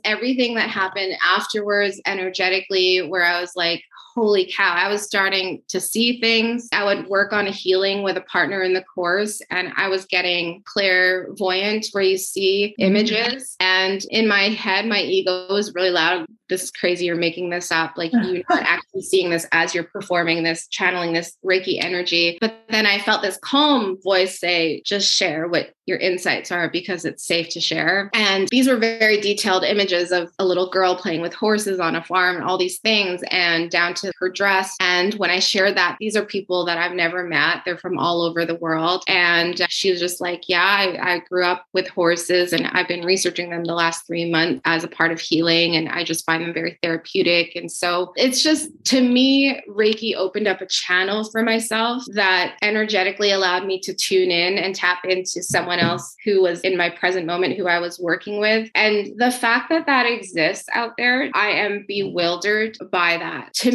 everything 0.04 0.54
that 0.54 0.70
happened 0.70 1.14
afterwards 1.24 2.00
energetically 2.06 3.02
where 3.02 3.24
I 3.24 3.40
was 3.40 3.52
like, 3.56 3.82
holy 4.20 4.52
cow, 4.54 4.74
I 4.74 4.88
was 4.88 5.02
starting 5.02 5.62
to 5.68 5.80
see 5.80 6.20
things. 6.20 6.68
I 6.72 6.84
would 6.84 7.06
work 7.06 7.32
on 7.32 7.46
a 7.46 7.50
healing 7.50 8.02
with 8.02 8.18
a 8.18 8.22
partner 8.22 8.62
in 8.62 8.74
the 8.74 8.82
course, 8.82 9.40
and 9.50 9.72
I 9.76 9.88
was 9.88 10.04
getting 10.04 10.62
clairvoyant 10.66 11.86
where 11.92 12.04
you 12.04 12.18
see 12.18 12.74
mm-hmm. 12.78 12.90
images. 12.90 13.56
And 13.60 14.04
in 14.10 14.28
my 14.28 14.50
head, 14.50 14.86
my 14.86 15.00
ego 15.00 15.46
was 15.48 15.74
really 15.74 15.90
loud. 15.90 16.26
This 16.50 16.64
is 16.64 16.70
crazy. 16.70 17.06
You're 17.06 17.16
making 17.16 17.50
this 17.50 17.70
up. 17.70 17.92
Like 17.96 18.12
you're 18.12 18.42
not 18.50 18.62
actually 18.62 19.02
seeing 19.02 19.30
this 19.30 19.46
as 19.52 19.72
you're 19.72 19.84
performing 19.84 20.42
this, 20.42 20.66
channeling 20.66 21.12
this 21.12 21.36
Reiki 21.44 21.82
energy. 21.82 22.38
But 22.40 22.64
then 22.68 22.86
I 22.86 22.98
felt 22.98 23.22
this 23.22 23.38
calm 23.38 23.98
voice 24.02 24.40
say, 24.40 24.82
just 24.84 25.12
share 25.12 25.46
what 25.46 25.70
your 25.86 25.98
insights 25.98 26.50
are 26.50 26.68
because 26.68 27.04
it's 27.04 27.24
safe 27.24 27.50
to 27.50 27.60
share. 27.60 28.10
And 28.14 28.48
these 28.48 28.68
were 28.68 28.76
very 28.76 29.20
detailed 29.20 29.62
images 29.62 30.10
of 30.10 30.30
a 30.40 30.44
little 30.44 30.70
girl 30.70 30.96
playing 30.96 31.20
with 31.20 31.34
horses 31.34 31.78
on 31.78 31.94
a 31.94 32.02
farm 32.02 32.36
and 32.36 32.44
all 32.44 32.58
these 32.58 32.78
things, 32.78 33.22
and 33.30 33.70
down 33.70 33.94
to 33.94 34.09
her 34.18 34.30
dress. 34.30 34.76
And 34.80 35.14
when 35.14 35.30
I 35.30 35.38
shared 35.38 35.76
that, 35.76 35.96
these 36.00 36.16
are 36.16 36.24
people 36.24 36.64
that 36.66 36.78
I've 36.78 36.94
never 36.94 37.24
met. 37.24 37.62
They're 37.64 37.78
from 37.78 37.98
all 37.98 38.22
over 38.22 38.44
the 38.44 38.54
world. 38.54 39.02
And 39.08 39.60
she 39.68 39.90
was 39.90 40.00
just 40.00 40.20
like, 40.20 40.48
Yeah, 40.48 40.62
I, 40.62 41.14
I 41.14 41.18
grew 41.28 41.44
up 41.44 41.66
with 41.72 41.88
horses 41.88 42.52
and 42.52 42.66
I've 42.66 42.88
been 42.88 43.04
researching 43.04 43.50
them 43.50 43.64
the 43.64 43.74
last 43.74 44.06
three 44.06 44.30
months 44.30 44.60
as 44.64 44.84
a 44.84 44.88
part 44.88 45.12
of 45.12 45.20
healing. 45.20 45.76
And 45.76 45.88
I 45.88 46.04
just 46.04 46.24
find 46.24 46.42
them 46.42 46.54
very 46.54 46.78
therapeutic. 46.82 47.54
And 47.56 47.70
so 47.70 48.12
it's 48.16 48.42
just, 48.42 48.70
to 48.86 49.00
me, 49.00 49.60
Reiki 49.68 50.14
opened 50.14 50.48
up 50.48 50.60
a 50.60 50.66
channel 50.66 51.24
for 51.30 51.42
myself 51.42 52.04
that 52.14 52.56
energetically 52.62 53.30
allowed 53.30 53.66
me 53.66 53.80
to 53.80 53.94
tune 53.94 54.30
in 54.30 54.58
and 54.58 54.74
tap 54.74 55.04
into 55.04 55.42
someone 55.42 55.78
else 55.78 56.16
who 56.24 56.42
was 56.42 56.60
in 56.60 56.76
my 56.76 56.90
present 56.90 57.26
moment 57.26 57.56
who 57.56 57.66
I 57.66 57.78
was 57.78 57.98
working 57.98 58.40
with. 58.40 58.70
And 58.74 59.12
the 59.18 59.30
fact 59.30 59.68
that 59.70 59.86
that 59.86 60.06
exists 60.06 60.68
out 60.72 60.92
there, 60.96 61.30
I 61.34 61.48
am 61.48 61.84
bewildered 61.86 62.76
by 62.90 63.16
that. 63.18 63.54
To 63.54 63.72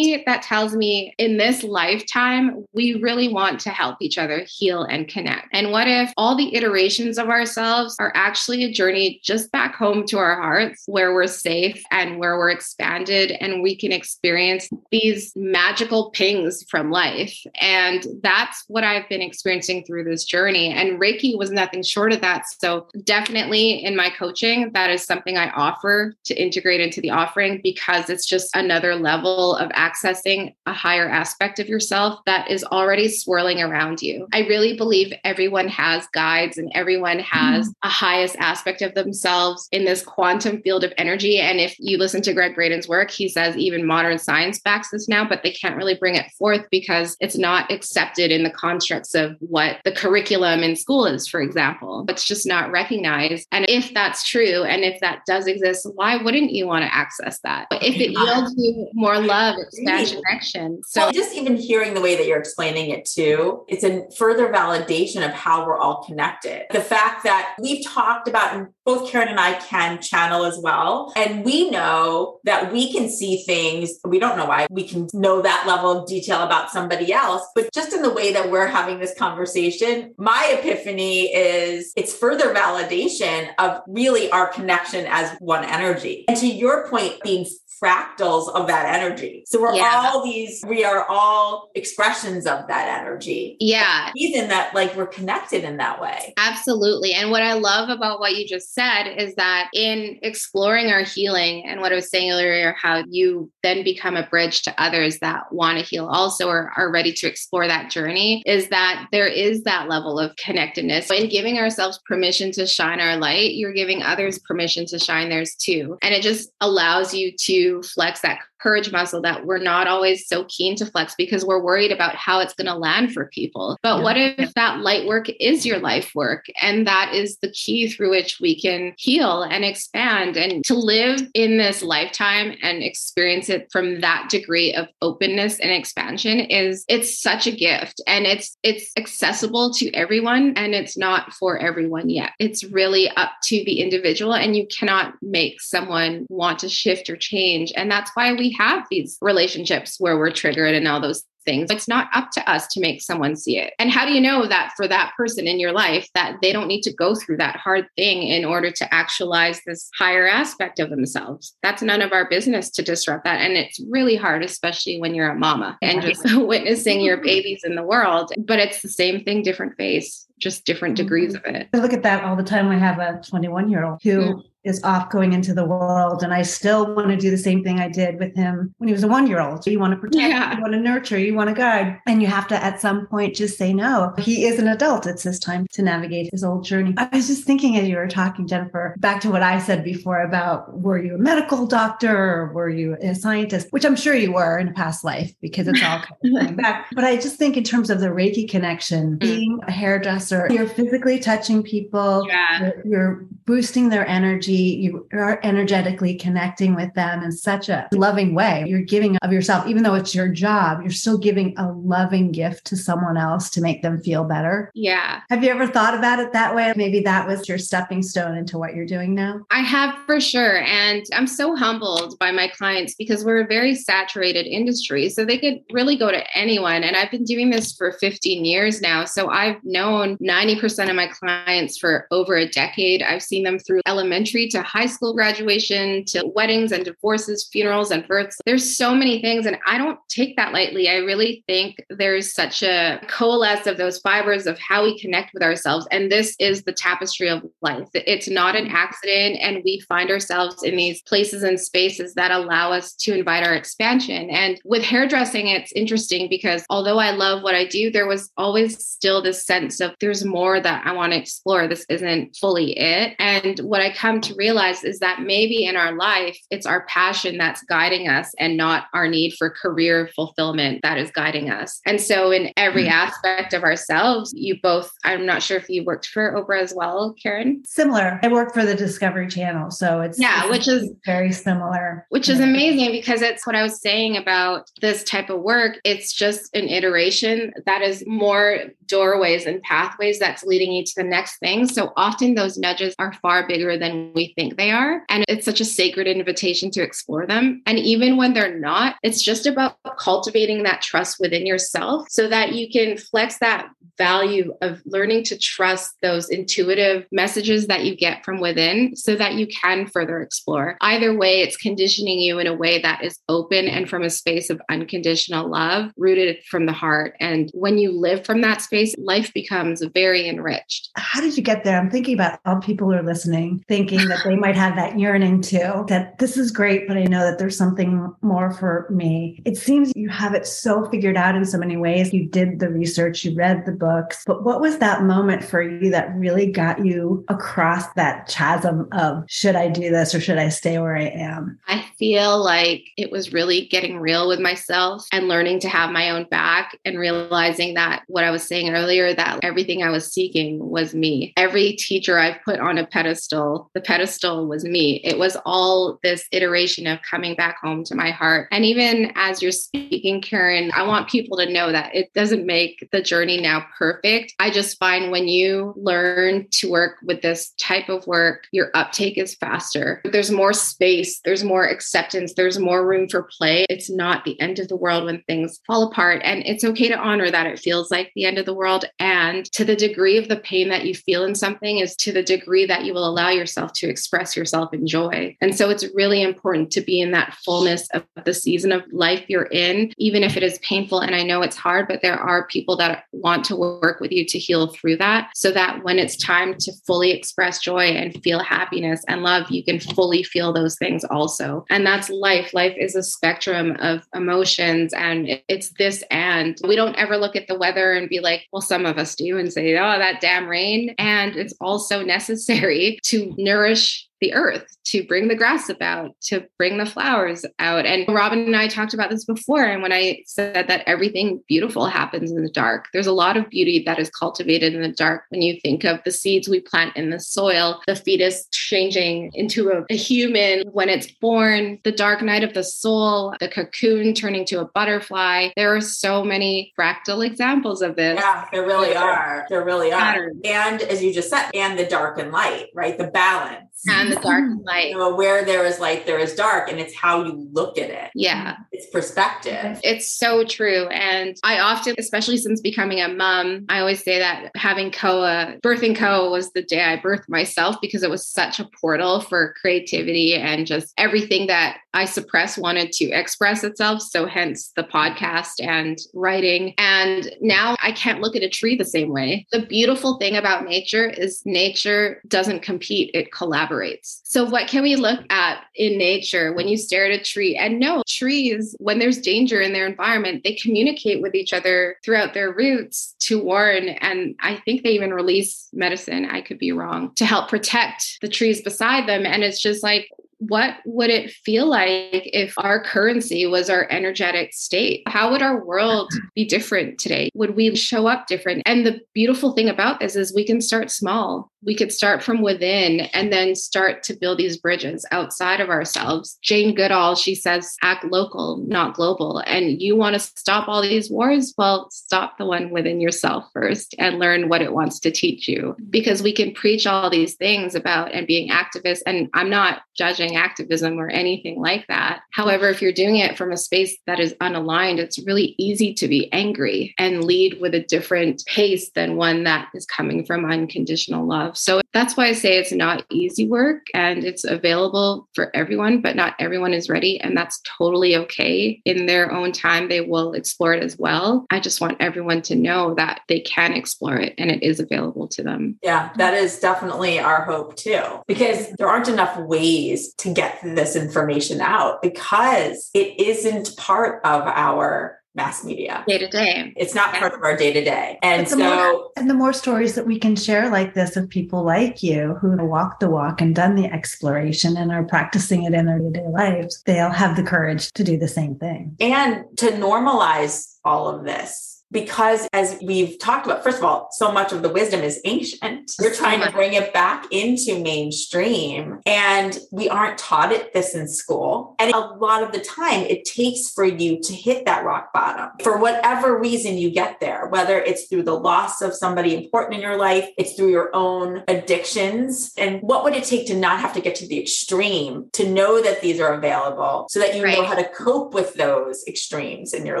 that 0.26 0.42
tells 0.42 0.74
me 0.74 1.14
in 1.18 1.36
this 1.36 1.62
lifetime, 1.62 2.64
we 2.72 2.94
really 2.94 3.28
want 3.28 3.60
to 3.60 3.70
help 3.70 3.96
each 4.00 4.18
other 4.18 4.44
heal 4.46 4.82
and 4.82 5.08
connect. 5.08 5.48
And 5.52 5.70
what 5.70 5.88
if 5.88 6.12
all 6.16 6.36
the 6.36 6.54
iterations 6.54 7.18
of 7.18 7.28
ourselves 7.28 7.96
are 7.98 8.12
actually 8.14 8.64
a 8.64 8.72
journey 8.72 9.20
just 9.22 9.50
back 9.52 9.74
home 9.74 10.06
to 10.06 10.18
our 10.18 10.40
hearts 10.40 10.84
where 10.86 11.14
we're 11.14 11.26
safe 11.26 11.82
and 11.90 12.18
where 12.18 12.36
we're 12.36 12.50
expanded 12.50 13.32
and 13.32 13.62
we 13.62 13.76
can 13.76 13.92
experience 13.92 14.68
these 14.90 15.32
magical 15.36 16.10
pings 16.10 16.64
from 16.70 16.90
life? 16.90 17.38
And 17.60 18.06
that's 18.22 18.64
what 18.68 18.84
I've 18.84 19.08
been 19.08 19.22
experiencing 19.22 19.84
through 19.84 20.04
this 20.04 20.24
journey. 20.24 20.72
And 20.72 21.00
Reiki 21.00 21.36
was 21.36 21.50
nothing 21.50 21.82
short 21.82 22.12
of 22.12 22.20
that. 22.20 22.44
So, 22.60 22.88
definitely 23.04 23.84
in 23.84 23.96
my 23.96 24.10
coaching, 24.10 24.70
that 24.72 24.90
is 24.90 25.04
something 25.04 25.36
I 25.36 25.50
offer 25.50 26.14
to 26.24 26.34
integrate 26.34 26.80
into 26.80 27.00
the 27.00 27.10
offering 27.10 27.60
because 27.62 28.10
it's 28.10 28.26
just 28.26 28.54
another 28.54 28.94
level 28.94 29.56
of 29.56 29.70
accessing 29.78 30.54
a 30.66 30.72
higher 30.72 31.08
aspect 31.08 31.58
of 31.58 31.68
yourself 31.68 32.20
that 32.26 32.50
is 32.50 32.64
already 32.64 33.08
swirling 33.08 33.62
around 33.62 34.02
you. 34.02 34.26
I 34.32 34.40
really 34.40 34.76
believe 34.76 35.14
everyone 35.24 35.68
has 35.68 36.06
guides 36.12 36.58
and 36.58 36.70
everyone 36.74 37.20
has 37.20 37.68
mm-hmm. 37.68 37.88
a 37.88 37.88
highest 37.88 38.36
aspect 38.36 38.82
of 38.82 38.94
themselves 38.94 39.68
in 39.72 39.84
this 39.84 40.02
quantum 40.02 40.60
field 40.62 40.84
of 40.84 40.92
energy. 40.98 41.38
And 41.38 41.60
if 41.60 41.76
you 41.78 41.96
listen 41.96 42.22
to 42.22 42.34
Gregg 42.34 42.54
Braden's 42.54 42.88
work, 42.88 43.10
he 43.10 43.28
says 43.28 43.56
even 43.56 43.86
modern 43.86 44.18
science 44.18 44.58
backs 44.60 44.90
this 44.90 45.08
now, 45.08 45.26
but 45.26 45.42
they 45.42 45.52
can't 45.52 45.76
really 45.76 45.94
bring 45.94 46.16
it 46.16 46.30
forth 46.32 46.66
because 46.70 47.16
it's 47.20 47.38
not 47.38 47.70
accepted 47.70 48.30
in 48.32 48.42
the 48.42 48.50
constructs 48.50 49.14
of 49.14 49.36
what 49.40 49.78
the 49.84 49.92
curriculum 49.92 50.62
in 50.62 50.74
school 50.74 51.06
is, 51.06 51.28
for 51.28 51.40
example. 51.40 52.04
It's 52.08 52.24
just 52.24 52.46
not 52.46 52.70
recognized. 52.70 53.46
And 53.52 53.64
if 53.68 53.94
that's 53.94 54.28
true, 54.28 54.64
and 54.64 54.82
if 54.82 55.00
that 55.00 55.22
does 55.26 55.46
exist, 55.46 55.86
why 55.94 56.16
wouldn't 56.16 56.52
you 56.52 56.66
want 56.66 56.82
to 56.82 56.94
access 56.94 57.40
that? 57.40 57.68
If 57.70 57.96
it 57.96 58.10
yields 58.10 58.54
you 58.56 58.88
more 58.94 59.20
love, 59.20 59.56
expansion 59.68 60.22
connection. 60.26 60.80
So 60.86 61.02
well, 61.02 61.12
just 61.12 61.34
even 61.34 61.56
hearing 61.56 61.94
the 61.94 62.00
way 62.00 62.16
that 62.16 62.26
you're 62.26 62.38
explaining 62.38 62.90
it 62.90 63.04
too, 63.04 63.64
it's 63.68 63.84
a 63.84 64.08
further 64.16 64.48
validation 64.48 65.24
of 65.24 65.32
how 65.32 65.66
we're 65.66 65.78
all 65.78 66.04
connected. 66.04 66.66
The 66.70 66.80
fact 66.80 67.24
that 67.24 67.54
we've 67.60 67.84
talked 67.84 68.28
about, 68.28 68.54
and 68.54 68.68
both 68.84 69.10
Karen 69.10 69.28
and 69.28 69.40
I 69.40 69.54
can 69.54 70.00
channel 70.00 70.44
as 70.44 70.58
well. 70.58 71.12
And 71.16 71.44
we 71.44 71.70
know 71.70 72.40
that 72.44 72.72
we 72.72 72.92
can 72.92 73.08
see 73.08 73.42
things. 73.44 73.92
We 74.04 74.18
don't 74.18 74.36
know 74.36 74.46
why 74.46 74.66
we 74.70 74.86
can 74.86 75.08
know 75.12 75.42
that 75.42 75.64
level 75.66 75.90
of 75.90 76.08
detail 76.08 76.42
about 76.42 76.70
somebody 76.70 77.12
else, 77.12 77.46
but 77.54 77.72
just 77.72 77.92
in 77.92 78.02
the 78.02 78.12
way 78.12 78.32
that 78.32 78.50
we're 78.50 78.66
having 78.66 78.98
this 78.98 79.14
conversation, 79.18 80.14
my 80.16 80.56
epiphany 80.58 81.34
is 81.34 81.92
it's 81.96 82.14
further 82.14 82.54
validation 82.54 83.50
of 83.58 83.80
really 83.86 84.30
our 84.30 84.46
connection 84.46 85.06
as 85.08 85.36
one 85.40 85.64
energy. 85.64 86.24
And 86.28 86.36
to 86.38 86.46
your 86.46 86.88
point, 86.88 87.20
being 87.22 87.46
fractals 87.82 88.48
of 88.48 88.66
that 88.66 88.94
energy. 88.94 89.44
So 89.46 89.60
we're 89.60 89.74
yeah. 89.74 90.10
all 90.12 90.24
these, 90.24 90.64
we 90.66 90.84
are 90.84 91.04
all 91.08 91.70
expressions 91.74 92.46
of 92.46 92.66
that 92.68 93.00
energy. 93.00 93.56
Yeah. 93.60 94.10
Even 94.16 94.48
that 94.48 94.74
like 94.74 94.96
we're 94.96 95.06
connected 95.06 95.64
in 95.64 95.76
that 95.76 96.00
way. 96.00 96.34
Absolutely. 96.36 97.12
And 97.12 97.30
what 97.30 97.42
I 97.42 97.54
love 97.54 97.88
about 97.88 98.20
what 98.20 98.36
you 98.36 98.46
just 98.46 98.74
said 98.74 99.04
is 99.04 99.34
that 99.36 99.70
in 99.74 100.18
exploring 100.22 100.90
our 100.90 101.02
healing 101.02 101.66
and 101.66 101.80
what 101.80 101.92
I 101.92 101.96
was 101.96 102.10
saying 102.10 102.30
earlier, 102.30 102.74
how 102.80 103.04
you 103.08 103.50
then 103.62 103.84
become 103.84 104.16
a 104.16 104.26
bridge 104.26 104.62
to 104.62 104.82
others 104.82 105.18
that 105.20 105.52
want 105.52 105.78
to 105.78 105.84
heal 105.84 106.06
also 106.06 106.48
or 106.48 106.72
are 106.76 106.90
ready 106.90 107.12
to 107.12 107.26
explore 107.26 107.66
that 107.66 107.90
journey, 107.90 108.42
is 108.46 108.68
that 108.68 109.06
there 109.12 109.28
is 109.28 109.62
that 109.64 109.88
level 109.88 110.18
of 110.18 110.34
connectedness. 110.36 111.10
In 111.10 111.28
giving 111.28 111.58
ourselves 111.58 112.00
permission 112.06 112.52
to 112.52 112.66
shine 112.66 113.00
our 113.00 113.16
light, 113.16 113.54
you're 113.54 113.72
giving 113.72 114.02
others 114.02 114.38
permission 114.40 114.86
to 114.86 114.98
shine 114.98 115.28
theirs 115.28 115.54
too. 115.54 115.98
And 116.02 116.14
it 116.14 116.22
just 116.22 116.50
allows 116.60 117.14
you 117.14 117.32
to 117.40 117.67
flex 117.82 118.20
that 118.20 118.38
courage 118.68 118.92
muscle 118.92 119.22
that 119.22 119.46
we're 119.46 119.56
not 119.56 119.86
always 119.86 120.28
so 120.28 120.44
keen 120.44 120.76
to 120.76 120.84
flex 120.84 121.14
because 121.16 121.42
we're 121.42 121.62
worried 121.62 121.90
about 121.90 122.14
how 122.14 122.38
it's 122.38 122.52
going 122.52 122.66
to 122.66 122.74
land 122.74 123.14
for 123.14 123.30
people. 123.32 123.78
But 123.82 123.96
yeah. 123.96 124.02
what 124.02 124.16
if 124.18 124.52
that 124.52 124.80
light 124.80 125.06
work 125.06 125.30
is 125.40 125.64
your 125.64 125.78
life 125.78 126.12
work? 126.14 126.44
And 126.60 126.86
that 126.86 127.14
is 127.14 127.38
the 127.38 127.50
key 127.50 127.88
through 127.88 128.10
which 128.10 128.40
we 128.42 128.60
can 128.60 128.92
heal 128.98 129.42
and 129.42 129.64
expand 129.64 130.36
and 130.36 130.62
to 130.66 130.74
live 130.74 131.22
in 131.32 131.56
this 131.56 131.82
lifetime 131.82 132.58
and 132.62 132.82
experience 132.82 133.48
it 133.48 133.68
from 133.72 134.02
that 134.02 134.28
degree 134.28 134.74
of 134.74 134.86
openness 135.00 135.58
and 135.60 135.70
expansion 135.70 136.38
is 136.40 136.84
it's 136.88 137.18
such 137.18 137.46
a 137.46 137.56
gift 137.56 138.02
and 138.06 138.26
it's 138.26 138.58
it's 138.62 138.92
accessible 138.98 139.72
to 139.72 139.90
everyone 139.94 140.52
and 140.56 140.74
it's 140.74 140.98
not 140.98 141.32
for 141.32 141.56
everyone 141.56 142.10
yet. 142.10 142.32
It's 142.38 142.64
really 142.64 143.08
up 143.08 143.30
to 143.44 143.64
the 143.64 143.80
individual 143.80 144.34
and 144.34 144.54
you 144.54 144.66
cannot 144.66 145.14
make 145.22 145.62
someone 145.62 146.26
want 146.28 146.58
to 146.58 146.68
shift 146.68 147.08
or 147.08 147.16
change 147.16 147.72
and 147.74 147.90
that's 147.90 148.10
why 148.12 148.34
we 148.34 148.52
have 148.58 148.86
these 148.90 149.16
relationships 149.20 149.96
where 149.98 150.18
we're 150.18 150.30
triggered 150.30 150.74
and 150.74 150.86
all 150.86 151.00
those 151.00 151.24
things. 151.48 151.70
It's 151.70 151.88
not 151.88 152.10
up 152.14 152.30
to 152.32 152.50
us 152.50 152.66
to 152.68 152.80
make 152.80 153.00
someone 153.00 153.34
see 153.34 153.58
it. 153.58 153.72
And 153.78 153.90
how 153.90 154.04
do 154.04 154.12
you 154.12 154.20
know 154.20 154.46
that 154.46 154.72
for 154.76 154.86
that 154.86 155.14
person 155.16 155.46
in 155.46 155.58
your 155.58 155.72
life 155.72 156.06
that 156.14 156.36
they 156.42 156.52
don't 156.52 156.68
need 156.68 156.82
to 156.82 156.92
go 156.92 157.14
through 157.14 157.38
that 157.38 157.56
hard 157.56 157.86
thing 157.96 158.22
in 158.22 158.44
order 158.44 158.70
to 158.70 158.94
actualize 158.94 159.62
this 159.64 159.88
higher 159.98 160.28
aspect 160.28 160.78
of 160.78 160.90
themselves? 160.90 161.56
That's 161.62 161.80
none 161.80 162.02
of 162.02 162.12
our 162.12 162.28
business 162.28 162.68
to 162.72 162.82
disrupt 162.82 163.24
that. 163.24 163.40
And 163.40 163.54
it's 163.54 163.80
really 163.88 164.16
hard, 164.16 164.44
especially 164.44 165.00
when 165.00 165.14
you're 165.14 165.30
a 165.30 165.38
mama 165.38 165.78
and 165.80 166.02
just 166.02 166.22
witnessing 166.36 167.00
your 167.00 167.16
babies 167.16 167.62
in 167.64 167.76
the 167.76 167.84
world. 167.84 168.30
But 168.46 168.58
it's 168.58 168.82
the 168.82 168.88
same 168.88 169.24
thing, 169.24 169.42
different 169.42 169.76
face 169.76 170.26
just 170.40 170.64
different 170.64 170.96
degrees 170.96 171.34
mm-hmm. 171.34 171.48
of 171.48 171.54
it. 171.56 171.68
I 171.74 171.78
look 171.78 171.92
at 171.92 172.04
that 172.04 172.22
all 172.22 172.36
the 172.36 172.44
time. 172.44 172.68
I 172.68 172.78
have 172.78 173.00
a 173.00 173.20
21 173.28 173.70
year 173.70 173.84
old 173.84 174.00
who 174.04 174.20
mm 174.20 174.42
is 174.68 174.82
off 174.84 175.10
going 175.10 175.32
into 175.32 175.54
the 175.54 175.64
world. 175.64 176.22
And 176.22 176.32
I 176.32 176.42
still 176.42 176.94
want 176.94 177.08
to 177.08 177.16
do 177.16 177.30
the 177.30 177.38
same 177.38 177.64
thing 177.64 177.80
I 177.80 177.88
did 177.88 178.18
with 178.18 178.36
him 178.36 178.74
when 178.78 178.88
he 178.88 178.92
was 178.92 179.02
a 179.02 179.08
one 179.08 179.26
year 179.26 179.40
old. 179.40 179.64
So 179.64 179.70
you 179.70 179.80
want 179.80 179.94
to 179.94 179.98
protect, 179.98 180.22
yeah. 180.22 180.54
you 180.54 180.60
want 180.60 180.74
to 180.74 180.80
nurture, 180.80 181.18
you 181.18 181.34
want 181.34 181.48
to 181.48 181.54
guide. 181.54 181.98
And 182.06 182.20
you 182.20 182.28
have 182.28 182.46
to, 182.48 182.62
at 182.62 182.80
some 182.80 183.06
point, 183.06 183.34
just 183.34 183.56
say 183.56 183.72
no. 183.72 184.12
He 184.18 184.46
is 184.46 184.58
an 184.58 184.68
adult. 184.68 185.06
It's 185.06 185.22
his 185.22 185.38
time 185.38 185.66
to 185.72 185.82
navigate 185.82 186.30
his 186.30 186.44
old 186.44 186.64
journey. 186.64 186.94
I 186.96 187.08
was 187.12 187.26
just 187.26 187.44
thinking 187.44 187.76
as 187.76 187.88
you 187.88 187.96
were 187.96 188.08
talking, 188.08 188.46
Jennifer, 188.46 188.94
back 188.98 189.20
to 189.22 189.30
what 189.30 189.42
I 189.42 189.58
said 189.58 189.82
before 189.82 190.20
about 190.20 190.80
were 190.80 190.98
you 190.98 191.14
a 191.14 191.18
medical 191.18 191.66
doctor 191.66 192.16
or 192.16 192.52
were 192.52 192.68
you 192.68 192.96
a 193.00 193.14
scientist, 193.14 193.68
which 193.70 193.84
I'm 193.84 193.96
sure 193.96 194.14
you 194.14 194.32
were 194.32 194.58
in 194.58 194.68
a 194.68 194.72
past 194.72 195.04
life 195.04 195.32
because 195.40 195.68
it's 195.68 195.82
all 195.82 196.02
coming 196.22 196.56
back. 196.56 196.88
But 196.92 197.04
I 197.04 197.16
just 197.16 197.36
think 197.36 197.56
in 197.56 197.64
terms 197.64 197.90
of 197.90 198.00
the 198.00 198.08
Reiki 198.08 198.48
connection, 198.48 199.14
mm. 199.14 199.18
being 199.18 199.60
a 199.66 199.72
hairdresser, 199.72 200.48
you're 200.50 200.68
physically 200.68 201.18
touching 201.18 201.62
people, 201.62 202.26
yeah. 202.28 202.60
you're, 202.60 202.82
you're 202.84 203.26
boosting 203.46 203.88
their 203.88 204.06
energy 204.06 204.57
you 204.62 205.06
are 205.12 205.40
energetically 205.42 206.14
connecting 206.14 206.74
with 206.74 206.92
them 206.94 207.22
in 207.22 207.32
such 207.32 207.68
a 207.68 207.88
loving 207.92 208.34
way. 208.34 208.64
You're 208.66 208.82
giving 208.82 209.16
of 209.18 209.32
yourself, 209.32 209.66
even 209.66 209.82
though 209.82 209.94
it's 209.94 210.14
your 210.14 210.28
job, 210.28 210.80
you're 210.82 210.90
still 210.90 211.18
giving 211.18 211.56
a 211.58 211.72
loving 211.72 212.32
gift 212.32 212.66
to 212.66 212.76
someone 212.76 213.16
else 213.16 213.50
to 213.50 213.60
make 213.60 213.82
them 213.82 214.00
feel 214.00 214.24
better. 214.24 214.70
Yeah. 214.74 215.20
Have 215.28 215.42
you 215.42 215.50
ever 215.50 215.66
thought 215.66 215.96
about 215.96 216.18
it 216.18 216.32
that 216.32 216.54
way? 216.54 216.72
Maybe 216.76 217.00
that 217.00 217.26
was 217.26 217.48
your 217.48 217.58
stepping 217.58 218.02
stone 218.02 218.36
into 218.36 218.58
what 218.58 218.74
you're 218.74 218.86
doing 218.86 219.14
now? 219.14 219.44
I 219.50 219.60
have 219.60 219.94
for 220.06 220.20
sure. 220.20 220.58
And 220.62 221.04
I'm 221.12 221.26
so 221.26 221.54
humbled 221.56 222.18
by 222.18 222.30
my 222.30 222.48
clients 222.48 222.94
because 222.94 223.24
we're 223.24 223.42
a 223.42 223.46
very 223.46 223.74
saturated 223.74 224.46
industry. 224.46 225.08
So 225.08 225.24
they 225.24 225.38
could 225.38 225.60
really 225.72 225.96
go 225.96 226.10
to 226.10 226.24
anyone. 226.36 226.82
And 226.82 226.96
I've 226.96 227.10
been 227.10 227.24
doing 227.24 227.50
this 227.50 227.72
for 227.74 227.92
15 227.92 228.44
years 228.44 228.80
now. 228.80 229.04
So 229.04 229.28
I've 229.28 229.62
known 229.64 230.16
90% 230.18 230.88
of 230.88 230.96
my 230.96 231.08
clients 231.08 231.78
for 231.78 232.06
over 232.10 232.36
a 232.36 232.48
decade. 232.48 233.02
I've 233.02 233.22
seen 233.22 233.44
them 233.44 233.58
through 233.58 233.80
elementary 233.86 234.37
to 234.48 234.62
high 234.62 234.86
school 234.86 235.14
graduation 235.14 236.04
to 236.06 236.30
weddings 236.34 236.70
and 236.70 236.84
divorces, 236.84 237.48
funerals 237.50 237.90
and 237.90 238.06
births. 238.06 238.36
There's 238.44 238.76
so 238.76 238.94
many 238.94 239.22
things, 239.22 239.46
and 239.46 239.58
I 239.66 239.78
don't 239.78 239.98
take 240.08 240.36
that 240.36 240.52
lightly. 240.52 240.88
I 240.88 240.96
really 240.96 241.42
think 241.46 241.76
there's 241.88 242.32
such 242.34 242.62
a 242.62 243.00
coalesce 243.08 243.66
of 243.66 243.78
those 243.78 243.98
fibers 243.98 244.46
of 244.46 244.58
how 244.58 244.84
we 244.84 245.00
connect 245.00 245.32
with 245.34 245.42
ourselves. 245.42 245.86
And 245.90 246.12
this 246.12 246.36
is 246.38 246.62
the 246.62 246.72
tapestry 246.72 247.28
of 247.28 247.42
life. 247.62 247.88
It's 247.94 248.28
not 248.28 248.54
an 248.54 248.68
accident, 248.68 249.38
and 249.40 249.62
we 249.64 249.80
find 249.88 250.10
ourselves 250.10 250.62
in 250.62 250.76
these 250.76 251.02
places 251.02 251.42
and 251.42 251.58
spaces 251.58 252.14
that 252.14 252.30
allow 252.30 252.72
us 252.72 252.94
to 252.96 253.16
invite 253.16 253.46
our 253.46 253.54
expansion. 253.54 254.30
And 254.30 254.60
with 254.64 254.82
hairdressing, 254.82 255.48
it's 255.48 255.72
interesting 255.72 256.28
because 256.28 256.64
although 256.68 256.98
I 256.98 257.10
love 257.12 257.42
what 257.42 257.54
I 257.54 257.64
do, 257.66 257.90
there 257.90 258.06
was 258.06 258.30
always 258.36 258.84
still 258.84 259.22
this 259.22 259.46
sense 259.46 259.80
of 259.80 259.94
there's 260.00 260.24
more 260.24 260.60
that 260.60 260.86
I 260.86 260.92
want 260.92 261.12
to 261.12 261.18
explore. 261.18 261.66
This 261.66 261.86
isn't 261.88 262.36
fully 262.36 262.78
it. 262.78 263.14
And 263.18 263.58
what 263.60 263.80
I 263.80 263.92
come 263.92 264.20
to 264.22 264.27
realize 264.36 264.84
is 264.84 264.98
that 265.00 265.22
maybe 265.22 265.64
in 265.64 265.76
our 265.76 265.96
life, 265.96 266.38
it's 266.50 266.66
our 266.66 266.84
passion 266.86 267.38
that's 267.38 267.62
guiding 267.62 268.08
us 268.08 268.32
and 268.38 268.56
not 268.56 268.86
our 268.94 269.08
need 269.08 269.34
for 269.38 269.50
career 269.50 270.10
fulfillment 270.14 270.80
that 270.82 270.98
is 270.98 271.10
guiding 271.10 271.50
us. 271.50 271.80
And 271.86 272.00
so, 272.00 272.30
in 272.30 272.52
every 272.56 272.84
mm-hmm. 272.84 272.92
aspect 272.92 273.54
of 273.54 273.62
ourselves, 273.62 274.32
you 274.36 274.58
both, 274.62 274.90
I'm 275.04 275.26
not 275.26 275.42
sure 275.42 275.56
if 275.56 275.68
you 275.68 275.84
worked 275.84 276.06
for 276.06 276.32
Oprah 276.32 276.62
as 276.62 276.74
well, 276.74 277.14
Karen. 277.22 277.62
Similar. 277.66 278.20
I 278.22 278.28
work 278.28 278.52
for 278.52 278.64
the 278.64 278.74
Discovery 278.74 279.28
Channel. 279.28 279.70
So 279.70 280.00
it's, 280.00 280.20
yeah, 280.20 280.42
it's 280.44 280.50
which 280.50 280.68
is 280.68 280.90
very 281.04 281.32
similar. 281.32 282.06
Which 282.10 282.28
is 282.28 282.40
amazing 282.40 282.92
because 282.92 283.22
it's 283.22 283.46
what 283.46 283.56
I 283.56 283.62
was 283.62 283.80
saying 283.80 284.16
about 284.16 284.70
this 284.80 285.04
type 285.04 285.30
of 285.30 285.40
work. 285.40 285.80
It's 285.84 286.12
just 286.12 286.54
an 286.54 286.68
iteration 286.68 287.52
that 287.66 287.82
is 287.82 288.04
more 288.06 288.64
doorways 288.86 289.46
and 289.46 289.62
pathways 289.62 290.18
that's 290.18 290.42
leading 290.44 290.72
you 290.72 290.84
to 290.84 290.92
the 290.96 291.04
next 291.04 291.38
thing. 291.38 291.66
So 291.66 291.92
often 291.96 292.34
those 292.34 292.58
nudges 292.58 292.94
are 292.98 293.12
far 293.14 293.46
bigger 293.46 293.78
than 293.78 294.12
we 294.18 294.34
think 294.36 294.56
they 294.56 294.72
are. 294.72 295.02
And 295.08 295.24
it's 295.28 295.44
such 295.44 295.60
a 295.60 295.64
sacred 295.64 296.08
invitation 296.08 296.72
to 296.72 296.82
explore 296.82 297.24
them. 297.24 297.62
And 297.66 297.78
even 297.78 298.16
when 298.16 298.34
they're 298.34 298.58
not, 298.58 298.96
it's 299.04 299.22
just 299.22 299.46
about 299.46 299.76
cultivating 299.96 300.64
that 300.64 300.82
trust 300.82 301.18
within 301.20 301.46
yourself 301.46 302.08
so 302.10 302.28
that 302.28 302.52
you 302.52 302.68
can 302.68 302.98
flex 302.98 303.38
that 303.38 303.68
value 303.96 304.54
of 304.62 304.80
learning 304.86 305.24
to 305.24 305.38
trust 305.38 305.94
those 306.02 306.28
intuitive 306.30 307.04
messages 307.12 307.66
that 307.66 307.84
you 307.84 307.96
get 307.96 308.24
from 308.24 308.40
within 308.40 308.94
so 308.96 309.14
that 309.16 309.34
you 309.34 309.46
can 309.46 309.86
further 309.86 310.22
explore. 310.22 310.76
Either 310.80 311.16
way, 311.16 311.40
it's 311.40 311.56
conditioning 311.56 312.18
you 312.18 312.38
in 312.38 312.46
a 312.46 312.54
way 312.54 312.80
that 312.80 313.04
is 313.04 313.18
open 313.28 313.66
and 313.66 313.90
from 313.90 314.02
a 314.02 314.10
space 314.10 314.50
of 314.50 314.62
unconditional 314.70 315.50
love, 315.50 315.90
rooted 315.96 316.38
from 316.44 316.66
the 316.66 316.72
heart. 316.72 317.16
And 317.20 317.50
when 317.54 317.78
you 317.78 317.92
live 317.92 318.24
from 318.24 318.40
that 318.42 318.62
space, 318.62 318.94
life 318.98 319.32
becomes 319.34 319.82
very 319.94 320.28
enriched. 320.28 320.90
How 320.96 321.20
did 321.20 321.36
you 321.36 321.42
get 321.42 321.64
there? 321.64 321.78
I'm 321.78 321.90
thinking 321.90 322.14
about 322.14 322.38
all 322.46 322.60
people 322.60 322.88
who 322.88 322.94
are 322.94 323.02
listening, 323.02 323.64
thinking 323.68 324.07
that 324.08 324.24
they 324.24 324.36
might 324.36 324.56
have 324.56 324.76
that 324.76 324.98
yearning 324.98 325.40
too, 325.40 325.84
that 325.88 326.18
this 326.18 326.36
is 326.36 326.50
great, 326.50 326.88
but 326.88 326.96
I 326.96 327.04
know 327.04 327.24
that 327.28 327.38
there's 327.38 327.56
something 327.56 328.14
more 328.22 328.52
for 328.52 328.86
me. 328.90 329.40
It 329.44 329.56
seems 329.56 329.92
you 329.94 330.08
have 330.08 330.34
it 330.34 330.46
so 330.46 330.88
figured 330.90 331.16
out 331.16 331.34
in 331.34 331.44
so 331.44 331.58
many 331.58 331.76
ways. 331.76 332.12
You 332.12 332.28
did 332.28 332.60
the 332.60 332.68
research, 332.68 333.24
you 333.24 333.34
read 333.34 333.64
the 333.66 333.72
books, 333.72 334.24
but 334.26 334.44
what 334.44 334.60
was 334.60 334.78
that 334.78 335.02
moment 335.02 335.44
for 335.44 335.62
you 335.62 335.90
that 335.90 336.14
really 336.14 336.50
got 336.50 336.84
you 336.84 337.24
across 337.28 337.92
that 337.94 338.28
chasm 338.28 338.88
of 338.92 339.24
should 339.28 339.56
I 339.56 339.68
do 339.68 339.90
this 339.90 340.14
or 340.14 340.20
should 340.20 340.38
I 340.38 340.48
stay 340.48 340.78
where 340.78 340.96
I 340.96 341.06
am? 341.06 341.58
I 341.66 341.84
feel 341.98 342.42
like 342.42 342.84
it 342.96 343.10
was 343.10 343.32
really 343.32 343.66
getting 343.66 343.98
real 343.98 344.28
with 344.28 344.40
myself 344.40 345.06
and 345.12 345.28
learning 345.28 345.60
to 345.60 345.68
have 345.68 345.90
my 345.90 346.10
own 346.10 346.24
back 346.30 346.78
and 346.84 346.98
realizing 346.98 347.74
that 347.74 348.02
what 348.06 348.24
I 348.24 348.30
was 348.30 348.42
saying 348.42 348.70
earlier, 348.70 349.14
that 349.14 349.40
everything 349.42 349.82
I 349.82 349.90
was 349.90 350.12
seeking 350.12 350.58
was 350.58 350.94
me. 350.94 351.32
Every 351.36 351.74
teacher 351.74 352.18
I've 352.18 352.42
put 352.44 352.60
on 352.60 352.78
a 352.78 352.86
pedestal, 352.86 353.70
the 353.74 353.80
pedestal 353.80 353.97
was 354.06 354.64
me. 354.64 355.00
It 355.04 355.18
was 355.18 355.36
all 355.44 355.98
this 356.02 356.26
iteration 356.32 356.86
of 356.86 356.98
coming 357.08 357.34
back 357.34 357.58
home 357.62 357.84
to 357.84 357.94
my 357.94 358.10
heart. 358.10 358.48
And 358.50 358.64
even 358.64 359.12
as 359.14 359.42
you're 359.42 359.52
speaking, 359.52 360.20
Karen, 360.20 360.70
I 360.74 360.82
want 360.82 361.08
people 361.08 361.36
to 361.38 361.50
know 361.50 361.72
that 361.72 361.94
it 361.94 362.12
doesn't 362.14 362.46
make 362.46 362.88
the 362.92 363.02
journey 363.02 363.40
now 363.40 363.66
perfect. 363.78 364.34
I 364.38 364.50
just 364.50 364.78
find 364.78 365.10
when 365.10 365.28
you 365.28 365.74
learn 365.76 366.46
to 366.52 366.70
work 366.70 366.96
with 367.02 367.22
this 367.22 367.50
type 367.58 367.88
of 367.88 368.06
work, 368.06 368.46
your 368.52 368.70
uptake 368.74 369.18
is 369.18 369.34
faster. 369.34 370.00
There's 370.04 370.30
more 370.30 370.52
space, 370.52 371.20
there's 371.24 371.44
more 371.44 371.66
acceptance, 371.66 372.34
there's 372.34 372.58
more 372.58 372.86
room 372.86 373.08
for 373.08 373.22
play. 373.22 373.66
It's 373.68 373.90
not 373.90 374.24
the 374.24 374.40
end 374.40 374.58
of 374.58 374.68
the 374.68 374.76
world 374.76 375.04
when 375.04 375.22
things 375.22 375.60
fall 375.66 375.84
apart. 375.84 376.20
And 376.24 376.42
it's 376.46 376.64
okay 376.64 376.88
to 376.88 376.98
honor 376.98 377.30
that 377.30 377.46
it 377.46 377.58
feels 377.58 377.90
like 377.90 378.12
the 378.14 378.24
end 378.24 378.38
of 378.38 378.46
the 378.46 378.54
world. 378.54 378.84
And 378.98 379.44
to 379.52 379.64
the 379.64 379.76
degree 379.76 380.18
of 380.18 380.28
the 380.28 380.36
pain 380.36 380.68
that 380.68 380.84
you 380.84 380.94
feel 380.94 381.24
in 381.24 381.34
something 381.34 381.78
is 381.78 381.96
to 381.96 382.12
the 382.12 382.22
degree 382.22 382.66
that 382.66 382.84
you 382.84 382.94
will 382.94 383.08
allow 383.08 383.30
yourself 383.30 383.72
to 383.74 383.87
express 383.88 384.36
yourself 384.36 384.72
in 384.72 384.86
joy. 384.86 385.36
And 385.40 385.54
so 385.54 385.70
it's 385.70 385.84
really 385.94 386.22
important 386.22 386.70
to 386.72 386.80
be 386.80 387.00
in 387.00 387.10
that 387.12 387.34
fullness 387.44 387.88
of 387.90 388.04
the 388.24 388.34
season 388.34 388.72
of 388.72 388.82
life 388.92 389.24
you're 389.28 389.48
in, 389.52 389.92
even 389.98 390.22
if 390.22 390.36
it 390.36 390.42
is 390.42 390.58
painful. 390.60 391.00
And 391.00 391.14
I 391.14 391.22
know 391.22 391.42
it's 391.42 391.56
hard, 391.56 391.88
but 391.88 392.02
there 392.02 392.18
are 392.18 392.46
people 392.46 392.76
that 392.76 393.04
want 393.12 393.44
to 393.46 393.56
work 393.56 394.00
with 394.00 394.12
you 394.12 394.24
to 394.26 394.38
heal 394.38 394.68
through 394.68 394.96
that 394.98 395.30
so 395.34 395.50
that 395.52 395.84
when 395.84 395.98
it's 395.98 396.16
time 396.16 396.56
to 396.58 396.72
fully 396.86 397.10
express 397.10 397.60
joy 397.60 397.86
and 397.86 398.22
feel 398.22 398.40
happiness 398.40 399.02
and 399.08 399.22
love, 399.22 399.50
you 399.50 399.64
can 399.64 399.80
fully 399.80 400.22
feel 400.22 400.52
those 400.52 400.76
things 400.76 401.04
also. 401.04 401.64
And 401.70 401.86
that's 401.86 402.10
life. 402.10 402.54
Life 402.54 402.74
is 402.78 402.94
a 402.94 403.02
spectrum 403.02 403.76
of 403.80 404.06
emotions 404.14 404.92
and 404.92 405.40
it's 405.48 405.70
this 405.78 406.02
and 406.10 406.58
we 406.66 406.76
don't 406.76 406.94
ever 406.96 407.16
look 407.16 407.36
at 407.36 407.46
the 407.48 407.58
weather 407.58 407.92
and 407.92 408.08
be 408.08 408.20
like, 408.20 408.46
well, 408.52 408.62
some 408.62 408.86
of 408.86 408.98
us 408.98 409.14
do 409.14 409.38
and 409.38 409.52
say, 409.52 409.76
oh, 409.76 409.98
that 409.98 410.20
damn 410.20 410.46
rain. 410.46 410.94
And 410.98 411.36
it's 411.36 411.54
also 411.60 412.02
necessary 412.18 412.98
to 413.04 413.34
nourish 413.38 413.77
the 414.20 414.34
earth, 414.34 414.76
to 414.84 415.04
bring 415.04 415.28
the 415.28 415.36
grass 415.36 415.68
about, 415.68 416.10
to 416.22 416.44
bring 416.56 416.78
the 416.78 416.86
flowers 416.86 417.44
out. 417.58 417.86
And 417.86 418.04
Robin 418.08 418.40
and 418.40 418.56
I 418.56 418.68
talked 418.68 418.94
about 418.94 419.10
this 419.10 419.24
before. 419.24 419.64
And 419.64 419.82
when 419.82 419.92
I 419.92 420.22
said 420.26 420.66
that 420.68 420.82
everything 420.86 421.42
beautiful 421.46 421.86
happens 421.86 422.32
in 422.32 422.42
the 422.42 422.50
dark, 422.50 422.86
there's 422.92 423.06
a 423.06 423.12
lot 423.12 423.36
of 423.36 423.48
beauty 423.48 423.82
that 423.84 423.98
is 423.98 424.10
cultivated 424.10 424.74
in 424.74 424.82
the 424.82 424.92
dark 424.92 425.24
when 425.28 425.42
you 425.42 425.60
think 425.60 425.84
of 425.84 426.00
the 426.04 426.10
seeds 426.10 426.48
we 426.48 426.60
plant 426.60 426.96
in 426.96 427.10
the 427.10 427.20
soil, 427.20 427.80
the 427.86 427.94
fetus 427.94 428.46
changing 428.50 429.30
into 429.34 429.70
a, 429.70 429.84
a 429.90 429.96
human 429.96 430.66
when 430.72 430.88
it's 430.88 431.10
born, 431.20 431.78
the 431.84 431.92
dark 431.92 432.22
night 432.22 432.42
of 432.42 432.54
the 432.54 432.64
soul, 432.64 433.34
the 433.40 433.48
cocoon 433.48 434.14
turning 434.14 434.44
to 434.46 434.60
a 434.60 434.64
butterfly. 434.64 435.50
There 435.56 435.74
are 435.74 435.80
so 435.80 436.24
many 436.24 436.72
fractal 436.78 437.24
examples 437.24 437.82
of 437.82 437.96
this. 437.96 438.18
Yeah, 438.18 438.46
there 438.52 438.66
really 438.66 438.96
are. 438.96 439.46
There 439.48 439.64
really 439.64 439.92
are. 439.92 440.32
And 440.44 440.82
as 440.82 441.02
you 441.02 441.12
just 441.12 441.30
said, 441.30 441.50
and 441.54 441.78
the 441.78 441.86
dark 441.86 442.18
and 442.18 442.32
light, 442.32 442.66
right? 442.74 442.98
The 442.98 443.08
balance 443.08 443.67
and 443.86 444.12
the 444.12 444.16
dark 444.16 444.44
and 444.44 444.64
light. 444.64 444.90
You 444.90 444.98
know, 444.98 445.14
where 445.14 445.44
there 445.44 445.64
is 445.64 445.78
light, 445.78 446.06
there 446.06 446.18
is 446.18 446.34
dark, 446.34 446.70
and 446.70 446.80
it's 446.80 446.94
how 446.94 447.24
you 447.24 447.48
look 447.52 447.78
at 447.78 447.90
it. 447.90 448.10
Yeah. 448.14 448.56
It's 448.72 448.86
perspective. 448.90 449.80
It's 449.84 450.10
so 450.10 450.44
true. 450.44 450.86
And 450.88 451.36
I 451.44 451.60
often, 451.60 451.94
especially 451.98 452.38
since 452.38 452.60
becoming 452.60 453.00
a 453.00 453.08
mom, 453.08 453.66
I 453.68 453.80
always 453.80 454.02
say 454.02 454.18
that 454.18 454.50
having 454.56 454.90
Koa, 454.90 455.56
birthing 455.62 455.96
Koa 455.96 456.30
was 456.30 456.52
the 456.52 456.62
day 456.62 456.84
I 456.84 456.96
birthed 456.96 457.28
myself 457.28 457.76
because 457.80 458.02
it 458.02 458.10
was 458.10 458.26
such 458.26 458.58
a 458.58 458.68
portal 458.80 459.20
for 459.20 459.54
creativity 459.60 460.34
and 460.34 460.66
just 460.66 460.92
everything 460.98 461.46
that 461.46 461.78
I 461.94 462.04
suppressed 462.04 462.58
wanted 462.58 462.92
to 462.92 463.06
express 463.06 463.64
itself. 463.64 464.02
So 464.02 464.26
hence 464.26 464.72
the 464.76 464.84
podcast 464.84 465.60
and 465.60 465.98
writing. 466.14 466.74
And 466.78 467.30
now 467.40 467.76
I 467.82 467.92
can't 467.92 468.20
look 468.20 468.36
at 468.36 468.42
a 468.42 468.48
tree 468.48 468.76
the 468.76 468.84
same 468.84 469.10
way. 469.10 469.46
The 469.52 469.62
beautiful 469.62 470.18
thing 470.18 470.36
about 470.36 470.64
nature 470.64 471.08
is 471.08 471.42
nature 471.44 472.22
doesn't 472.28 472.62
compete, 472.62 473.10
it 473.14 473.30
collaborates 473.32 473.67
collaborates. 473.68 474.20
So, 474.24 474.44
what 474.44 474.68
can 474.68 474.82
we 474.82 474.96
look 474.96 475.20
at 475.30 475.64
in 475.74 475.98
nature 475.98 476.52
when 476.52 476.68
you 476.68 476.76
stare 476.76 477.10
at 477.10 477.20
a 477.20 477.22
tree? 477.22 477.56
And 477.56 477.78
no, 477.78 478.02
trees, 478.06 478.74
when 478.78 478.98
there's 478.98 479.18
danger 479.18 479.60
in 479.60 479.72
their 479.72 479.86
environment, 479.86 480.44
they 480.44 480.54
communicate 480.54 481.22
with 481.22 481.34
each 481.34 481.52
other 481.52 481.96
throughout 482.04 482.34
their 482.34 482.52
roots 482.52 483.14
to 483.20 483.42
warn. 483.42 483.88
And 483.88 484.34
I 484.40 484.56
think 484.64 484.82
they 484.82 484.90
even 484.90 485.14
release 485.14 485.68
medicine, 485.72 486.26
I 486.26 486.40
could 486.40 486.58
be 486.58 486.72
wrong, 486.72 487.12
to 487.16 487.24
help 487.24 487.48
protect 487.48 488.18
the 488.20 488.28
trees 488.28 488.62
beside 488.62 489.08
them. 489.08 489.26
And 489.26 489.42
it's 489.42 489.60
just 489.60 489.82
like, 489.82 490.10
what 490.38 490.76
would 490.84 491.10
it 491.10 491.30
feel 491.30 491.66
like 491.66 492.30
if 492.32 492.54
our 492.58 492.82
currency 492.82 493.46
was 493.46 493.68
our 493.68 493.86
energetic 493.90 494.52
state? 494.52 495.02
How 495.06 495.30
would 495.30 495.42
our 495.42 495.64
world 495.64 496.10
mm-hmm. 496.12 496.26
be 496.34 496.44
different 496.44 496.98
today? 496.98 497.30
Would 497.34 497.56
we 497.56 497.74
show 497.74 498.06
up 498.06 498.26
different? 498.26 498.62
And 498.66 498.86
the 498.86 499.00
beautiful 499.14 499.52
thing 499.52 499.68
about 499.68 500.00
this 500.00 500.16
is 500.16 500.34
we 500.34 500.46
can 500.46 500.60
start 500.60 500.90
small 500.90 501.50
we 501.64 501.74
could 501.74 501.92
start 501.92 502.22
from 502.22 502.40
within 502.40 503.00
and 503.12 503.32
then 503.32 503.54
start 503.54 504.02
to 504.04 504.14
build 504.14 504.38
these 504.38 504.56
bridges 504.56 505.04
outside 505.10 505.60
of 505.60 505.70
ourselves. 505.70 506.38
Jane 506.42 506.74
Goodall, 506.74 507.16
she 507.16 507.34
says, 507.34 507.76
act 507.82 508.04
local, 508.04 508.58
not 508.68 508.94
global. 508.94 509.40
And 509.40 509.80
you 509.82 509.96
want 509.96 510.14
to 510.14 510.20
stop 510.20 510.68
all 510.68 510.82
these 510.82 511.10
wars? 511.10 511.54
Well, 511.58 511.88
stop 511.90 512.38
the 512.38 512.46
one 512.46 512.70
within 512.70 513.00
yourself 513.00 513.44
first 513.52 513.94
and 513.98 514.18
learn 514.18 514.48
what 514.48 514.62
it 514.62 514.72
wants 514.72 515.00
to 515.00 515.10
teach 515.10 515.48
you. 515.48 515.76
Because 515.90 516.22
we 516.22 516.32
can 516.32 516.54
preach 516.54 516.86
all 516.86 517.10
these 517.10 517.34
things 517.34 517.74
about 517.74 518.12
and 518.12 518.26
being 518.26 518.50
activists. 518.50 519.02
And 519.06 519.28
I'm 519.34 519.50
not 519.50 519.82
judging 519.96 520.27
activism 520.36 520.98
or 520.98 521.08
anything 521.08 521.60
like 521.60 521.86
that. 521.88 522.20
However, 522.32 522.68
if 522.68 522.82
you're 522.82 522.92
doing 522.92 523.16
it 523.16 523.36
from 523.36 523.52
a 523.52 523.56
space 523.56 523.96
that 524.06 524.20
is 524.20 524.34
unaligned, 524.40 524.98
it's 524.98 525.24
really 525.26 525.54
easy 525.58 525.94
to 525.94 526.08
be 526.08 526.32
angry 526.32 526.94
and 526.98 527.24
lead 527.24 527.60
with 527.60 527.74
a 527.74 527.82
different 527.84 528.44
pace 528.46 528.90
than 528.90 529.16
one 529.16 529.44
that 529.44 529.68
is 529.74 529.86
coming 529.86 530.24
from 530.24 530.44
unconditional 530.44 531.26
love. 531.26 531.56
So 531.56 531.80
that's 531.92 532.16
why 532.16 532.26
I 532.26 532.32
say 532.32 532.58
it's 532.58 532.72
not 532.72 533.04
easy 533.10 533.48
work 533.48 533.86
and 533.94 534.24
it's 534.24 534.44
available 534.44 535.28
for 535.34 535.54
everyone, 535.54 536.00
but 536.00 536.16
not 536.16 536.34
everyone 536.38 536.74
is 536.74 536.88
ready. 536.88 537.20
And 537.20 537.36
that's 537.36 537.60
totally 537.78 538.16
okay. 538.16 538.80
In 538.84 539.06
their 539.06 539.32
own 539.32 539.52
time, 539.52 539.88
they 539.88 540.00
will 540.00 540.32
explore 540.32 540.74
it 540.74 540.82
as 540.82 540.98
well. 540.98 541.46
I 541.50 541.60
just 541.60 541.80
want 541.80 541.96
everyone 542.00 542.42
to 542.42 542.54
know 542.54 542.94
that 542.94 543.22
they 543.28 543.40
can 543.40 543.72
explore 543.72 544.16
it 544.16 544.34
and 544.38 544.50
it 544.50 544.62
is 544.62 544.80
available 544.80 545.28
to 545.28 545.42
them. 545.42 545.78
Yeah, 545.82 546.10
that 546.16 546.34
is 546.34 546.60
definitely 546.60 547.18
our 547.18 547.42
hope 547.44 547.76
too, 547.76 548.02
because 548.26 548.70
there 548.78 548.88
aren't 548.88 549.08
enough 549.08 549.38
ways 549.38 550.14
to 550.18 550.32
get 550.32 550.58
this 550.62 550.96
information 550.96 551.60
out 551.60 552.02
because 552.02 552.90
it 552.94 553.18
isn't 553.20 553.76
part 553.76 554.20
of 554.24 554.42
our 554.42 555.18
mass 555.34 555.64
media 555.64 556.04
day 556.06 556.18
to 556.18 556.28
day. 556.28 556.72
It's 556.76 556.94
not 556.94 557.14
part 557.14 557.32
of 557.32 557.42
our 557.42 557.56
day 557.56 557.72
to 557.72 557.84
day. 557.84 558.18
And 558.22 558.48
so, 558.48 558.56
more, 558.56 559.10
and 559.16 559.30
the 559.30 559.34
more 559.34 559.52
stories 559.52 559.94
that 559.94 560.04
we 560.06 560.18
can 560.18 560.34
share 560.34 560.68
like 560.68 560.94
this 560.94 561.16
of 561.16 561.28
people 561.28 561.62
like 561.62 562.02
you 562.02 562.36
who 562.40 562.56
walk 562.64 562.98
the 562.98 563.08
walk 563.08 563.40
and 563.40 563.54
done 563.54 563.76
the 563.76 563.86
exploration 563.86 564.76
and 564.76 564.90
are 564.90 565.04
practicing 565.04 565.62
it 565.62 565.72
in 565.72 565.86
their 565.86 565.98
day 566.00 566.04
to 566.04 566.10
day 566.10 566.28
lives, 566.28 566.82
they'll 566.84 567.10
have 567.10 567.36
the 567.36 567.42
courage 567.42 567.92
to 567.92 568.04
do 568.04 568.18
the 568.18 568.28
same 568.28 568.56
thing. 568.56 568.96
And 569.00 569.44
to 569.58 569.70
normalize 569.70 570.76
all 570.84 571.08
of 571.08 571.24
this 571.24 571.77
because 571.90 572.46
as 572.52 572.78
we've 572.82 573.18
talked 573.18 573.46
about 573.46 573.62
first 573.62 573.78
of 573.78 573.84
all 573.84 574.08
so 574.12 574.30
much 574.30 574.52
of 574.52 574.62
the 574.62 574.68
wisdom 574.68 575.00
is 575.00 575.20
ancient. 575.24 575.92
You're 576.00 576.14
trying 576.14 576.40
to 576.42 576.52
bring 576.52 576.74
it 576.74 576.92
back 576.92 577.26
into 577.30 577.80
mainstream 577.80 579.00
and 579.06 579.58
we 579.70 579.88
aren't 579.88 580.18
taught 580.18 580.52
it 580.52 580.72
this 580.72 580.94
in 580.94 581.08
school 581.08 581.67
and 581.78 581.92
a 581.92 581.98
lot 581.98 582.42
of 582.42 582.52
the 582.52 582.60
time 582.60 583.00
it 583.02 583.24
takes 583.24 583.70
for 583.70 583.84
you 583.84 584.20
to 584.20 584.32
hit 584.32 584.64
that 584.66 584.84
rock 584.84 585.12
bottom 585.12 585.50
for 585.62 585.78
whatever 585.78 586.38
reason 586.38 586.76
you 586.76 586.90
get 586.90 587.20
there 587.20 587.46
whether 587.48 587.78
it's 587.78 588.06
through 588.06 588.22
the 588.22 588.34
loss 588.34 588.82
of 588.82 588.94
somebody 588.94 589.34
important 589.34 589.74
in 589.74 589.80
your 589.80 589.96
life 589.96 590.28
it's 590.36 590.54
through 590.54 590.70
your 590.70 590.90
own 590.94 591.42
addictions 591.48 592.52
and 592.58 592.80
what 592.82 593.04
would 593.04 593.14
it 593.14 593.24
take 593.24 593.46
to 593.46 593.54
not 593.54 593.80
have 593.80 593.92
to 593.92 594.00
get 594.00 594.14
to 594.14 594.26
the 594.26 594.40
extreme 594.40 595.28
to 595.32 595.48
know 595.48 595.82
that 595.82 596.00
these 596.00 596.20
are 596.20 596.34
available 596.34 597.06
so 597.08 597.20
that 597.20 597.36
you 597.36 597.44
right. 597.44 597.56
know 597.56 597.64
how 597.64 597.74
to 597.74 597.88
cope 597.90 598.34
with 598.34 598.54
those 598.54 599.04
extremes 599.06 599.72
in 599.72 599.86
your 599.86 600.00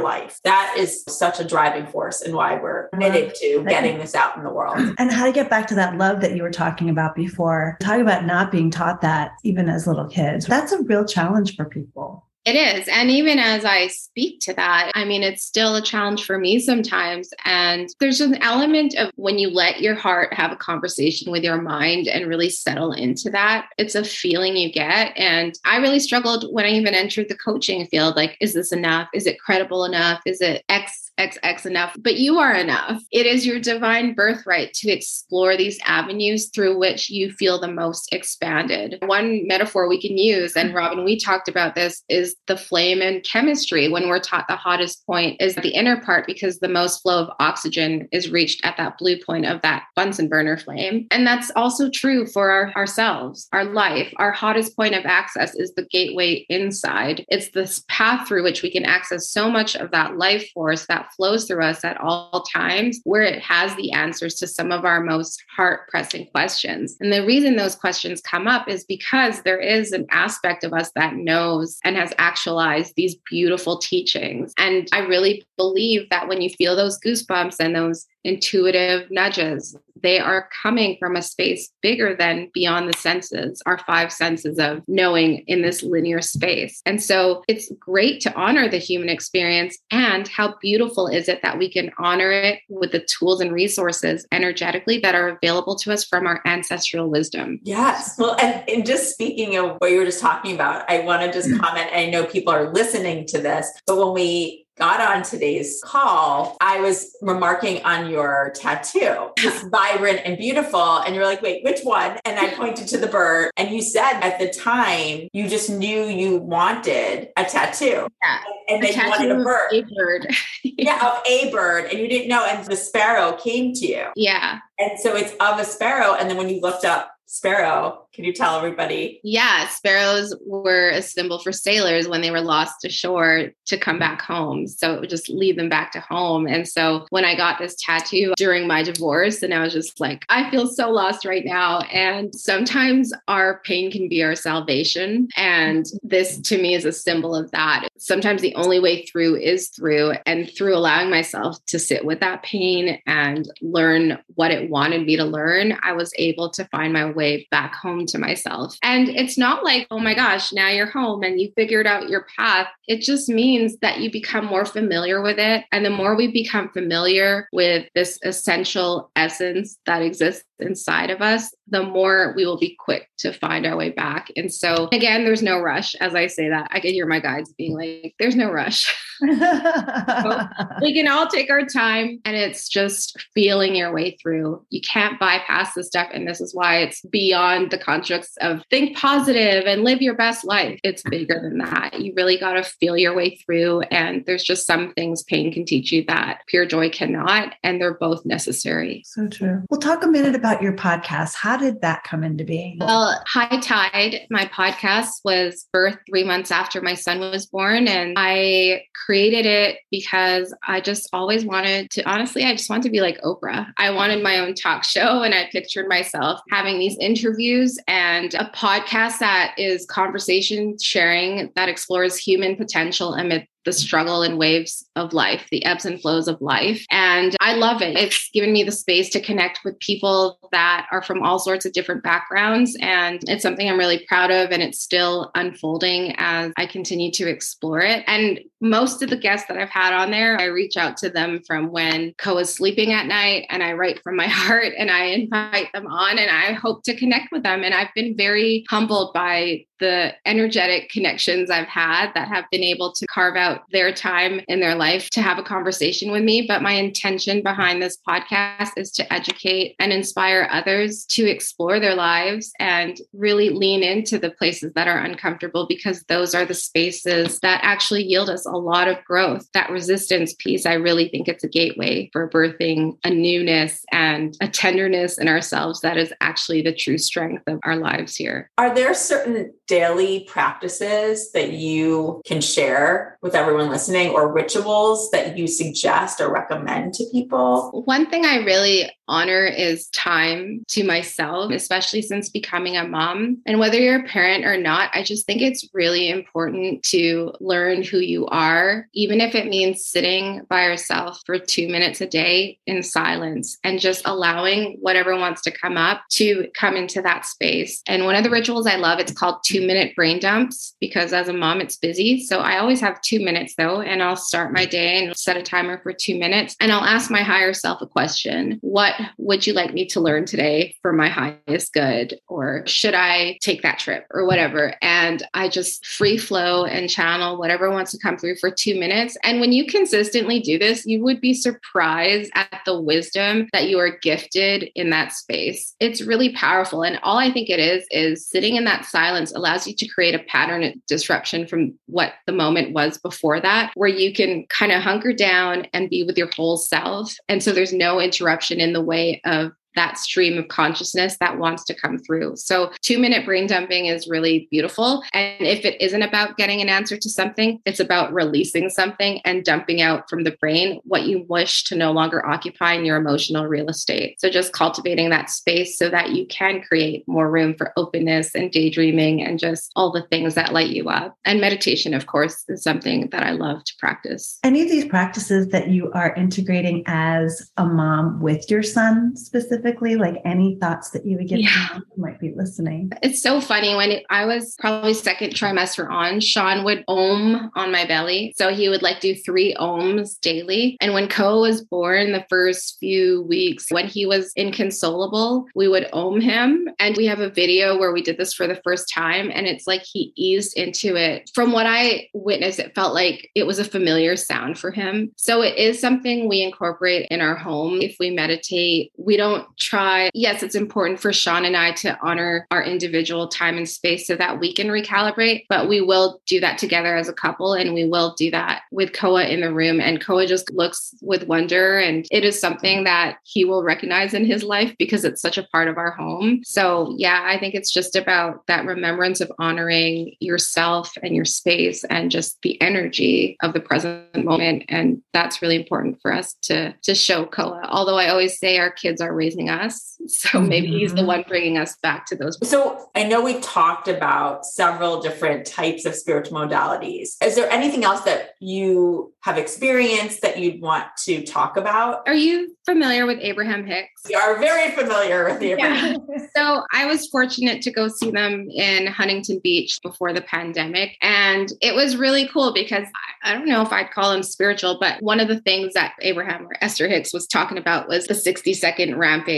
life 0.00 0.40
that 0.44 0.74
is 0.76 1.04
such 1.08 1.38
a 1.38 1.44
driving 1.44 1.68
driving 1.68 1.90
force 1.90 2.22
and 2.22 2.34
why 2.34 2.54
we're 2.60 2.84
uh-huh. 2.86 2.88
committed 2.92 3.34
to 3.34 3.64
getting 3.64 3.98
this 3.98 4.14
out 4.14 4.36
in 4.36 4.44
the 4.44 4.50
world. 4.50 4.78
And 4.98 5.12
how 5.12 5.26
to 5.26 5.32
get 5.32 5.50
back 5.50 5.66
to 5.68 5.74
that 5.74 5.96
love 5.96 6.20
that 6.20 6.36
you 6.36 6.42
were 6.42 6.50
talking 6.50 6.90
about 6.90 7.14
before. 7.14 7.76
Talk 7.80 8.00
about 8.00 8.24
not 8.24 8.50
being 8.50 8.70
taught 8.70 9.00
that 9.02 9.32
even 9.42 9.68
as 9.68 9.86
little 9.86 10.06
kids. 10.06 10.46
That's 10.46 10.72
a 10.72 10.82
real 10.82 11.04
challenge 11.04 11.56
for 11.56 11.64
people. 11.68 12.24
It 12.48 12.56
is. 12.56 12.88
And 12.88 13.10
even 13.10 13.38
as 13.38 13.66
I 13.66 13.88
speak 13.88 14.40
to 14.40 14.54
that, 14.54 14.90
I 14.94 15.04
mean, 15.04 15.22
it's 15.22 15.44
still 15.44 15.76
a 15.76 15.82
challenge 15.82 16.24
for 16.24 16.38
me 16.38 16.58
sometimes. 16.58 17.28
And 17.44 17.90
there's 18.00 18.22
an 18.22 18.42
element 18.42 18.94
of 18.96 19.10
when 19.16 19.38
you 19.38 19.50
let 19.50 19.82
your 19.82 19.94
heart 19.94 20.32
have 20.32 20.50
a 20.50 20.56
conversation 20.56 21.30
with 21.30 21.44
your 21.44 21.60
mind 21.60 22.08
and 22.08 22.26
really 22.26 22.48
settle 22.48 22.92
into 22.92 23.28
that, 23.32 23.68
it's 23.76 23.94
a 23.94 24.02
feeling 24.02 24.56
you 24.56 24.72
get. 24.72 25.12
And 25.14 25.58
I 25.66 25.76
really 25.76 26.00
struggled 26.00 26.46
when 26.50 26.64
I 26.64 26.70
even 26.70 26.94
entered 26.94 27.28
the 27.28 27.36
coaching 27.36 27.86
field 27.88 28.16
like, 28.16 28.38
is 28.40 28.54
this 28.54 28.72
enough? 28.72 29.08
Is 29.12 29.26
it 29.26 29.38
credible 29.38 29.84
enough? 29.84 30.22
Is 30.24 30.40
it 30.40 30.64
X 30.70 31.07
XX 31.18 31.66
enough, 31.66 31.96
but 31.98 32.16
you 32.16 32.38
are 32.38 32.54
enough. 32.54 33.02
It 33.10 33.26
is 33.26 33.46
your 33.46 33.60
divine 33.60 34.14
birthright 34.14 34.72
to 34.74 34.90
explore 34.90 35.56
these 35.56 35.78
avenues 35.84 36.48
through 36.48 36.78
which 36.78 37.10
you 37.10 37.32
feel 37.32 37.60
the 37.60 37.68
most 37.68 38.12
expanded. 38.12 38.98
One 39.06 39.46
metaphor 39.46 39.88
we 39.88 40.00
can 40.00 40.16
use, 40.16 40.56
and 40.56 40.74
Robin, 40.74 41.04
we 41.04 41.18
talked 41.18 41.48
about 41.48 41.74
this, 41.74 42.02
is 42.08 42.36
the 42.46 42.56
flame 42.56 43.02
in 43.02 43.20
chemistry. 43.22 43.88
When 43.88 44.08
we're 44.08 44.20
taught 44.20 44.46
the 44.48 44.56
hottest 44.56 45.04
point 45.06 45.40
is 45.40 45.54
the 45.56 45.70
inner 45.70 46.00
part 46.00 46.26
because 46.26 46.58
the 46.58 46.68
most 46.68 47.02
flow 47.02 47.22
of 47.22 47.30
oxygen 47.40 48.08
is 48.12 48.30
reached 48.30 48.64
at 48.64 48.76
that 48.76 48.98
blue 48.98 49.18
point 49.22 49.46
of 49.46 49.60
that 49.62 49.84
Bunsen 49.96 50.28
burner 50.28 50.56
flame. 50.56 51.06
And 51.10 51.26
that's 51.26 51.50
also 51.56 51.90
true 51.90 52.26
for 52.26 52.50
our, 52.50 52.72
ourselves, 52.74 53.48
our 53.52 53.64
life. 53.64 54.12
Our 54.16 54.32
hottest 54.32 54.76
point 54.76 54.94
of 54.94 55.04
access 55.04 55.54
is 55.54 55.74
the 55.74 55.86
gateway 55.90 56.46
inside. 56.48 57.24
It's 57.28 57.50
this 57.50 57.84
path 57.88 58.28
through 58.28 58.44
which 58.44 58.62
we 58.62 58.70
can 58.70 58.84
access 58.84 59.28
so 59.28 59.50
much 59.50 59.74
of 59.74 59.90
that 59.90 60.16
life 60.16 60.48
force, 60.52 60.86
that 60.86 61.07
flows 61.14 61.46
through 61.46 61.62
us 61.62 61.84
at 61.84 62.00
all 62.00 62.42
times, 62.52 63.00
where 63.04 63.22
it 63.22 63.40
has 63.42 63.74
the 63.76 63.92
answers 63.92 64.34
to 64.36 64.46
some 64.46 64.72
of 64.72 64.84
our 64.84 65.00
most 65.00 65.42
heart 65.54 65.88
pressing 65.88 66.26
questions. 66.26 66.96
And 67.00 67.12
the 67.12 67.24
reason 67.24 67.56
those 67.56 67.74
questions 67.74 68.20
come 68.20 68.46
up 68.46 68.68
is 68.68 68.84
because 68.84 69.42
there 69.42 69.60
is 69.60 69.92
an 69.92 70.06
aspect 70.10 70.64
of 70.64 70.72
us 70.72 70.90
that 70.94 71.14
knows 71.14 71.78
and 71.84 71.96
has 71.96 72.12
actualized 72.18 72.94
these 72.96 73.16
beautiful 73.28 73.78
teachings. 73.78 74.52
And 74.58 74.88
I 74.92 75.00
really 75.00 75.44
believe 75.56 76.08
that 76.10 76.28
when 76.28 76.40
you 76.40 76.50
feel 76.50 76.76
those 76.76 76.98
goosebumps 77.00 77.56
and 77.60 77.74
those 77.74 78.06
intuitive 78.24 79.10
nudges. 79.10 79.76
They 80.00 80.20
are 80.20 80.48
coming 80.62 80.96
from 81.00 81.16
a 81.16 81.22
space 81.22 81.72
bigger 81.82 82.14
than 82.14 82.50
beyond 82.54 82.88
the 82.88 82.96
senses, 82.96 83.60
our 83.66 83.78
five 83.78 84.12
senses 84.12 84.58
of 84.58 84.82
knowing 84.86 85.38
in 85.48 85.62
this 85.62 85.82
linear 85.82 86.20
space. 86.20 86.80
And 86.86 87.02
so 87.02 87.42
it's 87.48 87.72
great 87.80 88.20
to 88.20 88.34
honor 88.34 88.68
the 88.68 88.78
human 88.78 89.08
experience. 89.08 89.76
And 89.90 90.28
how 90.28 90.54
beautiful 90.60 90.97
is 91.06 91.28
it 91.28 91.40
that 91.42 91.58
we 91.58 91.70
can 91.70 91.92
honor 91.98 92.30
it 92.32 92.60
with 92.68 92.92
the 92.92 93.00
tools 93.00 93.40
and 93.40 93.52
resources 93.52 94.26
energetically 94.32 94.98
that 94.98 95.14
are 95.14 95.28
available 95.28 95.76
to 95.76 95.92
us 95.92 96.04
from 96.04 96.26
our 96.26 96.42
ancestral 96.44 97.08
wisdom? 97.08 97.60
Yes. 97.62 98.16
Well, 98.18 98.36
and, 98.40 98.68
and 98.68 98.84
just 98.84 99.12
speaking 99.12 99.56
of 99.56 99.76
what 99.78 99.90
you 99.90 99.98
were 99.98 100.04
just 100.04 100.20
talking 100.20 100.54
about, 100.54 100.90
I 100.90 101.00
want 101.00 101.22
to 101.22 101.32
just 101.32 101.48
mm. 101.48 101.60
comment. 101.60 101.90
I 101.92 102.06
know 102.06 102.24
people 102.24 102.52
are 102.52 102.72
listening 102.72 103.26
to 103.26 103.38
this, 103.38 103.70
but 103.86 103.96
when 103.96 104.12
we 104.12 104.66
got 104.78 105.00
on 105.00 105.22
today's 105.22 105.80
call, 105.84 106.56
I 106.60 106.80
was 106.80 107.16
remarking 107.20 107.84
on 107.84 108.10
your 108.10 108.52
tattoo, 108.54 109.30
just 109.38 109.66
vibrant 109.70 110.20
and 110.24 110.38
beautiful. 110.38 110.98
And 110.98 111.14
you're 111.14 111.24
like, 111.24 111.42
wait, 111.42 111.64
which 111.64 111.80
one? 111.82 112.18
And 112.24 112.38
I 112.38 112.54
pointed 112.54 112.88
to 112.88 112.98
the 112.98 113.06
bird. 113.06 113.50
And 113.56 113.70
you 113.70 113.82
said 113.82 114.20
at 114.20 114.38
the 114.38 114.48
time, 114.48 115.28
you 115.32 115.48
just 115.48 115.70
knew 115.70 116.04
you 116.04 116.36
wanted 116.36 117.28
a 117.36 117.44
tattoo. 117.44 118.06
Yeah. 118.22 118.38
And 118.68 118.82
then 118.82 118.94
you 118.94 119.08
wanted 119.08 119.30
a 119.32 119.42
bird. 119.42 119.72
A 119.72 119.82
bird. 119.82 120.26
yeah, 120.62 121.06
of 121.06 121.22
a 121.26 121.50
bird. 121.50 121.86
And 121.86 121.98
you 121.98 122.08
didn't 122.08 122.28
know. 122.28 122.44
And 122.44 122.64
the 122.66 122.76
sparrow 122.76 123.32
came 123.32 123.72
to 123.74 123.86
you. 123.86 124.06
Yeah. 124.16 124.58
And 124.78 124.98
so 124.98 125.16
it's 125.16 125.32
of 125.40 125.58
a 125.58 125.64
sparrow. 125.64 126.14
And 126.14 126.30
then 126.30 126.36
when 126.36 126.48
you 126.48 126.60
looked 126.60 126.84
up 126.84 127.12
sparrow, 127.26 128.07
can 128.18 128.24
you 128.24 128.32
tell 128.32 128.56
everybody? 128.56 129.20
Yeah, 129.22 129.68
sparrows 129.68 130.34
were 130.44 130.88
a 130.88 131.02
symbol 131.02 131.38
for 131.38 131.52
sailors 131.52 132.08
when 132.08 132.20
they 132.20 132.32
were 132.32 132.40
lost 132.40 132.84
ashore 132.84 133.52
to 133.66 133.78
come 133.78 134.00
back 134.00 134.20
home. 134.20 134.66
So 134.66 134.92
it 134.92 134.98
would 134.98 135.08
just 135.08 135.28
lead 135.28 135.56
them 135.56 135.68
back 135.68 135.92
to 135.92 136.00
home. 136.00 136.48
And 136.48 136.66
so 136.66 137.06
when 137.10 137.24
I 137.24 137.36
got 137.36 137.60
this 137.60 137.76
tattoo 137.78 138.34
during 138.36 138.66
my 138.66 138.82
divorce, 138.82 139.40
and 139.44 139.54
I 139.54 139.62
was 139.62 139.72
just 139.72 140.00
like, 140.00 140.24
I 140.28 140.50
feel 140.50 140.66
so 140.66 140.90
lost 140.90 141.24
right 141.24 141.44
now. 141.44 141.82
And 141.92 142.34
sometimes 142.34 143.12
our 143.28 143.60
pain 143.64 143.92
can 143.92 144.08
be 144.08 144.20
our 144.24 144.34
salvation. 144.34 145.28
And 145.36 145.86
this 146.02 146.40
to 146.40 146.60
me 146.60 146.74
is 146.74 146.84
a 146.84 146.90
symbol 146.90 147.36
of 147.36 147.52
that. 147.52 147.86
Sometimes 147.98 148.42
the 148.42 148.56
only 148.56 148.80
way 148.80 149.04
through 149.06 149.36
is 149.36 149.68
through, 149.68 150.14
and 150.26 150.50
through 150.56 150.74
allowing 150.74 151.08
myself 151.08 151.64
to 151.66 151.78
sit 151.78 152.04
with 152.04 152.18
that 152.18 152.42
pain 152.42 153.00
and 153.06 153.48
learn 153.62 154.18
what 154.34 154.50
it 154.50 154.68
wanted 154.68 155.06
me 155.06 155.16
to 155.16 155.24
learn, 155.24 155.78
I 155.84 155.92
was 155.92 156.12
able 156.18 156.50
to 156.50 156.64
find 156.64 156.92
my 156.92 157.08
way 157.08 157.46
back 157.52 157.76
home 157.76 158.06
to 158.08 158.18
myself. 158.18 158.76
And 158.82 159.08
it's 159.08 159.38
not 159.38 159.64
like, 159.64 159.86
oh 159.90 159.98
my 159.98 160.14
gosh, 160.14 160.52
now 160.52 160.68
you're 160.68 160.86
home 160.86 161.22
and 161.22 161.40
you 161.40 161.52
figured 161.56 161.86
out 161.86 162.08
your 162.08 162.26
path. 162.36 162.68
It 162.86 163.00
just 163.00 163.28
means 163.28 163.76
that 163.82 164.00
you 164.00 164.10
become 164.10 164.46
more 164.46 164.64
familiar 164.64 165.22
with 165.22 165.38
it. 165.38 165.64
And 165.72 165.84
the 165.84 165.90
more 165.90 166.16
we 166.16 166.30
become 166.30 166.68
familiar 166.70 167.48
with 167.52 167.88
this 167.94 168.18
essential 168.24 169.10
essence 169.16 169.78
that 169.86 170.02
exists 170.02 170.44
inside 170.58 171.10
of 171.10 171.22
us, 171.22 171.54
the 171.68 171.82
more 171.82 172.32
we 172.36 172.44
will 172.44 172.58
be 172.58 172.76
quick 172.78 173.07
to 173.18 173.32
find 173.32 173.66
our 173.66 173.76
way 173.76 173.90
back. 173.90 174.30
And 174.36 174.52
so, 174.52 174.88
again, 174.92 175.24
there's 175.24 175.42
no 175.42 175.60
rush. 175.60 175.94
As 175.96 176.14
I 176.14 176.26
say 176.26 176.48
that, 176.48 176.68
I 176.70 176.80
can 176.80 176.92
hear 176.92 177.06
my 177.06 177.20
guides 177.20 177.52
being 177.52 177.74
like, 177.74 178.14
there's 178.18 178.36
no 178.36 178.50
rush. 178.50 178.94
so 179.18 179.28
we 180.80 180.94
can 180.94 181.08
all 181.08 181.26
take 181.26 181.50
our 181.50 181.64
time 181.64 182.20
and 182.24 182.36
it's 182.36 182.68
just 182.68 183.20
feeling 183.34 183.74
your 183.74 183.92
way 183.92 184.16
through. 184.22 184.64
You 184.70 184.80
can't 184.80 185.18
bypass 185.18 185.74
this 185.74 185.88
stuff. 185.88 186.08
And 186.12 186.26
this 186.26 186.40
is 186.40 186.54
why 186.54 186.78
it's 186.78 187.02
beyond 187.02 187.70
the 187.70 187.78
constructs 187.78 188.36
of 188.40 188.62
think 188.70 188.96
positive 188.96 189.64
and 189.66 189.84
live 189.84 190.00
your 190.00 190.14
best 190.14 190.44
life. 190.44 190.78
It's 190.84 191.02
bigger 191.02 191.40
than 191.40 191.58
that. 191.58 192.00
You 192.00 192.12
really 192.16 192.38
got 192.38 192.54
to 192.54 192.62
feel 192.62 192.96
your 192.96 193.14
way 193.14 193.36
through. 193.36 193.82
And 193.90 194.24
there's 194.26 194.44
just 194.44 194.66
some 194.66 194.92
things 194.94 195.22
pain 195.22 195.52
can 195.52 195.64
teach 195.64 195.92
you 195.92 196.04
that 196.06 196.42
pure 196.46 196.66
joy 196.66 196.90
cannot. 196.90 197.54
And 197.62 197.80
they're 197.80 197.94
both 197.94 198.24
necessary. 198.24 199.02
So 199.04 199.28
true. 199.28 199.62
We'll 199.70 199.80
talk 199.80 200.04
a 200.04 200.08
minute 200.08 200.34
about 200.34 200.62
your 200.62 200.74
podcast. 200.74 201.34
How 201.34 201.56
did 201.56 201.80
that 201.80 202.04
come 202.04 202.22
into 202.22 202.44
being? 202.44 202.78
Well, 202.78 203.07
High 203.26 203.60
Tide, 203.60 204.26
my 204.30 204.46
podcast 204.46 205.20
was 205.24 205.66
birthed 205.74 205.98
three 206.08 206.24
months 206.24 206.50
after 206.50 206.80
my 206.80 206.94
son 206.94 207.20
was 207.20 207.46
born. 207.46 207.88
And 207.88 208.14
I 208.16 208.82
created 209.06 209.46
it 209.46 209.78
because 209.90 210.54
I 210.66 210.80
just 210.80 211.08
always 211.12 211.44
wanted 211.44 211.90
to, 211.92 212.02
honestly, 212.08 212.44
I 212.44 212.54
just 212.54 212.70
wanted 212.70 212.84
to 212.84 212.90
be 212.90 213.00
like 213.00 213.20
Oprah. 213.22 213.66
I 213.76 213.90
wanted 213.90 214.22
my 214.22 214.38
own 214.38 214.54
talk 214.54 214.84
show 214.84 215.22
and 215.22 215.34
I 215.34 215.48
pictured 215.52 215.88
myself 215.88 216.40
having 216.50 216.78
these 216.78 216.96
interviews 216.98 217.78
and 217.86 218.34
a 218.34 218.50
podcast 218.54 219.18
that 219.18 219.54
is 219.58 219.86
conversation 219.86 220.76
sharing 220.80 221.50
that 221.56 221.68
explores 221.68 222.16
human 222.16 222.56
potential 222.56 223.14
amid 223.14 223.46
the 223.64 223.72
struggle 223.72 224.22
and 224.22 224.38
waves 224.38 224.88
of 224.96 225.12
life, 225.12 225.46
the 225.50 225.64
ebbs 225.64 225.84
and 225.84 226.00
flows 226.00 226.28
of 226.28 226.40
life. 226.40 226.84
And 226.90 227.36
I 227.40 227.54
love 227.54 227.82
it. 227.82 227.96
It's 227.96 228.30
given 228.32 228.52
me 228.52 228.62
the 228.62 228.72
space 228.72 229.10
to 229.10 229.20
connect 229.20 229.60
with 229.64 229.78
people 229.80 230.38
that 230.52 230.86
are 230.90 231.02
from 231.02 231.22
all 231.22 231.38
sorts 231.38 231.66
of 231.66 231.72
different 231.72 232.02
backgrounds. 232.02 232.76
And 232.80 233.20
it's 233.28 233.42
something 233.42 233.68
I'm 233.68 233.78
really 233.78 234.04
proud 234.06 234.30
of. 234.30 234.50
And 234.50 234.62
it's 234.62 234.80
still 234.80 235.30
unfolding 235.34 236.14
as 236.18 236.52
I 236.56 236.66
continue 236.66 237.10
to 237.12 237.28
explore 237.28 237.80
it. 237.80 238.04
And 238.06 238.40
most 238.60 239.02
of 239.02 239.10
the 239.10 239.16
guests 239.16 239.46
that 239.48 239.56
I've 239.56 239.68
had 239.70 239.92
on 239.92 240.10
there, 240.10 240.38
I 240.38 240.44
reach 240.44 240.76
out 240.76 240.96
to 240.98 241.10
them 241.10 241.40
from 241.46 241.70
when 241.70 242.14
Koa 242.18 242.40
is 242.40 242.54
sleeping 242.54 242.92
at 242.92 243.06
night 243.06 243.46
and 243.50 243.62
I 243.62 243.72
write 243.72 244.02
from 244.02 244.16
my 244.16 244.26
heart 244.28 244.72
and 244.76 244.90
I 244.90 245.04
invite 245.04 245.72
them 245.72 245.86
on 245.86 246.18
and 246.18 246.30
I 246.30 246.52
hope 246.52 246.82
to 246.84 246.96
connect 246.96 247.32
with 247.32 247.42
them. 247.42 247.62
And 247.62 247.74
I've 247.74 247.94
been 247.94 248.16
very 248.16 248.64
humbled 248.68 249.12
by 249.12 249.64
the 249.80 250.12
energetic 250.26 250.90
connections 250.90 251.50
I've 251.50 251.68
had 251.68 252.12
that 252.14 252.28
have 252.28 252.44
been 252.50 252.62
able 252.62 252.92
to 252.92 253.06
carve 253.06 253.36
out 253.36 253.47
their 253.70 253.92
time 253.92 254.40
in 254.48 254.60
their 254.60 254.74
life 254.74 255.10
to 255.10 255.22
have 255.22 255.38
a 255.38 255.42
conversation 255.42 256.10
with 256.10 256.22
me. 256.22 256.46
But 256.46 256.62
my 256.62 256.72
intention 256.72 257.42
behind 257.42 257.82
this 257.82 257.98
podcast 258.08 258.70
is 258.76 258.90
to 258.92 259.12
educate 259.12 259.76
and 259.78 259.92
inspire 259.92 260.48
others 260.50 261.04
to 261.06 261.26
explore 261.26 261.80
their 261.80 261.94
lives 261.94 262.52
and 262.58 262.98
really 263.12 263.50
lean 263.50 263.82
into 263.82 264.18
the 264.18 264.30
places 264.30 264.72
that 264.74 264.88
are 264.88 264.98
uncomfortable 264.98 265.66
because 265.68 266.02
those 266.04 266.34
are 266.34 266.44
the 266.44 266.54
spaces 266.54 267.40
that 267.40 267.60
actually 267.62 268.04
yield 268.04 268.30
us 268.30 268.46
a 268.46 268.50
lot 268.50 268.88
of 268.88 269.02
growth. 269.04 269.46
That 269.54 269.70
resistance 269.70 270.34
piece, 270.34 270.66
I 270.66 270.74
really 270.74 271.08
think 271.08 271.28
it's 271.28 271.44
a 271.44 271.48
gateway 271.48 272.10
for 272.12 272.28
birthing 272.28 272.98
a 273.04 273.10
newness 273.10 273.84
and 273.92 274.36
a 274.40 274.48
tenderness 274.48 275.18
in 275.18 275.28
ourselves 275.28 275.80
that 275.80 275.96
is 275.96 276.12
actually 276.20 276.62
the 276.62 276.74
true 276.74 276.98
strength 276.98 277.42
of 277.46 277.58
our 277.64 277.76
lives 277.76 278.16
here. 278.16 278.50
Are 278.58 278.74
there 278.74 278.94
certain 278.94 279.52
daily 279.68 280.20
practices 280.28 281.30
that 281.32 281.52
you 281.52 282.20
can 282.26 282.40
share 282.40 283.18
with 283.22 283.34
everyone 283.34 283.68
listening 283.68 284.10
or 284.10 284.32
rituals 284.32 285.10
that 285.10 285.38
you 285.38 285.46
suggest 285.46 286.20
or 286.20 286.32
recommend 286.32 286.94
to 286.94 287.04
people? 287.12 287.82
One 287.84 288.10
thing 288.10 288.24
I 288.24 288.36
really 288.38 288.90
honor 289.08 289.44
is 289.44 289.88
time 289.88 290.64
to 290.68 290.84
myself, 290.84 291.50
especially 291.50 292.02
since 292.02 292.28
becoming 292.28 292.76
a 292.76 292.86
mom. 292.86 293.38
And 293.46 293.58
whether 293.58 293.78
you're 293.78 294.04
a 294.04 294.08
parent 294.08 294.44
or 294.44 294.58
not, 294.58 294.90
I 294.94 295.02
just 295.02 295.26
think 295.26 295.40
it's 295.40 295.68
really 295.72 296.10
important 296.10 296.82
to 296.84 297.32
learn 297.40 297.82
who 297.82 297.98
you 297.98 298.26
are, 298.26 298.86
even 298.92 299.20
if 299.20 299.34
it 299.34 299.48
means 299.48 299.86
sitting 299.86 300.42
by 300.48 300.64
yourself 300.64 301.20
for 301.24 301.38
two 301.38 301.68
minutes 301.68 302.00
a 302.00 302.06
day 302.06 302.58
in 302.66 302.82
silence 302.82 303.58
and 303.64 303.80
just 303.80 304.06
allowing 304.06 304.76
whatever 304.80 305.16
wants 305.16 305.42
to 305.42 305.50
come 305.50 305.76
up 305.76 306.02
to 306.12 306.48
come 306.54 306.76
into 306.76 307.02
that 307.02 307.24
space. 307.24 307.82
And 307.86 308.04
one 308.04 308.14
of 308.14 308.24
the 308.24 308.30
rituals 308.30 308.66
I 308.66 308.76
love, 308.76 308.98
it's 308.98 309.12
called 309.12 309.36
two 309.44 309.57
minute 309.66 309.94
brain 309.96 310.18
dumps 310.18 310.76
because 310.80 311.12
as 311.12 311.28
a 311.28 311.32
mom, 311.32 311.60
it's 311.60 311.76
busy. 311.76 312.20
So 312.20 312.40
I 312.40 312.58
always 312.58 312.80
have 312.80 313.00
two 313.00 313.24
minutes 313.24 313.54
though, 313.56 313.80
and 313.80 314.02
I'll 314.02 314.16
start 314.16 314.52
my 314.52 314.64
day 314.64 315.04
and 315.04 315.16
set 315.16 315.36
a 315.36 315.42
timer 315.42 315.80
for 315.82 315.92
two 315.92 316.18
minutes 316.18 316.56
and 316.60 316.72
I'll 316.72 316.84
ask 316.84 317.10
my 317.10 317.22
higher 317.22 317.52
self 317.52 317.80
a 317.80 317.86
question. 317.86 318.58
What 318.60 318.94
would 319.18 319.46
you 319.46 319.52
like 319.52 319.72
me 319.72 319.86
to 319.86 320.00
learn 320.00 320.24
today 320.24 320.74
for 320.82 320.92
my 320.92 321.08
highest 321.08 321.72
good? 321.72 322.18
Or 322.28 322.66
should 322.66 322.94
I 322.94 323.38
take 323.40 323.62
that 323.62 323.78
trip 323.78 324.06
or 324.10 324.26
whatever? 324.26 324.74
And 324.82 325.22
I 325.34 325.48
just 325.48 325.86
free 325.86 326.18
flow 326.18 326.64
and 326.64 326.90
channel 326.90 327.38
whatever 327.38 327.70
wants 327.70 327.92
to 327.92 327.98
come 327.98 328.16
through 328.16 328.36
for 328.36 328.50
two 328.50 328.78
minutes. 328.78 329.16
And 329.22 329.40
when 329.40 329.52
you 329.52 329.66
consistently 329.66 330.40
do 330.40 330.58
this, 330.58 330.86
you 330.86 331.02
would 331.02 331.20
be 331.20 331.34
surprised 331.34 332.30
at 332.34 332.60
the 332.64 332.80
wisdom 332.80 333.48
that 333.52 333.68
you 333.68 333.78
are 333.78 333.98
gifted 334.02 334.70
in 334.74 334.90
that 334.90 335.12
space. 335.12 335.74
It's 335.80 336.02
really 336.02 336.32
powerful. 336.34 336.82
And 336.82 336.98
all 337.02 337.18
I 337.18 337.32
think 337.32 337.50
it 337.50 337.60
is, 337.60 337.86
is 337.90 338.28
sitting 338.28 338.56
in 338.56 338.64
that 338.64 338.84
silence 338.84 339.32
allows 339.48 339.66
you 339.66 339.74
to 339.74 339.88
create 339.88 340.14
a 340.14 340.24
pattern 340.24 340.62
of 340.62 340.74
disruption 340.86 341.46
from 341.46 341.74
what 341.86 342.12
the 342.26 342.32
moment 342.32 342.72
was 342.72 342.98
before 342.98 343.40
that, 343.40 343.72
where 343.74 343.88
you 343.88 344.12
can 344.12 344.46
kind 344.48 344.72
of 344.72 344.82
hunker 344.82 345.12
down 345.12 345.66
and 345.72 345.90
be 345.90 346.02
with 346.02 346.18
your 346.18 346.28
whole 346.34 346.56
self. 346.56 347.16
And 347.28 347.42
so 347.42 347.52
there's 347.52 347.72
no 347.72 348.00
interruption 348.00 348.60
in 348.60 348.72
the 348.72 348.82
way 348.82 349.20
of 349.24 349.52
that 349.78 349.96
stream 349.96 350.36
of 350.36 350.48
consciousness 350.48 351.16
that 351.20 351.38
wants 351.38 351.62
to 351.62 351.72
come 351.72 351.98
through. 351.98 352.34
So, 352.34 352.72
two 352.82 352.98
minute 352.98 353.24
brain 353.24 353.46
dumping 353.46 353.86
is 353.86 354.08
really 354.08 354.48
beautiful. 354.50 355.04
And 355.12 355.46
if 355.46 355.64
it 355.64 355.80
isn't 355.80 356.02
about 356.02 356.36
getting 356.36 356.60
an 356.60 356.68
answer 356.68 356.96
to 356.96 357.08
something, 357.08 357.60
it's 357.64 357.78
about 357.78 358.12
releasing 358.12 358.70
something 358.70 359.20
and 359.24 359.44
dumping 359.44 359.80
out 359.80 360.10
from 360.10 360.24
the 360.24 360.36
brain 360.40 360.80
what 360.82 361.06
you 361.06 361.24
wish 361.28 361.62
to 361.64 361.76
no 361.76 361.92
longer 361.92 362.26
occupy 362.26 362.72
in 362.72 362.84
your 362.84 362.96
emotional 362.96 363.46
real 363.46 363.68
estate. 363.68 364.20
So, 364.20 364.28
just 364.28 364.52
cultivating 364.52 365.10
that 365.10 365.30
space 365.30 365.78
so 365.78 365.88
that 365.90 366.10
you 366.10 366.26
can 366.26 366.60
create 366.60 367.06
more 367.06 367.30
room 367.30 367.54
for 367.54 367.72
openness 367.76 368.34
and 368.34 368.50
daydreaming 368.50 369.22
and 369.22 369.38
just 369.38 369.70
all 369.76 369.92
the 369.92 370.02
things 370.10 370.34
that 370.34 370.52
light 370.52 370.70
you 370.70 370.88
up. 370.88 371.16
And 371.24 371.40
meditation, 371.40 371.94
of 371.94 372.06
course, 372.06 372.44
is 372.48 372.64
something 372.64 373.10
that 373.10 373.22
I 373.22 373.30
love 373.30 373.62
to 373.62 373.72
practice. 373.78 374.40
Any 374.42 374.62
of 374.62 374.68
these 374.68 374.86
practices 374.86 375.50
that 375.50 375.68
you 375.68 375.92
are 375.92 376.12
integrating 376.16 376.82
as 376.86 377.52
a 377.56 377.64
mom 377.64 378.20
with 378.20 378.50
your 378.50 378.64
son 378.64 379.14
specifically? 379.14 379.67
Specifically, 379.68 379.96
like 379.96 380.22
any 380.24 380.56
thoughts 380.56 380.90
that 380.90 381.04
you 381.04 381.18
would 381.18 381.28
give 381.28 381.40
yeah. 381.40 381.50
to 381.50 381.74
who 381.74 382.02
might 382.02 382.18
be 382.18 382.32
listening? 382.34 382.90
It's 383.02 383.22
so 383.22 383.40
funny. 383.40 383.74
When 383.74 383.90
it, 383.90 384.04
I 384.08 384.24
was 384.24 384.56
probably 384.58 384.94
second 384.94 385.34
trimester 385.34 385.90
on, 385.90 386.20
Sean 386.20 386.64
would 386.64 386.84
om 386.88 387.50
on 387.54 387.70
my 387.70 387.84
belly. 387.84 388.32
So 388.38 388.48
he 388.48 388.70
would 388.70 388.82
like 388.82 389.00
do 389.00 389.14
three 389.14 389.54
oms 389.54 390.18
daily. 390.20 390.78
And 390.80 390.94
when 390.94 391.08
Koa 391.08 391.40
was 391.40 391.62
born, 391.62 392.12
the 392.12 392.24
first 392.30 392.78
few 392.80 393.22
weeks, 393.24 393.70
when 393.70 393.86
he 393.86 394.06
was 394.06 394.32
inconsolable, 394.36 395.46
we 395.54 395.68
would 395.68 395.88
om 395.92 396.20
him. 396.20 396.68
And 396.78 396.96
we 396.96 397.04
have 397.06 397.20
a 397.20 397.28
video 397.30 397.78
where 397.78 397.92
we 397.92 398.02
did 398.02 398.16
this 398.16 398.32
for 398.32 398.46
the 398.46 398.60
first 398.64 398.90
time. 398.92 399.30
And 399.34 399.46
it's 399.46 399.66
like 399.66 399.82
he 399.84 400.12
eased 400.16 400.56
into 400.56 400.96
it. 400.96 401.30
From 401.34 401.52
what 401.52 401.66
I 401.66 402.08
witnessed, 402.14 402.58
it 402.58 402.74
felt 402.74 402.94
like 402.94 403.30
it 403.34 403.46
was 403.46 403.58
a 403.58 403.64
familiar 403.64 404.16
sound 404.16 404.58
for 404.58 404.70
him. 404.70 405.12
So 405.16 405.42
it 405.42 405.58
is 405.58 405.78
something 405.78 406.26
we 406.26 406.42
incorporate 406.42 407.06
in 407.10 407.20
our 407.20 407.36
home. 407.36 407.82
If 407.82 407.96
we 408.00 408.10
meditate, 408.10 408.92
we 408.96 409.18
don't 409.18 409.46
try. 409.58 410.10
Yes, 410.14 410.42
it's 410.42 410.54
important 410.54 411.00
for 411.00 411.12
Sean 411.12 411.44
and 411.44 411.56
I 411.56 411.72
to 411.72 411.98
honor 412.02 412.46
our 412.50 412.62
individual 412.62 413.28
time 413.28 413.56
and 413.56 413.68
space 413.68 414.06
so 414.06 414.16
that 414.16 414.40
we 414.40 414.52
can 414.52 414.68
recalibrate, 414.68 415.46
but 415.48 415.68
we 415.68 415.80
will 415.80 416.20
do 416.26 416.40
that 416.40 416.58
together 416.58 416.96
as 416.96 417.08
a 417.08 417.12
couple 417.12 417.54
and 417.54 417.74
we 417.74 417.84
will 417.84 418.14
do 418.16 418.30
that 418.30 418.62
with 418.70 418.92
Koa 418.92 419.24
in 419.26 419.40
the 419.40 419.52
room. 419.52 419.80
And 419.80 420.04
Koa 420.04 420.26
just 420.26 420.52
looks 420.52 420.94
with 421.02 421.26
wonder. 421.26 421.78
And 421.78 422.06
it 422.10 422.24
is 422.24 422.40
something 422.40 422.84
that 422.84 423.18
he 423.24 423.44
will 423.44 423.62
recognize 423.62 424.14
in 424.14 424.24
his 424.24 424.42
life 424.42 424.74
because 424.78 425.04
it's 425.04 425.20
such 425.20 425.38
a 425.38 425.42
part 425.44 425.68
of 425.68 425.78
our 425.78 425.90
home. 425.90 426.40
So, 426.44 426.94
yeah, 426.96 427.22
I 427.24 427.38
think 427.38 427.54
it's 427.54 427.70
just 427.70 427.96
about 427.96 428.46
that 428.46 428.64
remembrance 428.64 429.20
of 429.20 429.32
honoring 429.38 430.14
yourself 430.20 430.92
and 431.02 431.14
your 431.14 431.24
space 431.24 431.84
and 431.84 432.10
just 432.10 432.38
the 432.42 432.60
energy 432.60 433.36
of 433.42 433.52
the 433.52 433.60
present 433.60 434.24
moment. 434.24 434.64
And 434.68 435.02
that's 435.12 435.42
really 435.42 435.56
important 435.56 436.00
for 436.00 436.12
us 436.12 436.34
to, 436.42 436.74
to 436.82 436.94
show 436.94 437.26
Koa. 437.26 437.66
Although 437.68 437.98
I 437.98 438.08
always 438.08 438.38
say 438.38 438.58
our 438.58 438.70
kids 438.70 439.00
are 439.00 439.14
raising 439.14 439.47
us. 439.48 439.96
So 440.06 440.40
maybe 440.40 440.68
he's 440.68 440.92
the 440.92 440.98
mm-hmm. 440.98 441.06
one 441.06 441.24
bringing 441.28 441.58
us 441.58 441.76
back 441.82 442.06
to 442.06 442.16
those. 442.16 442.38
So 442.48 442.88
I 442.94 443.04
know 443.04 443.22
we've 443.22 443.40
talked 443.40 443.88
about 443.88 444.46
several 444.46 445.00
different 445.00 445.46
types 445.46 445.84
of 445.84 445.94
spiritual 445.94 446.38
modalities. 446.38 447.16
Is 447.22 447.36
there 447.36 447.50
anything 447.50 447.84
else 447.84 448.00
that 448.02 448.30
you 448.40 449.12
have 449.20 449.38
experienced 449.38 450.22
that 450.22 450.38
you'd 450.38 450.60
want 450.60 450.86
to 451.04 451.22
talk 451.24 451.56
about? 451.56 452.02
Are 452.06 452.14
you 452.14 452.56
familiar 452.64 453.06
with 453.06 453.18
Abraham 453.20 453.66
Hicks? 453.66 454.02
We 454.08 454.14
are 454.14 454.38
very 454.38 454.70
familiar 454.72 455.24
with 455.24 455.42
Abraham. 455.42 455.98
Yeah. 456.08 456.26
so 456.36 456.62
I 456.72 456.86
was 456.86 457.06
fortunate 457.08 457.62
to 457.62 457.70
go 457.70 457.88
see 457.88 458.10
them 458.10 458.48
in 458.50 458.86
Huntington 458.86 459.40
Beach 459.42 459.78
before 459.82 460.12
the 460.12 460.22
pandemic. 460.22 460.96
And 461.02 461.52
it 461.60 461.74
was 461.74 461.96
really 461.96 462.28
cool 462.28 462.52
because 462.52 462.86
I 463.22 463.34
don't 463.34 463.46
know 463.46 463.62
if 463.62 463.72
I'd 463.72 463.90
call 463.90 464.12
them 464.12 464.22
spiritual, 464.22 464.78
but 464.80 465.02
one 465.02 465.20
of 465.20 465.28
the 465.28 465.40
things 465.40 465.74
that 465.74 465.94
Abraham 466.00 466.46
or 466.46 466.56
Esther 466.60 466.88
Hicks 466.88 467.12
was 467.12 467.26
talking 467.26 467.58
about 467.58 467.88
was 467.88 468.06
the 468.06 468.14
60 468.14 468.54
second 468.54 468.96
rampage, 468.96 469.28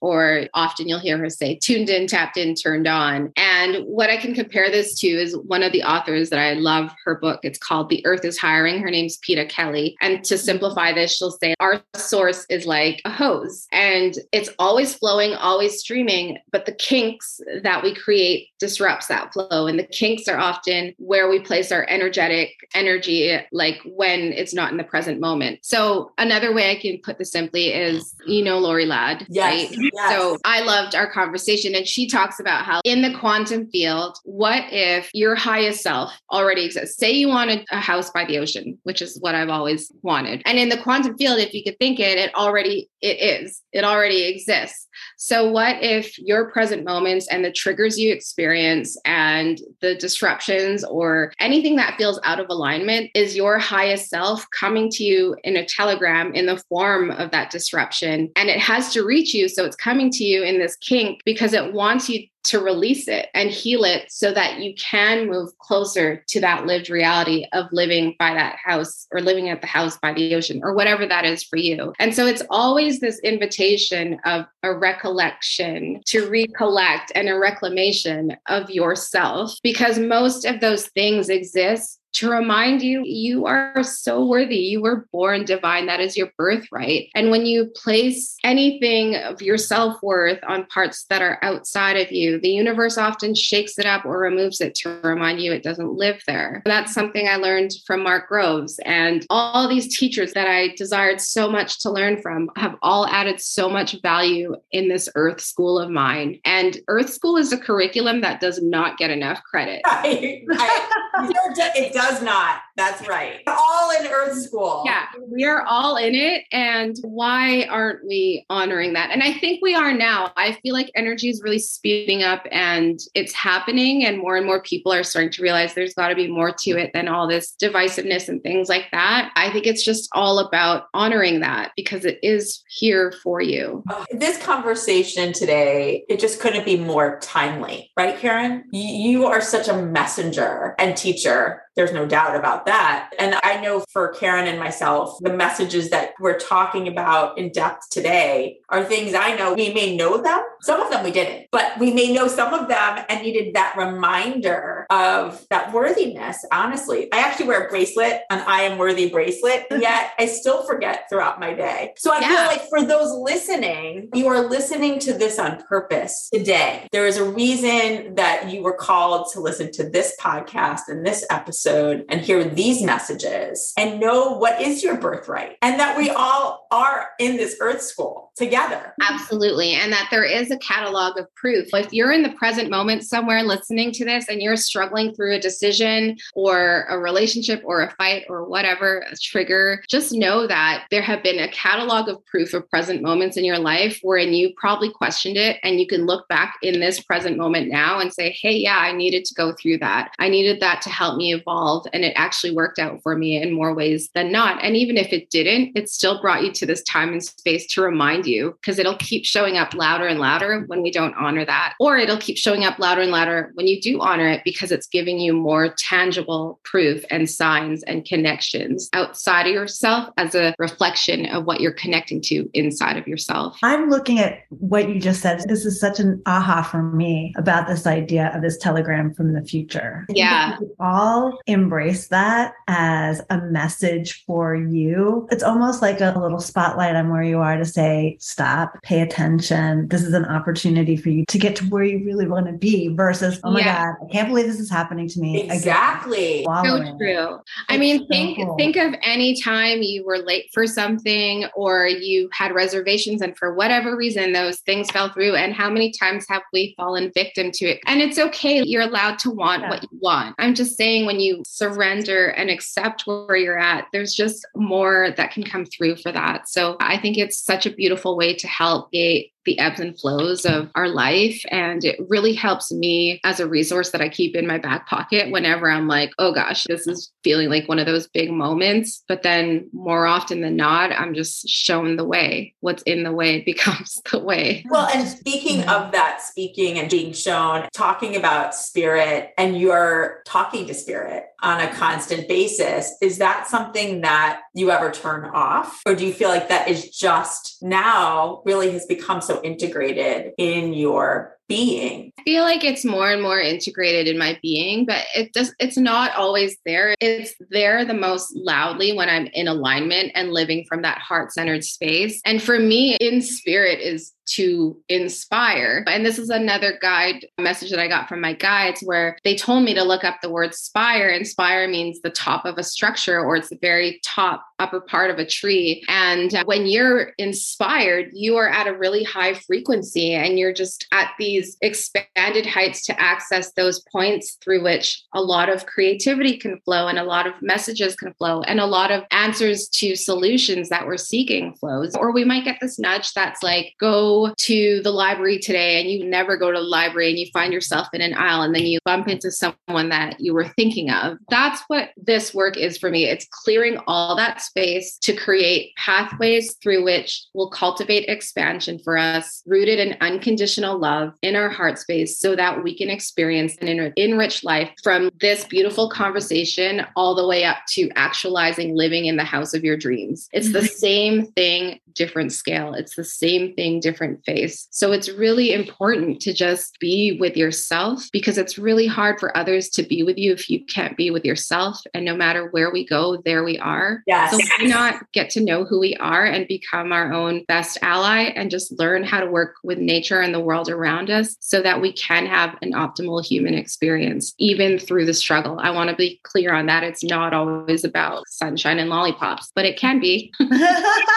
or 0.00 0.46
often 0.54 0.88
you'll 0.88 0.98
hear 0.98 1.18
her 1.18 1.30
say, 1.30 1.56
tuned 1.56 1.88
in, 1.88 2.06
tapped 2.06 2.36
in, 2.36 2.54
turned 2.54 2.86
on. 2.86 3.32
And 3.36 3.84
what 3.84 4.10
I 4.10 4.16
can 4.16 4.34
compare 4.34 4.70
this 4.70 4.98
to 5.00 5.06
is 5.06 5.36
one 5.36 5.62
of 5.62 5.72
the 5.72 5.82
authors 5.82 6.30
that 6.30 6.38
I 6.38 6.54
love 6.54 6.90
her 7.04 7.16
book. 7.16 7.40
It's 7.42 7.58
called 7.58 7.88
The 7.88 8.04
Earth 8.06 8.24
is 8.24 8.38
Hiring. 8.38 8.80
Her 8.80 8.90
name's 8.90 9.18
Peta 9.18 9.46
Kelly. 9.46 9.96
And 10.00 10.24
to 10.24 10.38
simplify 10.38 10.92
this, 10.92 11.16
she'll 11.16 11.30
say, 11.30 11.54
Our 11.60 11.82
source 11.94 12.46
is 12.48 12.66
like 12.66 13.00
a 13.04 13.10
hose 13.10 13.66
and 13.72 14.14
it's 14.32 14.50
always 14.58 14.94
flowing, 14.94 15.34
always 15.34 15.78
streaming, 15.78 16.38
but 16.50 16.66
the 16.66 16.72
kinks 16.72 17.40
that 17.62 17.82
we 17.82 17.94
create 17.94 18.48
disrupts 18.58 19.06
that 19.06 19.32
flow. 19.32 19.66
And 19.66 19.78
the 19.78 19.84
kinks 19.84 20.28
are 20.28 20.38
often 20.38 20.94
where 20.98 21.28
we 21.28 21.40
place 21.40 21.72
our 21.72 21.86
energetic 21.88 22.52
energy, 22.74 23.38
like 23.52 23.80
when 23.84 24.32
it's 24.32 24.54
not 24.54 24.70
in 24.70 24.78
the 24.78 24.84
present 24.84 25.20
moment. 25.20 25.60
So 25.62 26.12
another 26.18 26.52
way 26.52 26.70
I 26.70 26.76
can 26.76 26.98
put 26.98 27.18
this 27.18 27.32
simply 27.32 27.72
is, 27.72 28.14
you 28.26 28.44
know, 28.44 28.58
Lori 28.58 28.86
Ladd, 28.86 29.26
yes, 29.28 29.47
right? 29.48 29.68
Yes. 29.70 30.10
So 30.10 30.38
I 30.44 30.62
loved 30.62 30.94
our 30.94 31.10
conversation 31.10 31.74
and 31.74 31.86
she 31.86 32.08
talks 32.08 32.40
about 32.40 32.64
how 32.64 32.80
in 32.84 33.02
the 33.02 33.16
quantum 33.18 33.68
field, 33.70 34.18
what 34.24 34.64
if 34.70 35.10
your 35.14 35.34
highest 35.34 35.82
self 35.82 36.12
already 36.30 36.64
exists? 36.64 36.98
Say 36.98 37.12
you 37.12 37.28
wanted 37.28 37.66
a 37.70 37.80
house 37.80 38.10
by 38.10 38.24
the 38.24 38.38
ocean, 38.38 38.78
which 38.82 39.02
is 39.02 39.18
what 39.20 39.34
I've 39.34 39.48
always 39.48 39.90
wanted. 40.02 40.42
And 40.46 40.58
in 40.58 40.68
the 40.68 40.78
quantum 40.78 41.16
field, 41.16 41.38
if 41.38 41.54
you 41.54 41.62
could 41.62 41.78
think 41.78 42.00
it, 42.00 42.18
it 42.18 42.34
already 42.34 42.88
it 43.00 43.20
is. 43.20 43.62
It 43.72 43.84
already 43.84 44.24
exists. 44.24 44.88
So 45.16 45.50
what 45.50 45.76
if 45.82 46.18
your 46.18 46.50
present 46.50 46.84
moments 46.84 47.28
and 47.28 47.44
the 47.44 47.52
triggers 47.52 47.98
you 47.98 48.12
experience 48.12 48.96
and 49.04 49.60
the 49.80 49.94
disruptions 49.94 50.84
or 50.84 51.32
anything 51.38 51.76
that 51.76 51.96
feels 51.96 52.20
out 52.24 52.40
of 52.40 52.46
alignment 52.48 53.10
is 53.14 53.36
your 53.36 53.58
highest 53.58 54.08
self 54.08 54.46
coming 54.50 54.88
to 54.90 55.04
you 55.04 55.36
in 55.44 55.56
a 55.56 55.64
telegram 55.64 56.34
in 56.34 56.46
the 56.46 56.62
form 56.68 57.10
of 57.10 57.30
that 57.30 57.50
disruption 57.50 58.30
and 58.36 58.48
it 58.48 58.58
has 58.58 58.92
to 58.92 59.04
reach 59.04 59.34
you 59.34 59.37
so 59.46 59.64
it's 59.64 59.76
coming 59.76 60.10
to 60.10 60.24
you 60.24 60.42
in 60.42 60.58
this 60.58 60.74
kink 60.76 61.20
because 61.24 61.52
it 61.52 61.72
wants 61.72 62.08
you 62.08 62.26
to 62.44 62.60
release 62.60 63.08
it 63.08 63.28
and 63.34 63.50
heal 63.50 63.84
it 63.84 64.10
so 64.10 64.32
that 64.32 64.60
you 64.60 64.74
can 64.74 65.28
move 65.28 65.56
closer 65.58 66.24
to 66.28 66.40
that 66.40 66.66
lived 66.66 66.88
reality 66.88 67.46
of 67.52 67.66
living 67.72 68.14
by 68.18 68.34
that 68.34 68.56
house 68.62 69.06
or 69.12 69.20
living 69.20 69.48
at 69.48 69.60
the 69.60 69.66
house 69.66 69.98
by 69.98 70.12
the 70.12 70.34
ocean 70.34 70.60
or 70.62 70.74
whatever 70.74 71.06
that 71.06 71.24
is 71.24 71.42
for 71.42 71.56
you. 71.56 71.92
And 71.98 72.14
so 72.14 72.26
it's 72.26 72.42
always 72.50 73.00
this 73.00 73.18
invitation 73.20 74.18
of 74.24 74.46
a 74.62 74.74
recollection 74.74 76.00
to 76.06 76.28
recollect 76.28 77.12
and 77.14 77.28
a 77.28 77.38
reclamation 77.38 78.36
of 78.46 78.70
yourself 78.70 79.58
because 79.62 79.98
most 79.98 80.44
of 80.44 80.60
those 80.60 80.86
things 80.88 81.28
exist 81.28 81.98
to 82.18 82.30
remind 82.30 82.82
you 82.82 83.02
you 83.04 83.46
are 83.46 83.82
so 83.82 84.24
worthy. 84.24 84.56
You 84.56 84.82
were 84.82 85.06
born 85.12 85.44
divine. 85.44 85.86
That 85.86 86.00
is 86.00 86.16
your 86.16 86.32
birthright. 86.36 87.10
And 87.14 87.30
when 87.30 87.46
you 87.46 87.66
place 87.66 88.36
anything 88.42 89.14
of 89.16 89.42
your 89.42 89.58
self 89.58 90.02
worth 90.02 90.40
on 90.46 90.66
parts 90.66 91.04
that 91.10 91.22
are 91.22 91.38
outside 91.42 91.96
of 91.96 92.10
you, 92.10 92.37
the 92.40 92.50
universe 92.50 92.98
often 92.98 93.34
shakes 93.34 93.78
it 93.78 93.86
up 93.86 94.04
or 94.04 94.18
removes 94.18 94.60
it 94.60 94.74
to 94.76 95.00
remind 95.02 95.40
you 95.40 95.52
it 95.52 95.62
doesn't 95.62 95.92
live 95.92 96.22
there. 96.26 96.62
That's 96.64 96.92
something 96.92 97.28
I 97.28 97.36
learned 97.36 97.72
from 97.86 98.02
Mark 98.02 98.28
Groves. 98.28 98.78
And 98.84 99.26
all 99.30 99.68
these 99.68 99.96
teachers 99.98 100.32
that 100.32 100.46
I 100.46 100.74
desired 100.76 101.20
so 101.20 101.50
much 101.50 101.80
to 101.82 101.90
learn 101.90 102.20
from 102.20 102.50
have 102.56 102.76
all 102.82 103.06
added 103.06 103.40
so 103.40 103.68
much 103.68 104.00
value 104.02 104.56
in 104.72 104.88
this 104.88 105.08
Earth 105.14 105.40
School 105.40 105.78
of 105.78 105.90
mine. 105.90 106.40
And 106.44 106.78
Earth 106.88 107.10
School 107.10 107.36
is 107.36 107.52
a 107.52 107.58
curriculum 107.58 108.20
that 108.22 108.40
does 108.40 108.62
not 108.62 108.98
get 108.98 109.10
enough 109.10 109.42
credit. 109.42 109.82
I, 109.84 110.44
it 111.76 111.92
does 111.92 112.22
not. 112.22 112.60
That's 112.78 113.08
right. 113.08 113.42
All 113.48 113.90
in 113.98 114.06
Earth 114.06 114.40
School. 114.40 114.84
Yeah, 114.86 115.06
we 115.28 115.44
are 115.44 115.62
all 115.62 115.96
in 115.96 116.14
it. 116.14 116.44
And 116.52 116.96
why 117.02 117.64
aren't 117.64 118.06
we 118.06 118.46
honoring 118.48 118.92
that? 118.92 119.10
And 119.10 119.20
I 119.20 119.32
think 119.32 119.60
we 119.60 119.74
are 119.74 119.92
now. 119.92 120.32
I 120.36 120.52
feel 120.62 120.74
like 120.74 120.88
energy 120.94 121.28
is 121.28 121.42
really 121.42 121.58
speeding 121.58 122.22
up 122.22 122.46
and 122.52 123.00
it's 123.16 123.34
happening. 123.34 124.04
And 124.04 124.18
more 124.18 124.36
and 124.36 124.46
more 124.46 124.62
people 124.62 124.92
are 124.92 125.02
starting 125.02 125.32
to 125.32 125.42
realize 125.42 125.74
there's 125.74 125.94
got 125.94 126.10
to 126.10 126.14
be 126.14 126.28
more 126.28 126.52
to 126.52 126.70
it 126.70 126.92
than 126.94 127.08
all 127.08 127.26
this 127.26 127.56
divisiveness 127.60 128.28
and 128.28 128.40
things 128.44 128.68
like 128.68 128.86
that. 128.92 129.32
I 129.34 129.50
think 129.50 129.66
it's 129.66 129.84
just 129.84 130.08
all 130.12 130.38
about 130.38 130.84
honoring 130.94 131.40
that 131.40 131.72
because 131.76 132.04
it 132.04 132.20
is 132.22 132.62
here 132.68 133.12
for 133.24 133.40
you. 133.40 133.82
This 134.12 134.40
conversation 134.40 135.32
today, 135.32 136.04
it 136.08 136.20
just 136.20 136.38
couldn't 136.38 136.64
be 136.64 136.76
more 136.76 137.18
timely, 137.20 137.90
right, 137.96 138.16
Karen? 138.16 138.66
You 138.70 139.26
are 139.26 139.40
such 139.40 139.66
a 139.66 139.82
messenger 139.82 140.76
and 140.78 140.96
teacher 140.96 141.64
there's 141.78 141.92
no 141.92 142.04
doubt 142.04 142.34
about 142.34 142.66
that. 142.66 143.10
And 143.20 143.38
I 143.44 143.60
know 143.60 143.84
for 143.92 144.08
Karen 144.08 144.48
and 144.48 144.58
myself, 144.58 145.16
the 145.20 145.32
messages 145.32 145.90
that 145.90 146.10
we're 146.18 146.36
talking 146.36 146.88
about 146.88 147.38
in 147.38 147.52
depth 147.52 147.88
today 147.90 148.58
are 148.68 148.84
things 148.84 149.14
I 149.14 149.36
know 149.36 149.54
we 149.54 149.72
may 149.72 149.96
know 149.96 150.22
them. 150.22 150.42
Some 150.60 150.80
of 150.80 150.90
them 150.90 151.04
we 151.04 151.10
didn't, 151.10 151.48
but 151.52 151.78
we 151.78 151.92
may 151.92 152.12
know 152.12 152.28
some 152.28 152.52
of 152.52 152.68
them 152.68 153.04
and 153.08 153.22
needed 153.22 153.54
that 153.54 153.76
reminder 153.76 154.86
of 154.90 155.46
that 155.50 155.72
worthiness. 155.72 156.44
Honestly, 156.52 157.12
I 157.12 157.18
actually 157.18 157.46
wear 157.46 157.66
a 157.66 157.68
bracelet, 157.68 158.22
an 158.30 158.42
I 158.46 158.62
am 158.62 158.78
worthy 158.78 159.10
bracelet, 159.10 159.66
yet 159.70 160.12
I 160.18 160.26
still 160.26 160.64
forget 160.66 161.04
throughout 161.08 161.40
my 161.40 161.54
day. 161.54 161.94
So 161.96 162.12
I 162.12 162.20
yeah. 162.20 162.28
feel 162.28 162.46
like 162.46 162.68
for 162.68 162.84
those 162.84 163.12
listening, 163.12 164.08
you 164.14 164.26
are 164.28 164.48
listening 164.48 164.98
to 165.00 165.12
this 165.12 165.38
on 165.38 165.62
purpose 165.64 166.28
today. 166.32 166.88
There 166.92 167.06
is 167.06 167.16
a 167.16 167.24
reason 167.24 168.14
that 168.16 168.50
you 168.50 168.62
were 168.62 168.74
called 168.74 169.32
to 169.32 169.40
listen 169.40 169.70
to 169.72 169.88
this 169.88 170.16
podcast 170.20 170.82
and 170.88 171.06
this 171.06 171.24
episode 171.30 171.48
episode 171.48 172.04
and 172.08 172.20
hear 172.20 172.44
these 172.44 172.82
messages 172.82 173.72
and 173.76 174.00
know 174.00 174.32
what 174.32 174.60
is 174.60 174.82
your 174.82 174.96
birthright 174.96 175.56
and 175.62 175.80
that 175.80 175.96
we 175.96 176.10
all 176.10 176.66
are 176.70 177.08
in 177.18 177.36
this 177.36 177.56
earth 177.60 177.82
school 177.82 178.32
together. 178.36 178.57
Absolutely. 179.00 179.72
And 179.72 179.92
that 179.92 180.08
there 180.10 180.24
is 180.24 180.50
a 180.50 180.58
catalog 180.58 181.18
of 181.18 181.32
proof. 181.34 181.68
If 181.72 181.92
you're 181.92 182.12
in 182.12 182.22
the 182.22 182.32
present 182.32 182.70
moment 182.70 183.04
somewhere 183.04 183.42
listening 183.42 183.92
to 183.92 184.04
this 184.04 184.28
and 184.28 184.42
you're 184.42 184.56
struggling 184.56 185.14
through 185.14 185.34
a 185.34 185.40
decision 185.40 186.16
or 186.34 186.84
a 186.88 186.98
relationship 186.98 187.62
or 187.64 187.82
a 187.82 187.90
fight 187.92 188.24
or 188.28 188.44
whatever 188.48 189.04
a 189.10 189.16
trigger, 189.16 189.82
just 189.88 190.12
know 190.12 190.46
that 190.46 190.86
there 190.90 191.02
have 191.02 191.22
been 191.22 191.38
a 191.38 191.50
catalog 191.52 192.08
of 192.08 192.24
proof 192.26 192.54
of 192.54 192.68
present 192.70 193.02
moments 193.02 193.36
in 193.36 193.44
your 193.44 193.58
life 193.58 193.98
wherein 194.02 194.32
you 194.32 194.52
probably 194.56 194.90
questioned 194.90 195.36
it 195.36 195.58
and 195.62 195.80
you 195.80 195.86
can 195.86 196.06
look 196.06 196.26
back 196.28 196.56
in 196.62 196.80
this 196.80 197.00
present 197.00 197.36
moment 197.36 197.68
now 197.68 198.00
and 198.00 198.12
say, 198.12 198.36
hey, 198.40 198.56
yeah, 198.56 198.78
I 198.78 198.92
needed 198.92 199.24
to 199.26 199.34
go 199.34 199.52
through 199.52 199.78
that. 199.78 200.12
I 200.18 200.28
needed 200.28 200.60
that 200.60 200.82
to 200.82 200.90
help 200.90 201.16
me 201.16 201.32
evolve 201.32 201.86
and 201.92 202.04
it 202.04 202.12
actually 202.16 202.54
worked 202.54 202.78
out 202.78 203.02
for 203.02 203.16
me 203.16 203.40
in 203.40 203.52
more 203.52 203.74
ways 203.74 204.10
than 204.14 204.32
not. 204.32 204.62
And 204.62 204.76
even 204.76 204.96
if 204.96 205.12
it 205.12 205.30
didn't, 205.30 205.76
it 205.76 205.88
still 205.88 206.20
brought 206.20 206.42
you 206.42 206.52
to 206.52 206.66
this 206.66 206.82
time 206.82 207.12
and 207.12 207.22
space 207.22 207.66
to 207.74 207.82
remind 207.82 208.26
you 208.26 208.47
because 208.52 208.78
it'll 208.78 208.96
keep 208.96 209.24
showing 209.24 209.56
up 209.56 209.74
louder 209.74 210.06
and 210.06 210.20
louder 210.20 210.64
when 210.66 210.82
we 210.82 210.90
don't 210.90 211.14
honor 211.14 211.44
that. 211.44 211.74
Or 211.80 211.96
it'll 211.96 212.18
keep 212.18 212.36
showing 212.36 212.64
up 212.64 212.78
louder 212.78 213.02
and 213.02 213.10
louder 213.10 213.50
when 213.54 213.66
you 213.66 213.80
do 213.80 214.00
honor 214.00 214.28
it 214.28 214.42
because 214.44 214.72
it's 214.72 214.86
giving 214.86 215.18
you 215.18 215.32
more 215.32 215.74
tangible 215.78 216.60
proof 216.64 217.04
and 217.10 217.28
signs 217.28 217.82
and 217.84 218.04
connections 218.04 218.88
outside 218.92 219.46
of 219.46 219.52
yourself 219.52 220.10
as 220.16 220.34
a 220.34 220.54
reflection 220.58 221.26
of 221.26 221.44
what 221.44 221.60
you're 221.60 221.72
connecting 221.72 222.20
to 222.22 222.48
inside 222.54 222.96
of 222.96 223.06
yourself. 223.06 223.58
I'm 223.62 223.90
looking 223.90 224.18
at 224.18 224.40
what 224.50 224.88
you 224.88 225.00
just 225.00 225.20
said. 225.20 225.42
This 225.48 225.64
is 225.64 225.80
such 225.80 226.00
an 226.00 226.22
aha 226.26 226.62
for 226.62 226.82
me 226.82 227.32
about 227.36 227.66
this 227.66 227.86
idea 227.86 228.30
of 228.34 228.42
this 228.42 228.58
telegram 228.58 229.14
from 229.14 229.32
the 229.32 229.42
future. 229.42 230.06
Yeah. 230.08 230.58
all 230.80 231.38
embrace 231.46 232.08
that 232.08 232.52
as 232.66 233.22
a 233.30 233.38
message 233.38 234.24
for 234.26 234.54
you. 234.54 235.26
It's 235.30 235.42
almost 235.42 235.82
like 235.82 236.00
a 236.00 236.14
little 236.16 236.40
spotlight 236.40 236.94
on 236.94 237.10
where 237.10 237.22
you 237.22 237.38
are 237.38 237.56
to 237.56 237.64
say, 237.64 238.16
stop, 238.38 238.80
pay 238.84 239.00
attention. 239.00 239.88
This 239.88 240.04
is 240.04 240.14
an 240.14 240.24
opportunity 240.24 240.96
for 240.96 241.08
you 241.08 241.24
to 241.26 241.38
get 241.38 241.56
to 241.56 241.64
where 241.64 241.82
you 241.82 242.04
really 242.04 242.28
want 242.28 242.46
to 242.46 242.52
be 242.52 242.86
versus, 242.94 243.40
oh 243.42 243.50
my 243.50 243.58
yeah. 243.58 243.86
God, 243.86 244.06
I 244.06 244.12
can't 244.12 244.28
believe 244.28 244.46
this 244.46 244.60
is 244.60 244.70
happening 244.70 245.08
to 245.08 245.20
me. 245.20 245.50
Exactly. 245.50 246.44
So 246.44 246.96
true. 246.98 247.40
I 247.68 247.76
mean, 247.76 248.06
think 248.06 248.36
cool. 248.36 248.56
think 248.56 248.76
of 248.76 248.94
any 249.02 249.40
time 249.40 249.82
you 249.82 250.04
were 250.06 250.18
late 250.18 250.50
for 250.54 250.68
something 250.68 251.46
or 251.56 251.88
you 251.88 252.28
had 252.32 252.54
reservations 252.54 253.22
and 253.22 253.36
for 253.36 253.54
whatever 253.54 253.96
reason 253.96 254.32
those 254.32 254.60
things 254.60 254.88
fell 254.92 255.12
through 255.12 255.34
and 255.34 255.52
how 255.52 255.68
many 255.68 255.90
times 255.90 256.24
have 256.28 256.42
we 256.52 256.74
fallen 256.76 257.10
victim 257.16 257.50
to 257.54 257.66
it? 257.66 257.80
And 257.86 258.00
it's 258.00 258.20
okay. 258.20 258.62
You're 258.62 258.82
allowed 258.82 259.18
to 259.20 259.32
want 259.32 259.62
yeah. 259.62 259.70
what 259.70 259.82
you 259.82 259.98
want. 260.00 260.36
I'm 260.38 260.54
just 260.54 260.76
saying 260.76 261.06
when 261.06 261.18
you 261.18 261.42
surrender 261.44 262.28
and 262.28 262.50
accept 262.50 263.02
where 263.08 263.36
you're 263.36 263.58
at, 263.58 263.86
there's 263.92 264.14
just 264.14 264.46
more 264.54 265.10
that 265.16 265.32
can 265.32 265.42
come 265.42 265.64
through 265.66 265.96
for 265.96 266.12
that. 266.12 266.48
So 266.48 266.76
I 266.78 266.98
think 266.98 267.18
it's 267.18 267.40
such 267.40 267.66
a 267.66 267.70
beautiful 267.70 268.16
way 268.16 268.27
to 268.34 268.48
help 268.48 268.92
gate 268.92 269.32
the 269.48 269.58
ebbs 269.58 269.80
and 269.80 269.98
flows 269.98 270.44
of 270.44 270.68
our 270.74 270.88
life. 270.88 271.42
And 271.50 271.82
it 271.82 271.98
really 272.10 272.34
helps 272.34 272.70
me 272.70 273.18
as 273.24 273.40
a 273.40 273.48
resource 273.48 273.92
that 273.92 274.02
I 274.02 274.10
keep 274.10 274.36
in 274.36 274.46
my 274.46 274.58
back 274.58 274.86
pocket 274.86 275.32
whenever 275.32 275.70
I'm 275.70 275.88
like, 275.88 276.12
oh 276.18 276.34
gosh, 276.34 276.64
this 276.64 276.86
is 276.86 277.10
feeling 277.24 277.48
like 277.48 277.66
one 277.66 277.78
of 277.78 277.86
those 277.86 278.08
big 278.08 278.30
moments. 278.30 279.02
But 279.08 279.22
then 279.22 279.70
more 279.72 280.06
often 280.06 280.42
than 280.42 280.54
not, 280.54 280.92
I'm 280.92 281.14
just 281.14 281.48
shown 281.48 281.96
the 281.96 282.04
way. 282.04 282.54
What's 282.60 282.82
in 282.82 283.04
the 283.04 283.12
way 283.12 283.40
becomes 283.46 284.02
the 284.10 284.18
way. 284.18 284.66
Well, 284.68 284.90
and 284.94 285.08
speaking 285.08 285.60
of 285.62 285.92
that, 285.92 286.20
speaking 286.20 286.78
and 286.78 286.90
being 286.90 287.14
shown, 287.14 287.68
talking 287.72 288.16
about 288.16 288.54
spirit, 288.54 289.32
and 289.38 289.58
you're 289.58 290.22
talking 290.26 290.66
to 290.66 290.74
spirit 290.74 291.24
on 291.40 291.60
a 291.60 291.72
constant 291.72 292.28
basis, 292.28 292.94
is 293.00 293.16
that 293.18 293.46
something 293.46 294.02
that 294.02 294.40
you 294.54 294.70
ever 294.70 294.90
turn 294.90 295.24
off? 295.24 295.80
Or 295.86 295.94
do 295.94 296.04
you 296.04 296.12
feel 296.12 296.28
like 296.28 296.48
that 296.48 296.68
is 296.68 296.90
just 296.90 297.62
now 297.62 298.42
really 298.44 298.72
has 298.72 298.84
become 298.86 299.20
so 299.20 299.37
integrated 299.42 300.32
in 300.38 300.72
your 300.72 301.36
being. 301.48 302.12
I 302.18 302.22
feel 302.24 302.42
like 302.42 302.62
it's 302.62 302.84
more 302.84 303.10
and 303.10 303.22
more 303.22 303.40
integrated 303.40 304.06
in 304.06 304.18
my 304.18 304.38
being, 304.42 304.84
but 304.84 305.04
it 305.14 305.32
does 305.32 305.54
it's 305.58 305.78
not 305.78 306.14
always 306.14 306.58
there. 306.66 306.94
It's 307.00 307.34
there 307.50 307.84
the 307.86 307.94
most 307.94 308.36
loudly 308.36 308.92
when 308.92 309.08
I'm 309.08 309.28
in 309.28 309.48
alignment 309.48 310.12
and 310.14 310.32
living 310.32 310.66
from 310.68 310.82
that 310.82 310.98
heart-centered 310.98 311.64
space. 311.64 312.20
And 312.26 312.42
for 312.42 312.58
me, 312.58 312.96
in 312.96 313.22
spirit 313.22 313.80
is 313.80 314.12
to 314.34 314.76
inspire. 314.88 315.84
And 315.86 316.04
this 316.04 316.18
is 316.18 316.30
another 316.30 316.78
guide 316.80 317.26
message 317.38 317.70
that 317.70 317.80
I 317.80 317.88
got 317.88 318.08
from 318.08 318.20
my 318.20 318.32
guides 318.32 318.82
where 318.82 319.18
they 319.24 319.36
told 319.36 319.64
me 319.64 319.74
to 319.74 319.82
look 319.82 320.04
up 320.04 320.16
the 320.20 320.30
word 320.30 320.54
spire. 320.54 321.08
Inspire 321.08 321.68
means 321.68 322.00
the 322.00 322.10
top 322.10 322.44
of 322.44 322.58
a 322.58 322.62
structure 322.62 323.20
or 323.20 323.36
it's 323.36 323.48
the 323.48 323.58
very 323.60 324.00
top 324.04 324.44
upper 324.58 324.80
part 324.80 325.10
of 325.10 325.18
a 325.18 325.26
tree. 325.26 325.84
And 325.88 326.32
when 326.44 326.66
you're 326.66 327.12
inspired, 327.18 328.10
you 328.12 328.36
are 328.36 328.48
at 328.48 328.66
a 328.66 328.76
really 328.76 329.04
high 329.04 329.34
frequency 329.34 330.14
and 330.14 330.38
you're 330.38 330.52
just 330.52 330.86
at 330.92 331.12
these 331.18 331.56
expanded 331.62 332.46
heights 332.46 332.84
to 332.86 333.00
access 333.00 333.52
those 333.52 333.80
points 333.92 334.36
through 334.42 334.62
which 334.62 335.02
a 335.14 335.22
lot 335.22 335.48
of 335.48 335.66
creativity 335.66 336.36
can 336.36 336.60
flow 336.60 336.88
and 336.88 336.98
a 336.98 337.04
lot 337.04 337.26
of 337.26 337.34
messages 337.40 337.94
can 337.94 338.12
flow 338.14 338.42
and 338.42 338.60
a 338.60 338.66
lot 338.66 338.90
of 338.90 339.04
answers 339.12 339.68
to 339.68 339.94
solutions 339.94 340.68
that 340.68 340.86
we're 340.86 340.96
seeking 340.96 341.54
flows. 341.54 341.94
Or 341.94 342.12
we 342.12 342.24
might 342.24 342.44
get 342.44 342.58
this 342.60 342.78
nudge 342.78 343.12
that's 343.14 343.42
like, 343.42 343.74
go 343.78 344.17
to 344.26 344.80
the 344.82 344.90
library 344.90 345.38
today 345.38 345.80
and 345.80 345.90
you 345.90 346.04
never 346.04 346.36
go 346.36 346.50
to 346.50 346.58
the 346.58 346.64
library 346.64 347.10
and 347.10 347.18
you 347.18 347.26
find 347.32 347.52
yourself 347.52 347.88
in 347.92 348.00
an 348.00 348.14
aisle 348.14 348.42
and 348.42 348.54
then 348.54 348.64
you 348.64 348.78
bump 348.84 349.08
into 349.08 349.30
someone 349.30 349.88
that 349.88 350.20
you 350.20 350.34
were 350.34 350.48
thinking 350.48 350.90
of. 350.90 351.18
That's 351.28 351.62
what 351.68 351.90
this 351.96 352.34
work 352.34 352.56
is 352.56 352.78
for 352.78 352.90
me. 352.90 353.04
It's 353.04 353.26
clearing 353.30 353.78
all 353.86 354.16
that 354.16 354.40
space 354.40 354.96
to 354.98 355.14
create 355.14 355.74
pathways 355.76 356.56
through 356.62 356.84
which 356.84 357.26
will 357.34 357.50
cultivate 357.50 358.08
expansion 358.08 358.78
for 358.78 358.96
us, 358.98 359.42
rooted 359.46 359.78
in 359.78 359.96
unconditional 360.00 360.78
love 360.78 361.14
in 361.22 361.36
our 361.36 361.48
heart 361.48 361.78
space, 361.78 362.18
so 362.18 362.34
that 362.36 362.62
we 362.62 362.76
can 362.76 362.90
experience 362.90 363.56
an 363.56 363.92
enriched 363.96 364.44
life 364.44 364.70
from 364.82 365.10
this 365.20 365.44
beautiful 365.44 365.90
conversation 365.90 366.86
all 366.96 367.14
the 367.14 367.26
way 367.26 367.44
up 367.44 367.58
to 367.68 367.90
actualizing 367.96 368.74
living 368.76 369.06
in 369.06 369.16
the 369.16 369.24
house 369.24 369.54
of 369.54 369.64
your 369.64 369.76
dreams. 369.76 370.28
It's 370.32 370.52
the 370.52 370.64
same 370.64 371.26
thing, 371.32 371.80
different 371.92 372.32
scale. 372.32 372.74
It's 372.74 372.94
the 372.94 373.04
same 373.04 373.54
thing, 373.54 373.80
different 373.80 374.07
face. 374.24 374.68
So 374.70 374.92
it's 374.92 375.08
really 375.08 375.52
important 375.52 376.20
to 376.22 376.32
just 376.32 376.78
be 376.80 377.16
with 377.20 377.36
yourself 377.36 378.04
because 378.12 378.38
it's 378.38 378.58
really 378.58 378.86
hard 378.86 379.18
for 379.20 379.36
others 379.36 379.68
to 379.70 379.82
be 379.82 380.02
with 380.02 380.18
you 380.18 380.32
if 380.32 380.48
you 380.48 380.64
can't 380.66 380.96
be 380.96 381.10
with 381.10 381.24
yourself. 381.24 381.80
And 381.94 382.04
no 382.04 382.16
matter 382.16 382.48
where 382.50 382.70
we 382.70 382.86
go, 382.86 383.20
there 383.24 383.44
we 383.44 383.58
are. 383.58 384.02
Yes. 384.06 384.32
So 384.32 384.38
why 384.38 384.66
not 384.66 385.10
get 385.12 385.30
to 385.30 385.44
know 385.44 385.64
who 385.64 385.80
we 385.80 385.94
are 385.96 386.24
and 386.24 386.46
become 386.48 386.92
our 386.92 387.12
own 387.12 387.44
best 387.48 387.78
ally 387.82 388.24
and 388.34 388.50
just 388.50 388.78
learn 388.78 389.04
how 389.04 389.20
to 389.20 389.30
work 389.30 389.54
with 389.62 389.78
nature 389.78 390.20
and 390.20 390.34
the 390.34 390.40
world 390.40 390.68
around 390.68 391.10
us 391.10 391.36
so 391.40 391.60
that 391.62 391.80
we 391.80 391.92
can 391.92 392.26
have 392.26 392.56
an 392.62 392.72
optimal 392.72 393.24
human 393.24 393.54
experience, 393.54 394.34
even 394.38 394.78
through 394.78 395.06
the 395.06 395.14
struggle. 395.14 395.58
I 395.60 395.70
want 395.70 395.90
to 395.90 395.96
be 395.96 396.20
clear 396.24 396.54
on 396.54 396.66
that. 396.66 396.84
It's 396.84 397.04
not 397.04 397.34
always 397.34 397.84
about 397.84 398.24
sunshine 398.28 398.78
and 398.78 398.90
lollipops, 398.90 399.50
but 399.54 399.64
it 399.64 399.78
can 399.78 400.00
be. 400.00 400.32